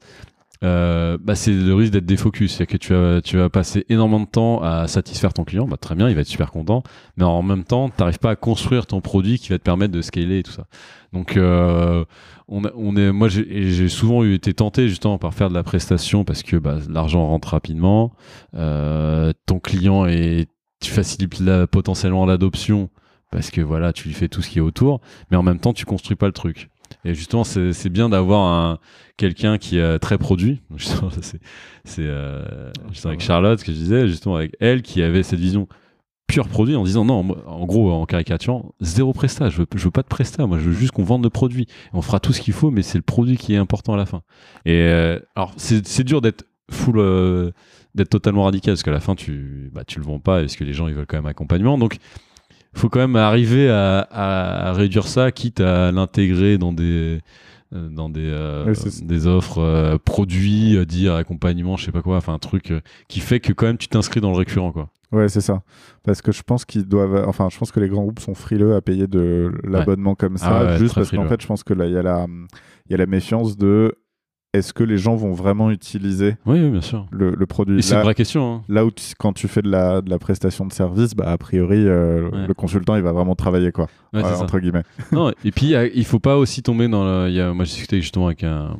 [0.65, 2.55] euh, bah, c'est le risque d'être défocus.
[2.55, 5.67] C'est que tu vas, tu vas passer énormément de temps à satisfaire ton client.
[5.67, 6.83] Bah, très bien, il va être super content.
[7.17, 9.93] Mais en même temps, tu n'arrives pas à construire ton produit qui va te permettre
[9.93, 10.65] de scaler et tout ça.
[11.13, 12.03] Donc, euh,
[12.47, 16.57] on, est, moi, j'ai souvent été tenté justement par faire de la prestation parce que
[16.57, 18.13] bah, l'argent rentre rapidement.
[18.55, 20.49] Euh, ton client est,
[20.81, 21.33] tu facilites
[21.67, 22.89] potentiellement l'adoption
[23.31, 25.01] parce que voilà, tu lui fais tout ce qui est autour.
[25.29, 26.69] Mais en même temps, tu construis pas le truc.
[27.05, 28.79] Et justement, c'est bien d'avoir un
[29.17, 30.61] quelqu'un qui est très produit.
[31.85, 35.39] C'est euh, justement avec Charlotte ce que je disais, justement avec elle qui avait cette
[35.39, 35.67] vision
[36.27, 39.49] pure produit en disant non, en gros, en caricaturant, zéro presta.
[39.49, 40.47] Je veux, je veux pas de presta.
[40.47, 41.67] Moi, je veux juste qu'on vende le produit.
[41.93, 44.07] On fera tout ce qu'il faut, mais c'est le produit qui est important à la
[44.07, 44.23] fin.
[44.65, 47.51] Et euh, alors, c'est c'est dur d'être full, euh,
[47.93, 50.63] d'être totalement radical parce qu'à la fin, tu, bah, tu le vends pas parce que
[50.63, 51.77] les gens ils veulent quand même accompagnement.
[51.77, 51.97] Donc
[52.75, 57.19] faut quand même arriver à, à- réduire ça, quitte à l'intégrer dans des
[57.73, 62.17] euh, dans des, euh, des offres euh, produits, euh, dire accompagnement, je sais pas quoi,
[62.17, 64.89] enfin un truc euh, qui fait que quand même tu t'inscris dans le récurrent quoi.
[65.11, 65.61] Ouais, c'est ça.
[66.03, 67.23] Parce que je pense qu'ils doivent.
[67.27, 70.47] Enfin, je pense que les grands groupes sont frileux à payer de l'abonnement comme ça,
[70.59, 72.25] Ah ouais, juste parce qu'en fait, je pense que là, il y a la,
[72.87, 73.95] il y a la méfiance de
[74.57, 77.05] est-ce que les gens vont vraiment utiliser Oui, oui, bien sûr.
[77.11, 77.81] le, le produit?
[77.83, 78.55] C'est là, une vraie question.
[78.55, 78.61] hein.
[78.69, 81.37] là où tu- quand tu fais de la, de la prestation de service, bah, a
[81.37, 82.47] priori, euh, Ouais.
[82.47, 84.41] le consultant, il va vraiment travailler, quoi, Ouais, ça.
[84.41, 84.83] entre guillemets.
[85.11, 87.29] Non, et puis il faut pas aussi tomber dans le.
[87.29, 88.77] il y a- moi, j'ai discuté justement avec un,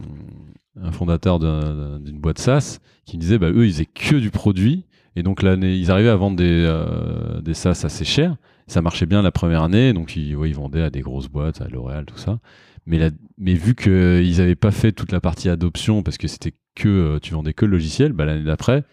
[0.81, 4.31] un fondateur d'un- d'une boîte SaaS qui me disait bah, eux, ils faisaient que du
[4.31, 4.85] produit.
[5.17, 8.35] Et donc, l'année, ils arrivaient à vendre des, euh, des SaaS assez chers.
[8.67, 9.93] Ça marchait bien la première année.
[9.93, 12.39] Donc, ils, ouais, ils vendaient à des grosses boîtes, à L'Oréal, tout ça.
[12.85, 16.87] Mais, mais vu qu'ils n'avaient pas fait toute la partie adoption parce que c'était que
[16.87, 18.83] euh, tu vendais que le logiciel, bah, l'année d'après,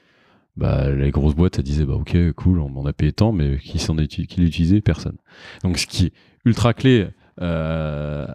[0.56, 3.58] bah, les grosses boîtes, elles disaient bah, ok, cool, on m'en a payé tant, mais
[3.58, 5.16] qui s'en qui l'utilisait Personne.
[5.62, 6.12] Donc, ce qui est
[6.44, 7.08] ultra clé
[7.40, 8.26] euh,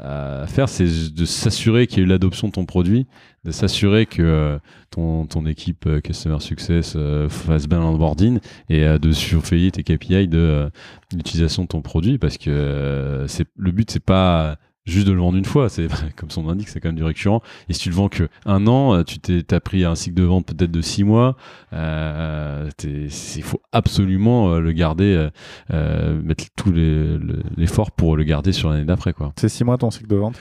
[0.43, 3.05] à faire, c'est de s'assurer qu'il y a eu l'adoption de ton produit,
[3.43, 8.39] de s'assurer que euh, ton, ton équipe euh, Customer Success euh, fasse bien l'onboarding
[8.69, 10.69] et euh, de surveiller tes KPI de euh,
[11.13, 14.57] l'utilisation de ton produit parce que euh, c'est le but, c'est pas
[14.87, 17.03] juste de le vendre une fois, c'est comme son nom l'indique, c'est quand même du
[17.03, 17.41] récurrent.
[17.69, 20.15] Et si tu le vends que un an, euh, tu t'es t'as pris un cycle
[20.15, 21.35] de vente peut-être de six mois,
[21.73, 25.29] euh, il faut absolument euh, le garder, euh,
[25.73, 29.33] euh, mettre tout les- le- l'effort pour le garder sur l'année d'après, quoi.
[29.37, 30.39] C'est six mois ton cycle de vente?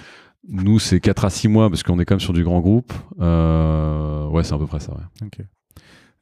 [0.49, 2.93] Nous, c'est 4 à 6 mois parce qu'on est quand même sur du grand groupe.
[3.21, 4.93] Euh, ouais, c'est à peu près ça.
[4.93, 5.27] Ouais.
[5.27, 5.45] Ok.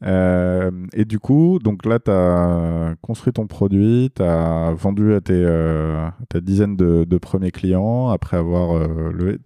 [0.02, 5.20] Euh, et du coup, donc là, tu as construit ton produit, tu as vendu à
[5.20, 9.38] tes, euh, ta dizaine de, premiers clients après avoir euh, levé.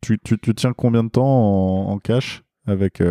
[0.00, 0.18] Tu,
[0.54, 3.02] tiens combien de temps en, en cash avec.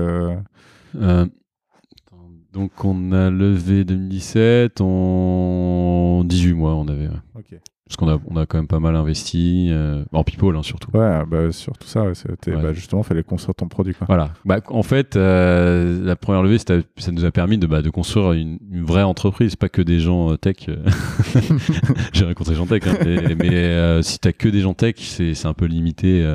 [2.54, 7.10] donc, on a levé 2017, en 18 mois, on avait.
[7.36, 7.42] Ouais.
[7.54, 7.60] Ok.
[7.88, 10.90] Parce qu'on a, on a quand même pas mal investi, euh, en people hein, surtout.
[10.98, 12.62] Ouais, bah, sur tout ça, ouais, c'était- Ouais.
[12.64, 13.94] bah, justement, il fallait construire ton produit.
[13.94, 14.06] Quoi.
[14.08, 14.32] Voilà.
[14.44, 16.82] Bah, en fait, euh, la première levée, ça
[17.12, 20.32] nous a permis de, bah, de construire une, une vraie entreprise, pas que des gens
[20.32, 20.68] euh, tech.
[22.14, 24.96] J'ai rencontré des gens tech, hein, mais, mais, euh, si t'as que des gens tech,
[24.98, 26.26] c'est un peu limité.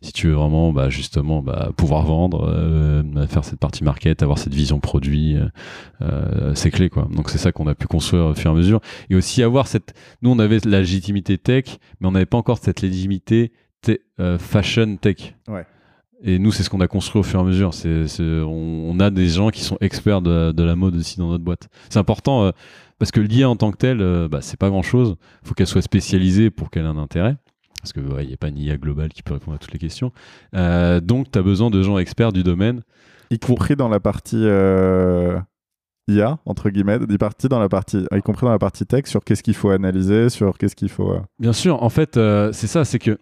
[0.00, 4.54] si tu veux vraiment, bah, justement, bah, pouvoir vendre, faire cette partie market, avoir cette
[4.54, 5.36] vision produit,
[6.54, 7.08] c'est clé, quoi.
[7.14, 8.80] Donc c'est ça qu'on a pu construire au fur et à mesure,
[9.10, 9.92] et aussi avoir cette.
[10.22, 13.52] Nous, on avait la légitimité tech, mais on n'avait pas encore cette légitimité
[14.20, 15.34] euh, fashion tech.
[15.48, 15.66] Ouais.
[16.22, 17.74] Et nous, c'est ce qu'on a construit au fur et à mesure.
[17.74, 21.28] C'est, on, on a des gens qui sont experts de, de la mode aussi dans
[21.28, 21.68] notre boîte.
[21.90, 22.50] C'est important euh,
[22.98, 25.16] parce que l'IA en tant que telle, euh, bah, c'est pas grand chose.
[25.42, 27.36] Il faut qu'elle soit spécialisée pour qu'elle ait un intérêt.
[27.82, 30.10] Parce qu'il n'y a pas une IA globale qui peut répondre à toutes les questions.
[30.54, 32.80] Donc, tu as besoin de gens experts du domaine.
[33.30, 34.42] Y compris dans la partie
[36.08, 39.24] IA, entre guillemets, y, partie dans la partie, y compris dans la partie tech, sur
[39.24, 41.12] qu'est-ce qu'il faut analyser, sur qu'est-ce qu'il faut.
[41.12, 43.18] euh, Bien sûr, en fait, euh, c'est ça, c'est que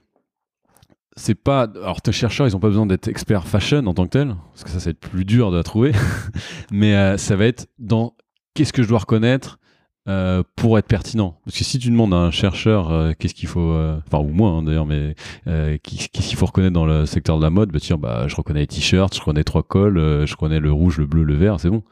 [1.17, 1.69] c'est pas.
[1.83, 4.65] Alors, tes chercheurs, ils ont pas besoin d'être experts fashion en tant que tel, parce
[4.65, 5.93] que ça, ça va être plus dur de la trouver.
[6.73, 8.15] Mais euh, ça va être dans
[8.55, 9.59] qu'est-ce que je dois reconnaître
[10.57, 11.39] pour être pertinent.
[11.45, 13.73] Parce que si tu demandes à un chercheur qu'est-ce qu'il faut,
[14.05, 15.15] enfin ou moi hein, d'ailleurs, mais
[15.47, 18.59] qu'est-ce qu'il faut reconnaître dans le secteur de la mode, bah tiens, bah je reconnais
[18.63, 19.95] les t-shirts, je reconnais trois cols,
[20.27, 21.85] je reconnais le rouge, le bleu, le vert, c'est bon.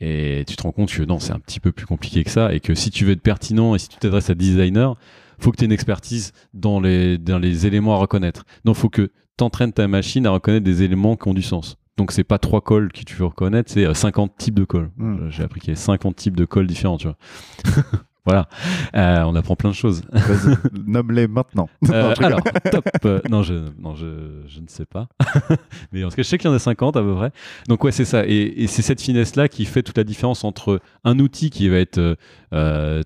[0.00, 2.52] Et tu te rends compte que non, c'est un petit peu plus compliqué que ça,
[2.52, 4.96] et que si tu veux être pertinent et si tu t'adresses à designer,
[5.38, 8.44] faut que tu aies une expertise dans les dans les éléments à reconnaître.
[8.64, 11.76] Non, faut que t'entraînes ta machine à reconnaître des éléments qui ont du sens.
[11.96, 14.90] Donc c'est pas trois cols que tu veux reconnaître, c'est euh, 50 types de cols.
[14.96, 15.30] Mm.
[15.30, 17.16] J'ai appris qu'il y avait 50 types de cols différents, tu vois.
[18.26, 18.48] voilà,
[18.94, 20.02] Euh, on apprend plein de choses.
[20.86, 21.68] Nomme-les maintenant.
[21.90, 22.40] Euh, Non, alors,
[22.72, 22.84] top.
[23.04, 25.08] Euh, non, je, non je, je ne sais pas.
[25.92, 27.30] Mais en tout cas, je sais qu'il y en a 50 à peu près.
[27.68, 28.26] Donc, ouais, c'est ça.
[28.26, 31.76] Et, et c'est cette finesse-là qui fait toute la différence entre un outil qui va
[31.78, 32.16] être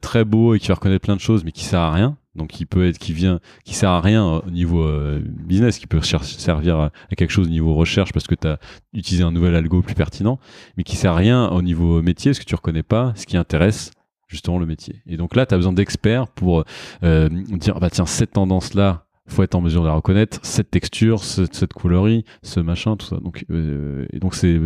[0.01, 2.17] très beau et qui va reconnaître plein de choses, mais qui sert à rien.
[2.37, 4.89] Donc, qui peut être, qui vient, qui sert à rien au niveau
[5.21, 8.59] business, qui peut servir à, à quelque chose au niveau recherche parce que tu as
[8.95, 10.39] utilisé un nouvel algo plus pertinent,
[10.77, 13.37] mais qui sert à rien au niveau métier parce que tu reconnais pas ce qui
[13.37, 13.91] intéresse
[14.31, 15.03] justement le métier.
[15.07, 16.65] Et donc là, tu as besoin d'experts pour
[17.03, 20.71] euh, dire, ah bah tiens, cette tendance-là, faut être en mesure de la reconnaître, cette
[20.71, 23.17] texture, ce- cette couleurie, ce machin, tout ça.
[23.17, 24.59] Donc, euh, et donc c'est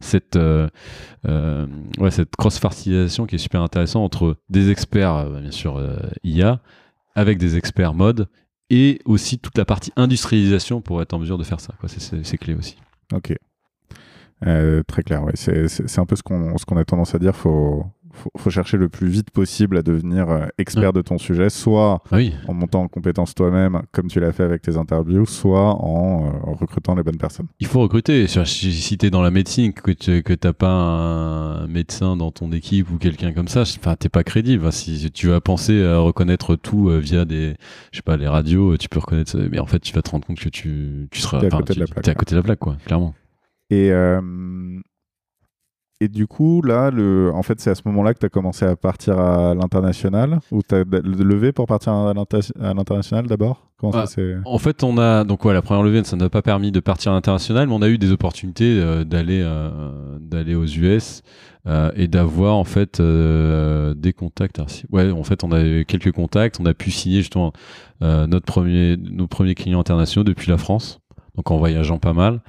[0.00, 0.68] cette, euh,
[1.98, 5.80] ouais, cette cross-fertilisation qui est super intéressante entre des experts, bien sûr,
[6.24, 6.60] IA,
[7.14, 8.28] avec des experts mode,
[8.70, 11.74] et aussi toute la partie industrialisation pour être en mesure de faire ça.
[11.86, 12.76] C'est- clé aussi.
[13.12, 13.34] Ok.
[14.42, 17.34] Très clair, c'est un peu ce qu'on ce qu'on a tendance à dire.
[17.34, 17.84] Faut,
[18.14, 22.02] faut, faut chercher le plus vite possible à devenir euh, expert de ton sujet, soit
[22.10, 25.74] Ah oui, en montant en compétences toi-même, comme tu l'as fait avec tes interviews, soit
[25.84, 27.46] en, euh, en recrutant les bonnes personnes.
[27.60, 28.26] Il faut recruter.
[28.26, 32.90] Si si t'es dans la médecine, que tu t'as pas un médecin dans ton équipe
[32.90, 34.72] ou quelqu'un comme ça, enfin t'es pas crédible.
[34.72, 37.54] Si tu vas penser à reconnaître tout euh, via des,
[37.92, 40.10] je sais pas, les radios, tu peux reconnaître, ça, mais en fait tu vas te
[40.10, 42.14] rendre compte que tu, tu seras, T'es à côté de tu- la plaque, t'es à
[42.14, 43.14] côté de la plaque, quoi, clairement.
[43.70, 44.20] Et, euh,
[46.00, 48.64] et du coup, là, le, en fait, c'est à ce moment-là que tu as commencé
[48.64, 53.70] à partir à l'international Ou tu as levé pour partir à l'inter- à l'international d'abord?
[53.82, 54.06] Ah.
[54.46, 57.12] En fait, on a donc ouais, la première levée, ça n'a pas permis de partir
[57.12, 61.22] à l'international, mais on a eu des opportunités euh, d'aller euh, d'aller aux US
[61.66, 64.58] euh, et d'avoir en fait des contacts.
[64.58, 67.52] Alors, si- Ouais, en fait, on a eu quelques contacts, on a pu signer justement
[68.00, 71.00] notre premier nos premiers clients internationaux depuis la France,
[71.36, 72.40] donc en voyageant pas mal.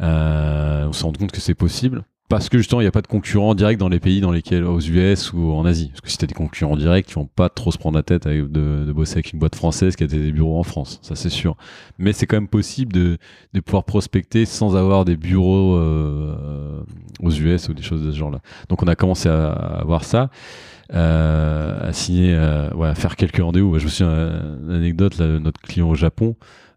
[0.00, 2.02] On s'est rendu compte que c'est possible.
[2.28, 4.64] Parce que justement, il n'y a pas de concurrents directs dans les pays dans lesquels,
[4.64, 5.88] aux US ou en Asie.
[5.88, 8.02] Parce que si tu as des concurrents directs, ils vont pas trop se prendre la
[8.02, 10.98] tête de, bosser avec une boîte française qui a des bureaux en France.
[11.02, 11.56] Ça, c'est sûr.
[11.98, 13.18] Mais c'est quand même possible de,
[13.52, 16.82] de pouvoir prospecter sans avoir des bureaux euh,
[17.20, 18.40] aux US ou des choses de ce genre-là.
[18.70, 20.30] Donc, on a commencé à, voir ça.
[20.94, 23.78] Euh, à signer, euh, à faire quelques rendez-vous.
[23.78, 26.36] Je me souviens, euh, une anecdote, là, notre client au Japon,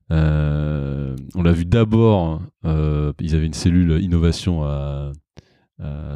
[0.10, 5.12] on l'a vu d'abord, ils avaient une cellule innovation à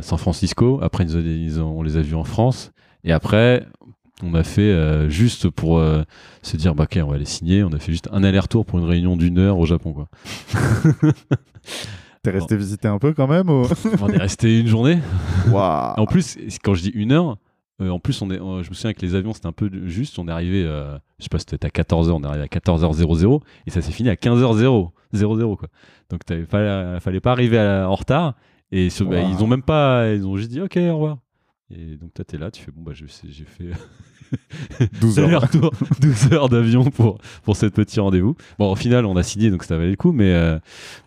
[0.02, 0.80] San Francisco.
[0.82, 2.72] Après, ils ont- ils ont- on les a vus en France.
[3.04, 3.66] Et après,
[4.24, 6.04] on a fait euh, juste pour euh,
[6.42, 7.64] se dire, bah, ok, on va les signer.
[7.64, 9.94] On a fait juste un aller-retour pour une réunion d'une heure au Japon.
[9.94, 10.08] Quoi.
[12.22, 13.66] T'es resté visiter un peu quand même ou...
[14.02, 15.00] on est resté une journée.
[15.98, 17.38] En plus, quand je dis une heure,
[17.82, 19.70] euh, en plus, on est, euh, je me souviens que les avions, c'était un peu
[19.86, 20.20] juste.
[20.20, 23.40] On est arrivé, euh, je sais pas, c'était à 14h, on est arrivé à 14h00
[23.68, 24.92] et ça s'est fini à 15h00.
[25.14, 25.70] 00, quoi.
[26.12, 28.36] Donc, t'avais pas, fallait pas arriver à- en retard.
[28.72, 31.18] Et sur- bah, ils ont même pas, ils ont juste dit, OK, au revoir.
[31.72, 33.08] Et donc, toi, t'es là, tu fais, bon, bah, j'ai
[33.46, 33.72] fait
[35.02, 35.28] 12 heures.
[35.28, 35.72] aller-retour,
[36.02, 38.36] 12 heures d'avion pour, pour ce petit rendez-vous.
[38.58, 40.60] Bon, au final, on a signé, donc ça valait le coup, mais, euh,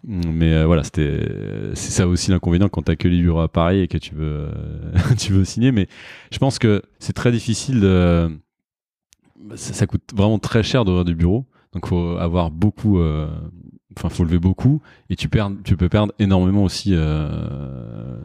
[0.04, 1.28] mais euh, voilà, c'était,
[1.74, 4.48] c'est ça aussi l'inconvénient quand t'as que les bureaux à Paris et que tu veux,
[4.48, 5.72] euh, tu veux signer.
[5.72, 5.88] Mais
[6.30, 8.30] je pense que c'est très difficile de.
[9.56, 11.44] Ça, ça coûte vraiment très cher d'ouvrir du bureau.
[11.72, 13.00] Donc, faut avoir beaucoup.
[13.96, 18.16] Enfin, faut lever beaucoup et tu, perds, tu peux perdre énormément aussi euh,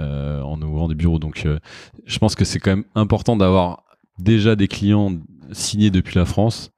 [0.00, 1.18] euh, en ouvrant des bureaux.
[1.18, 1.58] Donc, euh,
[2.06, 3.84] je pense que c'est quand même important d'avoir
[4.18, 5.12] déjà des clients
[5.52, 6.72] signés depuis la France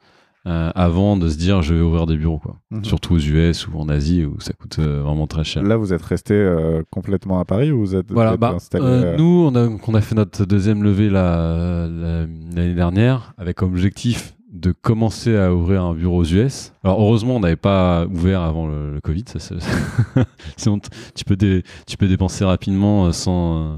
[0.45, 2.39] avant de se dire je vais ouvrir des bureaux.
[2.39, 2.57] Quoi.
[2.71, 2.85] Mhm.
[2.85, 5.63] Surtout aux US ou en Asie où ça coûte vraiment très cher.
[5.63, 6.35] Là, vous êtes resté
[6.91, 10.15] complètement à Paris ou vous êtes, Voilà, bah, installé nous, on a, on a fait
[10.17, 12.21] notre deuxième levée la- la-
[12.57, 16.73] l'année dernière avec objectif de commencer à ouvrir un bureau aux US.
[16.83, 19.25] Alors heureusement, on n'avait pas ouvert avant le, Covid.
[20.57, 20.81] Sinon,
[21.15, 23.77] tu peux, tu peux dépenser rapidement euh, sans, euh,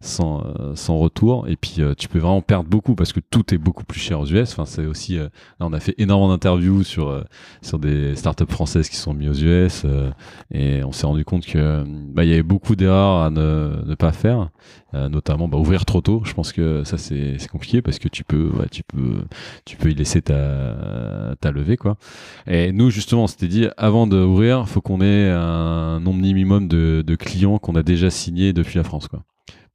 [0.00, 1.48] sans, euh, sans retour.
[1.48, 4.20] Et puis, euh, tu peux vraiment perdre beaucoup parce que tout est beaucoup plus cher
[4.20, 4.52] aux US.
[4.52, 5.24] Enfin, c'est aussi, euh,
[5.60, 7.24] là, on a fait énormément d'interviews sur,
[7.62, 9.86] sur des startups françaises qui sont mises aux US.
[10.52, 14.12] et on s'est rendu compte que bah, y avait beaucoup d'erreurs à ne, ne pas
[14.12, 14.50] faire.
[14.94, 16.22] Notamment bah, ouvrir trop tôt.
[16.24, 19.22] Je pense que ça c'est c'est compliqué parce que tu peux ouais, tu peux
[19.66, 21.98] tu peux y laisser ta ta levée quoi.
[22.46, 27.04] Et nous justement on s'était dit avant d'ouvrir faut qu'on ait un nombre minimum de,
[27.06, 29.24] de clients qu'on a déjà signés depuis la France quoi.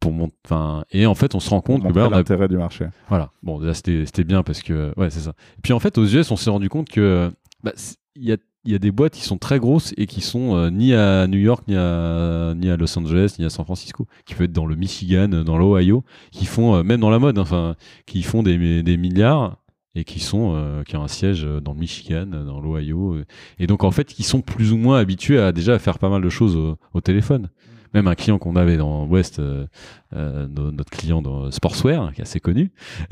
[0.04, 2.58] Pour mon, enfin, et en fait, on se rend compte que bah, a- l'intérêt du
[2.58, 2.86] marché.
[3.08, 3.32] voilà.
[3.42, 5.32] Bon, déjà, c'était c'était bien parce que, ouais, c'est ça.
[5.58, 7.32] Et puis en fait, aux US, on s'est rendu compte que
[7.64, 7.72] bah,
[8.16, 10.56] il y a, il y a des boîtes qui sont très grosses et qui sont
[10.56, 14.06] euh, ni à New York, ni à, ni à Los Angeles, ni à San Francisco,
[14.26, 17.20] qui peuvent être dans le Michigan, euh, dans l'Ohio, qui font, euh, même dans la
[17.20, 17.76] mode, enfin,
[18.06, 19.58] qui font des, des milliards
[19.96, 23.18] et qui sont euh, qui ont un siège dans le Michigan, dans l'Ohio,
[23.60, 26.10] et donc en fait, qui sont plus ou moins habitués à déjà à faire pas
[26.10, 27.50] mal de choses au, au téléphone.
[27.94, 29.68] Même un client qu'on avait dans West, euh,
[30.16, 32.72] euh, no- notre client dans Sportswear, qui est assez connu,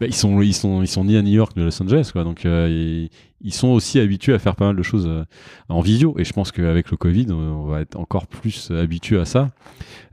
[0.00, 2.10] bah, ils sont ils sont ils sont ni à New York ni à Los Angeles,
[2.12, 2.24] quoi.
[2.24, 3.10] Donc euh, ils,
[3.40, 5.24] ils sont aussi habitués à faire pas mal de choses euh,
[5.68, 6.14] en visio.
[6.18, 9.50] Et je pense qu'avec le Covid, on, va être encore plus habitué à ça.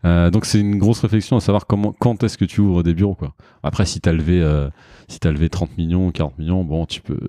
[0.03, 3.15] Donc c'est une grosse réflexion à savoir comment quand est-ce que tu ouvres des bureaux,
[3.15, 3.35] quoi.
[3.61, 4.41] Après, si t'as levé
[5.09, 7.19] si t'as levé 30 millions, 40 millions, bon, tu peux,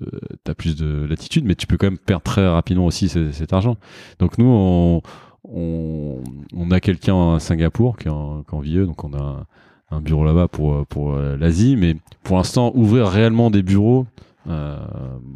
[0.44, 3.52] t'as plus de latitude, mais tu peux quand même perdre très rapidement aussi cet, cet
[3.52, 3.76] argent.
[4.18, 5.02] Donc nous, on,
[5.48, 6.22] on,
[6.54, 9.20] on a quelqu'un à Singapour qui est en, qui est en VIE, donc on a
[9.22, 9.46] un,
[9.90, 14.06] un bureau là-bas pour, pour euh, l'Asie, mais pour l'instant, ouvrir réellement des bureaux,
[14.48, 14.78] euh,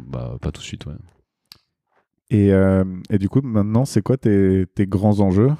[0.07, 0.93] bah, pas tout de suite, ouais.
[2.29, 5.51] Et, euh, et du coup, maintenant, c'est quoi tes, tes grands enjeux?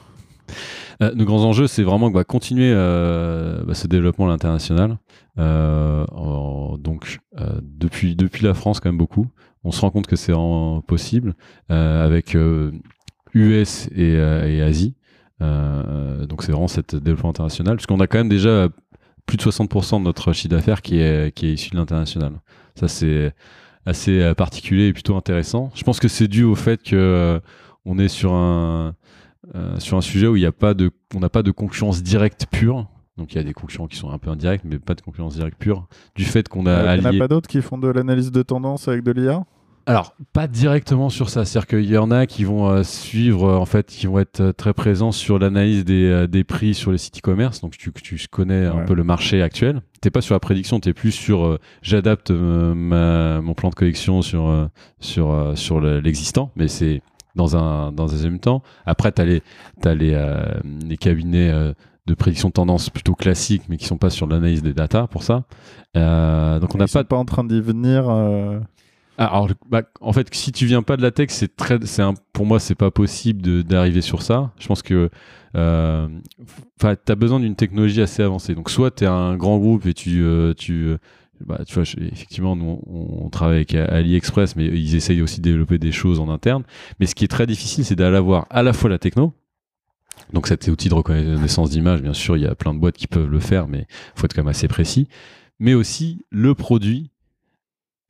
[1.02, 4.98] Euh, nos grands enjeux, c'est vraiment bah, continuer bah, ce développement à l'international.
[5.38, 7.20] Donc,
[7.62, 9.28] depuis, depuis la France, quand même beaucoup.
[9.64, 10.34] On se rend compte que c'est
[10.88, 11.36] possible
[11.70, 12.36] avec
[13.34, 14.96] US et, euh, et Asie.
[15.42, 17.78] Euh, donc, c'est vraiment cet développement international.
[17.78, 18.70] Puisqu'on a quand même déjà
[19.26, 22.34] plus de 60% de notre chiffre d'affaires qui est, qui est issu de l'international.
[22.76, 23.34] Ça, c'est
[23.86, 25.72] assez euh, particulier et plutôt intéressant.
[25.76, 27.40] Je pense que c'est dû au fait que euh,
[27.86, 28.96] on est sur un
[29.56, 32.02] euh, sur un sujet où il n'y a pas de, on n'a pas de concurrence
[32.02, 32.88] directe pure.
[33.18, 35.36] Donc il y a des concurrents qui sont un peu indirects, mais pas de concurrence
[35.36, 35.86] directe pure.
[36.16, 38.42] Du fait qu'on a Il n'y en a pas d'autres qui font de l'analyse de
[38.42, 39.44] tendance avec de l'IA
[39.86, 43.58] Alors pas directement sur ça, c'est-à-dire qu'il y en a qui vont euh, suivre, euh,
[43.58, 46.98] en fait, qui vont être euh, très présents sur l'analyse des, des prix sur les
[46.98, 47.60] sites e-commerce.
[47.60, 49.82] Donc tu, tu connais un peu le marché actuel.
[50.00, 54.70] T'es pas sur la prédiction, t'es plus sur j'adapte mon plan de collection sur
[55.00, 57.02] sur sur le- l'existant, mais c'est
[57.36, 58.64] dans un dans un deuxième temps.
[58.86, 59.42] Après t'as les
[59.82, 60.18] t'as les
[60.86, 61.52] les cabinets
[62.06, 65.24] de prédiction de tendance plutôt classiques, mais qui sont pas sur l'analyse des data pour
[65.24, 65.44] ça.
[65.96, 68.10] Euh, donc on n'a pas pas en train d'y venir.
[68.10, 68.60] euh,
[69.18, 72.16] alors, bah, en fait, si tu viens pas de la tech, c'est très, c'est un,
[72.34, 74.52] pour moi, c'est pas possible d'arriver sur ça.
[74.60, 75.10] Je pense que,
[75.56, 76.08] euh,
[76.80, 78.56] enfin, t'as besoin d'une technologie assez avancée.
[78.56, 80.98] Donc, soit t'es un grand groupe et tu, euh, tu, euh,
[81.46, 85.44] bah, tu vois, effectivement, nous, on, on travaille avec AliExpress, mais ils essayent aussi de
[85.44, 86.64] développer des choses en interne.
[87.00, 89.34] Mais ce qui est très difficile, c'est d'aller avoir à la fois la techno.
[90.32, 93.08] Donc, cet outil de reconnaissance d'image, bien sûr, il y a plein de boîtes qui
[93.08, 93.86] peuvent le faire, mais
[94.16, 95.08] faut être quand même assez précis.
[95.60, 97.12] Mais aussi le produit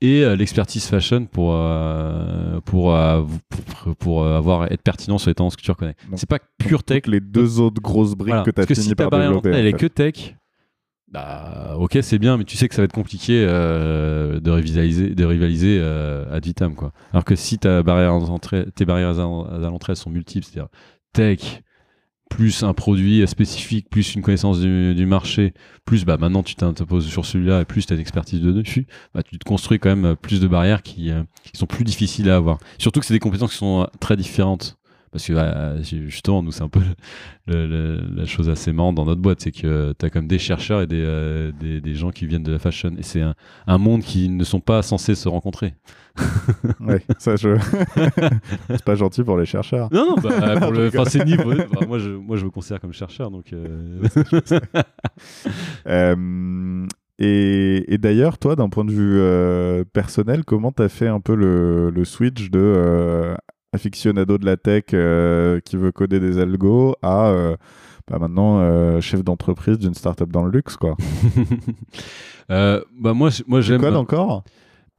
[0.04, 5.34] et euh, l'expertise fashion pour, euh, pour, euh, pour, pour, avoir, être pertinent sur les
[5.34, 5.96] tendances que tu reconnais.
[6.16, 7.08] C'est pas pure tech.
[7.08, 8.44] les deux autres grosses briques Voilà.
[8.44, 9.50] que tu as Parce que si ta par barrière développer.
[9.50, 10.36] d'entrée, elle est que tech,
[11.10, 15.16] bah, ok, c'est bien, mais tu sais que ça va être compliqué euh, de rivaliser,
[15.16, 16.92] de rivaliser ad vitam, quoi.
[17.14, 18.20] Alors que si ta barrière
[18.76, 20.70] tes barrières à, l'entrée elles sont multiples, c'est-à-dire
[21.14, 21.62] tech,
[22.36, 25.54] plus un produit spécifique, plus une connaissance du, marché,
[25.86, 28.88] plus bah maintenant tu t'imposes sur celui-là et plus tu as une expertise de dessus,
[29.14, 32.32] bah tu te construis quand même plus de barrières qui, euh, qui sont plus difficiles
[32.32, 32.58] à avoir.
[32.80, 34.80] Surtout que c'est des compétences qui sont euh, très différentes.
[35.14, 36.81] Parce que bah, justement, nous, c'est un peu
[37.48, 40.40] le- le- la chose assez marrante dans notre boîte, c'est que tu as comme des
[40.40, 42.91] chercheurs et des, euh, des, des gens qui viennent de la fashion.
[42.98, 43.35] Et c'est un,
[43.68, 45.76] un monde qui ne sont pas censés se rencontrer.
[46.80, 47.57] Ouais, ça, je...
[48.69, 49.90] c'est pas gentil pour les chercheurs.
[49.91, 51.52] Non, non, bah, pour le, enfin, c'est niveau.
[51.56, 53.53] bah, moi, je, moi, je me considère comme chercheur, donc.
[53.53, 54.02] euh,
[55.88, 56.85] Euh,
[57.19, 61.19] et et d'ailleurs, toi, d'un point de vue euh, personnel, comment tu as fait un
[61.19, 63.35] peu le, le switch de euh,
[63.74, 67.56] aficionado de la tech euh, qui veut coder des algos à euh,
[68.10, 70.95] bah, maintenant euh, chef d'entreprise d'une startup dans le luxe, quoi
[72.50, 72.82] bah,
[73.14, 73.82] moi, moi Tu j'aime.
[73.82, 74.44] codes encore?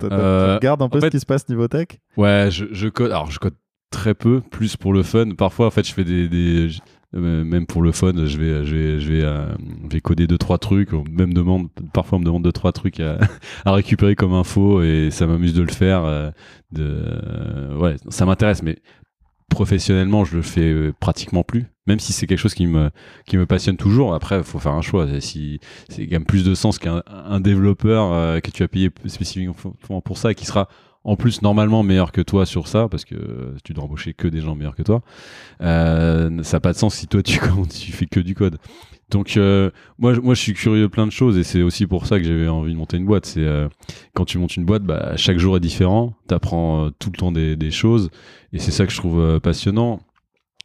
[0.00, 1.88] Tu regardes un peu ce qui se passe niveau tech?
[2.16, 3.10] Ouais, je, je code.
[3.12, 3.54] Alors, je code
[3.90, 5.30] très peu, plus pour le fun.
[5.38, 6.68] Parfois, en fait, je fais des.
[7.14, 8.74] Même pour le fun, je vais, je
[9.12, 9.54] vais, euh,
[9.84, 10.92] je vais coder deux trois trucs.
[10.92, 13.18] On me demande, parfois, on me demande deux trois trucs à,
[13.66, 16.04] récupérer comme info et ça m'amuse de le faire.
[16.04, 16.30] euh,
[16.78, 18.78] euh, ouais, ça m'intéresse, mais
[19.48, 21.66] professionnellement, je le fais euh, pratiquement plus.
[21.86, 22.90] Même si c'est quelque chose qui me,
[23.26, 24.14] qui me passionne toujours.
[24.14, 25.06] Après, il faut faire un choix.
[25.20, 28.90] Si c'est quand même plus de sens qu'un un développeur euh, que tu as payé
[29.06, 30.68] spécifiquement pour ça qui sera
[31.04, 34.40] en plus normalement meilleur que toi sur ça parce que tu dois embaucher que des
[34.40, 35.02] gens meilleurs que toi.
[35.60, 37.38] Euh, ça n'a pas de sens si toi tu,
[37.92, 38.58] fais que du code.
[39.10, 41.86] Donc euh, moi, je- moi je suis curieux de plein de choses et c'est aussi
[41.86, 43.26] pour ça que j'avais envie de monter une boîte.
[43.26, 43.68] C'est euh,
[44.14, 46.14] quand tu montes une boîte, bah, chaque jour est différent.
[46.28, 48.10] Tu apprends tout le temps des, des choses
[48.52, 50.00] et c'est ça que je trouve passionnant.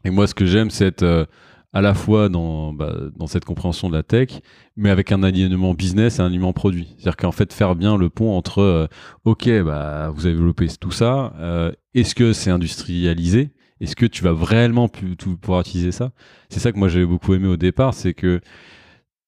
[0.05, 1.27] Et moi ce que j'aime c'est être
[1.71, 4.29] à la fois dans, bah, dans cette compréhension de la tech,
[4.75, 6.95] mais avec un alignement business et un alignement produit.
[6.97, 8.87] C'est-à-dire qu'en fait, faire bien le pont entre, euh,
[9.25, 13.51] OK, bah, vous avez développé tout ça, euh, est-ce que c'est industrialisé?
[13.81, 16.11] Est-ce que tu vas vraiment pouvoir utiliser ça?
[16.49, 18.41] C'est ça que moi j'avais beaucoup aimé au départ, c'est que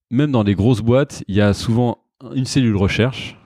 [0.10, 2.00] même dans les grosses boîtes, il y a souvent
[2.36, 3.38] une cellule recherche,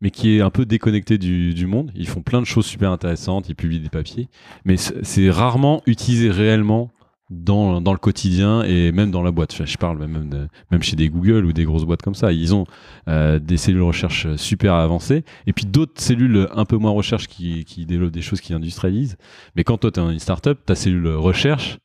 [0.00, 1.92] mais qui est un peu déconnectée du, du, monde.
[1.94, 4.28] Ils font plein de choses super intéressantes, ils publient des papiers,
[4.64, 6.90] mais c'est rarement utilisé réellement
[7.30, 9.64] dans, dans, le quotidien et même dans la boîte.
[9.64, 12.32] je parle même, même chez des Google ou des grosses boîtes comme ça.
[12.32, 12.66] Ils ont
[13.08, 17.64] euh, des cellules recherche super avancées et puis d'autres cellules un peu moins recherche qui,
[17.64, 19.16] qui, développent des choses qui industrialisent.
[19.56, 21.78] Mais quand toi, tu es une startup, ta cellule recherche,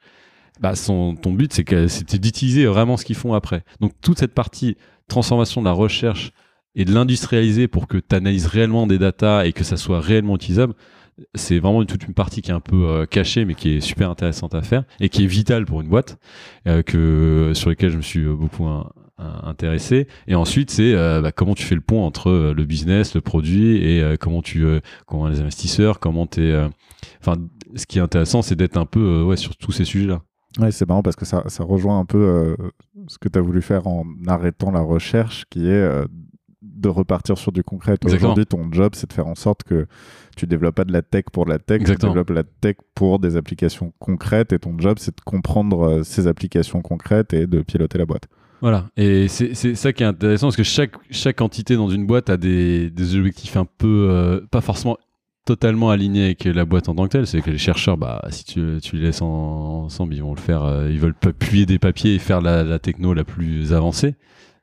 [0.59, 3.63] bah son, ton but, c'est d'utiliser vraiment ce qu'ils font après.
[3.79, 4.75] Donc, toute cette partie
[5.07, 6.31] transformation de la recherche
[6.75, 10.35] et de l'industrialiser pour que tu analyses réellement des datas et que ça soit réellement
[10.35, 10.73] utilisable,
[11.35, 14.09] c'est vraiment toute une partie qui est un peu euh, cachée mais qui est super
[14.09, 16.17] intéressante à faire et qui est vitale pour une boîte
[16.67, 18.67] euh, que sur lesquelles je me suis euh, beaucoup
[19.17, 20.07] intéressé.
[20.27, 24.15] Et ensuite c'est bah, comment tu fais le pont entre le business le produit et
[24.17, 24.65] comment tu
[25.07, 26.53] comment les investisseurs comment tu
[27.19, 27.35] enfin
[27.75, 30.21] ce qui est intéressant c'est d'être un peu ouais sur tous ces sujets là
[30.57, 32.55] Ouais, c'est marrant parce que ça, ça rejoint un peu
[33.07, 36.05] ce que tu as voulu faire en arrêtant la recherche, qui est
[36.79, 37.97] de repartir sur du concret.
[38.05, 39.87] Aujourd'hui, ton job, c'est de faire en sorte que
[40.35, 43.35] tu développes pas de la tech pour la tech, tu développes la tech pour des
[43.35, 47.97] applications concrètes et ton job, c'est de comprendre euh, ces applications concrètes et de piloter
[47.97, 48.27] la boîte.
[48.61, 52.29] Voilà, et c'est ça qui est intéressant parce que chaque, chaque entité dans une boîte
[52.29, 54.97] a des, des objectifs un peu, euh, pas forcément
[55.45, 57.25] totalement alignés avec la boîte en tant que telle.
[57.25, 60.63] C'est que les chercheurs, bah, si tu, tu les laisses ensemble, ils vont le faire,
[60.63, 64.15] euh, ils veulent appuyer des papiers et faire la, la techno la plus avancée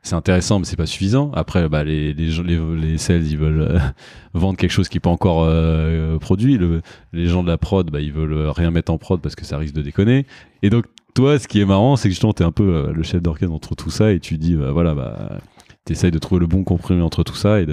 [0.07, 1.33] c'est intéressant, mais c'est pas suffisant.
[1.35, 3.79] Après, bah, les, les, les, les sales, ils veulent euh,
[4.35, 6.59] vendre quelque chose qui n'est pas encore euh, produit.
[6.59, 6.81] Le,
[7.13, 9.59] les gens de la prod, bah, ils veulent rien mettre en prod parce que ça
[9.59, 10.25] risque de déconner.
[10.63, 10.85] Et donc,
[11.15, 13.53] toi, ce qui est marrant, c'est que tu es un peu euh, le chef d'orchestre
[13.53, 15.41] entre tout ça et tu dis, bah, voilà, bah,
[15.85, 17.61] tu essayes de trouver le bon compromis entre tout ça.
[17.61, 17.67] Et,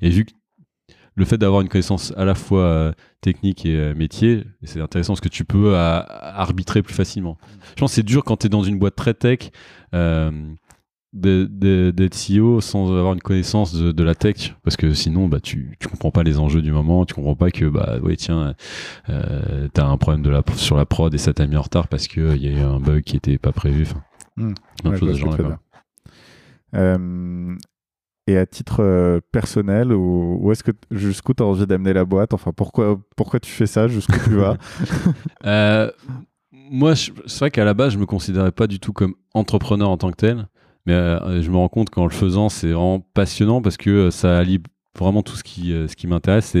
[0.00, 0.30] et vu que
[1.16, 5.28] le fait d'avoir une connaissance à la fois technique et métier, c'est intéressant parce que
[5.28, 7.36] tu peux arbitrer plus facilement.
[7.74, 9.50] Je pense que c'est dur quand tu es dans une boîte très tech
[11.12, 15.88] d'être CEO sans avoir une connaissance de, la tech parce que sinon bah tu tu
[15.88, 18.54] comprends pas les enjeux du moment tu comprends pas que bah ouais tiens
[19.08, 21.88] euh, t'as un problème de la sur la prod et ça t'a mis en retard
[21.88, 24.02] parce que il y a eu un bug qui était pas prévu enfin
[24.36, 24.54] mmh.
[26.76, 27.56] euh,
[28.30, 32.04] et à titre euh, personnel ou, ou est-ce que jusqu'où tu as envie d'amener la
[32.04, 32.32] boîte?
[32.32, 33.88] Enfin pourquoi pourquoi tu fais ça?
[33.88, 34.56] Jusqu'où tu vas?
[35.46, 35.90] Euh,
[36.52, 39.96] moi c'est vrai qu'à la base je me considérais pas du tout comme entrepreneur en
[39.96, 40.48] tant que tel
[40.86, 44.10] mais euh, je me rends compte qu'en le faisant, c'est vraiment passionnant parce que euh,
[44.10, 44.62] ça allie
[44.98, 46.56] vraiment tout ce qui, euh, m'intéresse.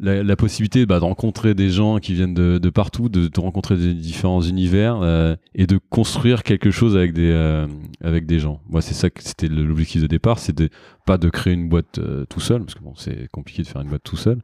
[0.00, 3.94] La, possibilité bah, de rencontrer des gens qui viennent de, de partout, de, rencontrer des
[3.94, 7.66] différents univers euh, et de construire quelque chose avec des, euh,
[8.02, 8.60] avec des gens.
[8.68, 10.70] Moi, c'est ça que c'était l'objectif de départ, c'était
[11.06, 13.82] pas de créer une boîte euh, tout seul, parce que bon, c'est compliqué de faire
[13.82, 14.40] une boîte tout seul.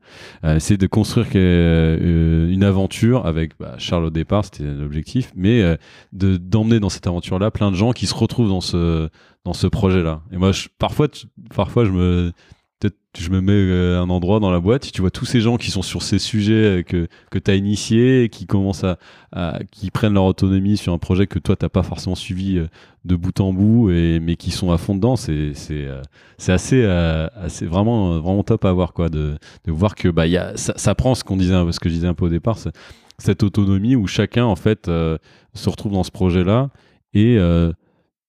[0.58, 5.76] c'est de construire une aventure avec bah, Charles au départ, c'était l'objectif, mais
[6.12, 9.08] de d'emmener dans cette aventure-là plein de gens qui se retrouvent dans ce
[9.44, 10.22] dans ce projet-là.
[10.32, 11.08] Et moi, parfois,
[11.54, 12.32] parfois, je me
[12.80, 15.56] peut-être je me mets euh, un endroit dans la boîte, tu vois tous ces gens
[15.56, 19.90] qui sont sur ces sujets euh, que, que tu as initiés, qui commencent à, qui
[19.90, 22.68] prennent leur autonomie sur un projet que toi t'as pas forcément suivi euh,
[23.04, 25.88] de bout en bout, mais qui sont à fond dedans, c'est c'est
[26.36, 30.38] c'est assez assez vraiment vraiment top à voir quoi, de, de voir que bah y
[30.56, 32.58] ça prend ce qu'on disait, ce que je disais un peu au départ,
[33.16, 36.68] cette autonomie où chacun en fait se retrouve dans ce projet là
[37.14, 37.38] et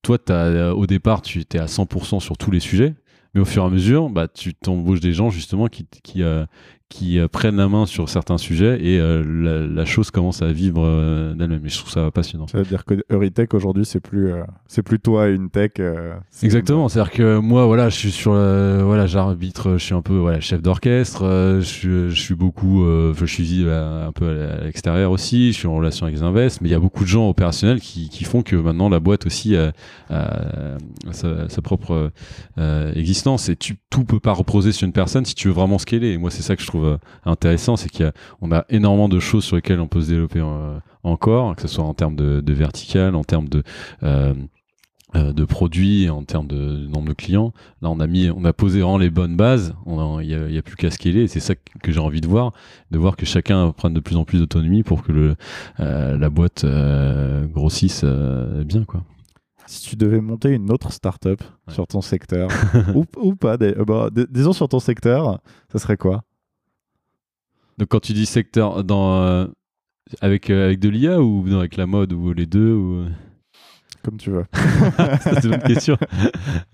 [0.02, 2.96] toi, as, au départ, tu étais à 100% sur tous les sujets.
[3.34, 5.86] Mais au fur et à mesure, bah, tu t'embauches des gens justement qui,
[6.22, 6.46] euh,
[6.92, 9.24] qui euh, prennent la main sur certains sujets et euh,
[9.74, 10.84] la, chose commence à vivre
[11.34, 11.66] d'elle-même.
[11.66, 12.48] Et je trouve ça passionnant.
[12.48, 14.32] Ça veut dire que Euritech aujourd'hui, c'est plus,
[14.68, 15.72] c'est plus toi une tech.
[16.44, 16.88] Exactement.
[16.88, 20.62] C'est-à-dire que moi, voilà, je suis sur, voilà, j'arbitre, je suis un peu, voilà, chef
[20.62, 21.24] d'orchestre.
[21.62, 25.52] je, je, suis beaucoup, je suis un peu à l'extérieur aussi.
[25.54, 27.80] Je suis en relation avec les invests, mais il y a beaucoup de gens opérationnels
[27.80, 29.72] qui, qui font que maintenant la boîte aussi a,
[31.12, 32.12] sa, sa, propre
[32.96, 36.12] existence et tu, tout peut pas reposer sur une personne si tu veux vraiment scaler.
[36.12, 39.20] Et moi, c'est ça que je trouve euh, intéressant, c'est qu'on a, a énormément de
[39.20, 42.42] choses sur lesquelles on peut se développer euh, encore, que ce soit en termes de,
[42.42, 43.64] de vertical, en termes de
[44.04, 44.34] euh,
[45.14, 47.52] de produits en termes de nombre de clients.
[47.82, 49.76] Là, on a mis, on a posé vraiment les bonnes bases.
[49.86, 51.24] Il n'y a, plus qu'à scaler.
[51.24, 52.54] Et c'est ça que j'ai envie de voir,
[52.92, 55.36] de voir que chacun prenne de plus en plus d'autonomie pour que le,
[55.80, 56.66] la boîte
[57.52, 59.04] grossisse bien, quoi.
[59.72, 62.50] Si tu devais monter une autre startup sur ton secteur,
[62.96, 65.40] ou, ou, pas, bah, disons sur ton secteur,
[65.72, 66.24] ça serait quoi?
[67.78, 69.48] Donc quand tu dis secteur, dans, euh,
[70.22, 73.06] Avec, euh, avec de l'IA ou non, avec la mode ou les deux ou...
[74.04, 74.46] Comme tu veux.
[75.22, 75.96] c'est une autre question.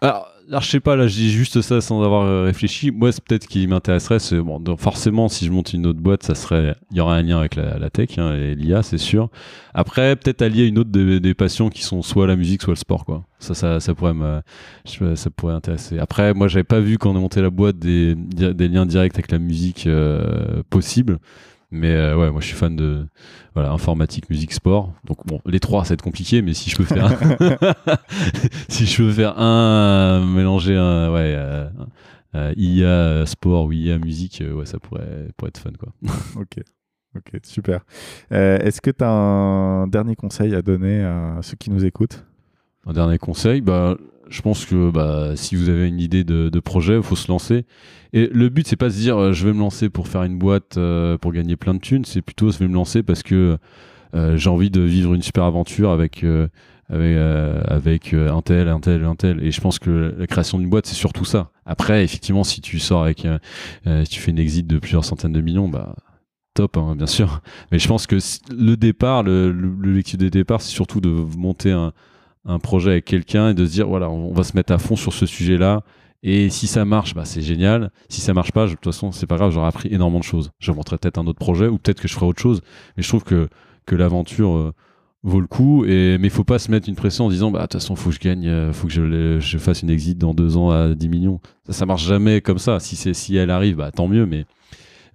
[0.00, 2.90] Alors, alors, je sais pas, là, je dis juste ça sans avoir euh, réfléchi.
[2.90, 6.22] Moi, c'est peut-être qui m'intéresserait, c'est bon, donc forcément, si je monte une autre boîte,
[6.22, 9.28] ça serait, il y aura un lien avec la, tech hein, et l'IA, c'est sûr.
[9.74, 13.04] Après, peut-être allier une autre des, passions qui sont soit la musique, soit le sport,
[13.04, 13.24] quoi.
[13.40, 14.40] Ça, ça, pourrait me,
[15.14, 15.98] ça pourrait intéresser.
[15.98, 19.30] Après, moi, j'avais pas vu quand on a monté la boîte des, liens directs avec
[19.30, 21.18] la musique euh, possibles.
[21.70, 23.06] Mais euh, ouais, moi je suis fan de
[23.54, 24.94] voilà, informatique, musique, sport.
[25.04, 27.10] Donc bon, les trois, ça va être compliqué, mais si je peux faire
[28.68, 31.68] si je peux faire un mélanger un ouais euh,
[32.34, 35.92] euh, IA sport ou IA musique, ouais, ça pourrait, pourrait être fun quoi.
[36.40, 36.62] Ok.
[37.16, 37.80] Ok, super.
[38.30, 42.24] Est-ce que tu as un dernier conseil à donner à ceux qui nous écoutent?
[42.86, 43.96] Un dernier conseil, bah,
[44.28, 47.28] je pense que bah, si vous avez une idée de, de projet, il faut se
[47.28, 47.64] lancer.
[48.12, 50.22] Et le but, c'est pas de se dire euh, je vais me lancer pour faire
[50.22, 53.22] une boîte euh, pour gagner plein de thunes, c'est plutôt je vais me lancer parce
[53.22, 53.58] que
[54.14, 56.24] euh, j'ai envie de vivre une super aventure avec,
[56.88, 57.16] avec,
[57.66, 59.44] avec un tel, un tel, un tel.
[59.44, 61.50] Et je pense que la création d'une boîte, c'est surtout ça.
[61.66, 63.26] Après, effectivement, si tu sors avec,
[63.86, 65.94] si tu fais une exit de plusieurs centaines de millions, bah
[66.54, 67.42] top, hein, bien sûr.
[67.70, 68.16] Mais je pense que
[68.50, 71.92] le départ, le, le, l'objectif des départs, c'est surtout de monter un,
[72.44, 74.96] un projet avec quelqu'un et de se dire voilà, on, va se mettre à fond
[74.96, 75.82] sur ce sujet-là.
[76.22, 77.92] Et si ça marche, bah, c'est génial.
[78.08, 80.24] Si ça marche pas, je- de toute façon, c'est pas grave, j'aurai appris énormément de
[80.24, 80.50] choses.
[80.58, 82.60] Je montrerai peut-être un autre projet ou peut-être que je ferai autre chose.
[82.96, 83.48] Mais je trouve que,
[83.86, 84.72] que l'aventure euh,
[85.22, 85.84] vaut le coup.
[85.84, 87.94] Et, mais il faut pas se mettre une pression en disant bah, de toute façon,
[87.94, 90.94] faut que je gagne, euh, faut que je, fasse une exit dans deux ans à
[90.94, 91.40] 10 millions.
[91.66, 92.80] Ça, ça marche jamais comme ça.
[92.80, 94.26] Si, si elle arrive, bah, tant mieux.
[94.26, 94.44] Mais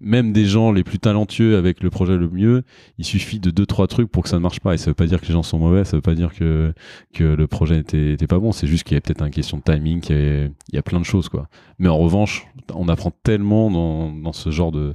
[0.04, 2.64] même des gens les plus talentueux avec le projet le mieux,
[2.98, 4.74] il suffit de deux trois trucs pour que ça ne marche pas.
[4.74, 6.74] Et ça veut pas dire que les gens sont mauvais, ça veut pas dire que
[7.14, 8.52] que le projet était, était pas bon.
[8.52, 11.00] C'est juste qu'il y a peut-être une question de timing, qu'il y y a plein
[11.00, 11.48] de choses quoi.
[11.80, 14.94] Mais en revanche, on apprend tellement dans, dans ce genre de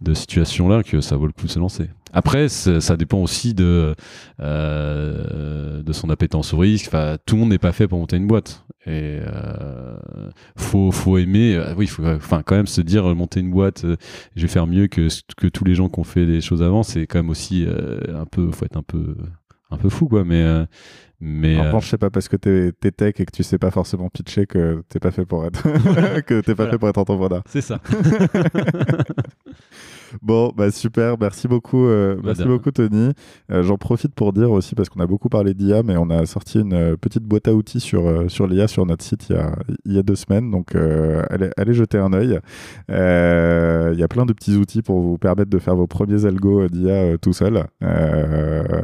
[0.00, 1.88] de situation là que ça vaut le coup de se lancer.
[2.12, 3.94] Après, ça dépend aussi de
[4.40, 6.88] euh, de son appétence au risque.
[6.88, 8.64] Enfin, tout le monde n'est pas fait pour monter une boîte.
[8.84, 9.96] Et euh,
[10.56, 11.54] faut faut aimer.
[11.54, 13.86] euh, oui, faut enfin quand même se dire monter une boîte.
[14.42, 15.06] Je vais faire mieux que,
[15.36, 16.82] que tous les gens qui ont fait des choses avant.
[16.82, 19.14] C'est quand même aussi euh, un peu, faut être un peu,
[19.70, 20.24] un peu fou, quoi.
[20.24, 20.66] Mais, euh,
[21.20, 23.58] mais En euh, revanche, c'est pas parce que t'es es tech et que tu sais
[23.58, 25.62] pas forcément pitcher que t'es pas fait pour être
[26.26, 26.72] que t'es pas Voilà.
[26.72, 27.44] fait pour être entrepreneur.
[27.46, 27.80] c'est ça.
[30.20, 33.12] Bon, bah super, merci beaucoup, euh, merci beaucoup Tony.
[33.50, 36.26] Euh, J'en profite pour dire aussi parce qu'on a beaucoup parlé d'IA, mais on a
[36.26, 39.38] sorti une euh, petite boîte à outils sur sur l'IA sur notre site il y
[39.38, 42.38] a il y a deux semaines, donc euh, allez, allez jeter un œil.
[42.88, 46.68] Il y a plein de petits outils pour vous permettre de faire vos premiers algos
[46.68, 47.64] d'IA tout seul,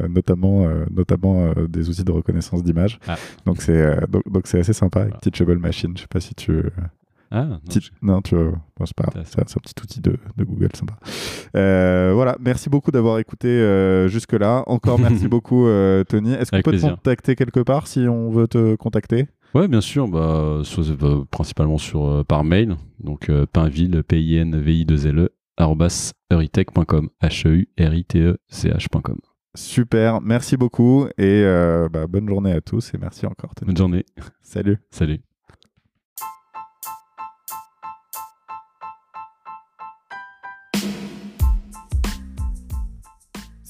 [0.08, 2.98] notamment notamment des outils de reconnaissance d'image.
[3.08, 3.16] Ah.
[3.46, 5.20] Donc c'est donc donc c'est assez sympa avec Voilà.
[5.20, 5.92] Teachable Machine.
[5.96, 6.62] Je sais pas si tu
[7.30, 10.44] Ah, non, Petit- je- Non, tu vois, bon, c'est pas un, petit outil de, de
[10.44, 10.94] Google sympa.
[11.56, 14.62] Euh, voilà, merci beaucoup d'avoir écouté euh, jusque-là.
[14.66, 16.32] Encore merci beaucoup, euh, Tony.
[16.32, 19.26] Est-ce qu'on peut te contacter quelque part si on veut te contacter?
[19.54, 20.08] Ouais, bien sûr.
[20.08, 22.76] Bah, soit- bah, principalement sur par mail.
[23.00, 27.68] Donc pinville, p i n v i 2 l e arobase euritech.com, h e u
[27.78, 29.18] r i t e c h.com.
[29.54, 31.42] Super, merci beaucoup et
[31.92, 33.68] bah, bonne journée à tous et merci encore, Tony.
[33.68, 34.04] Bonne journée.
[34.42, 34.78] Salut.
[34.90, 35.27] Salut.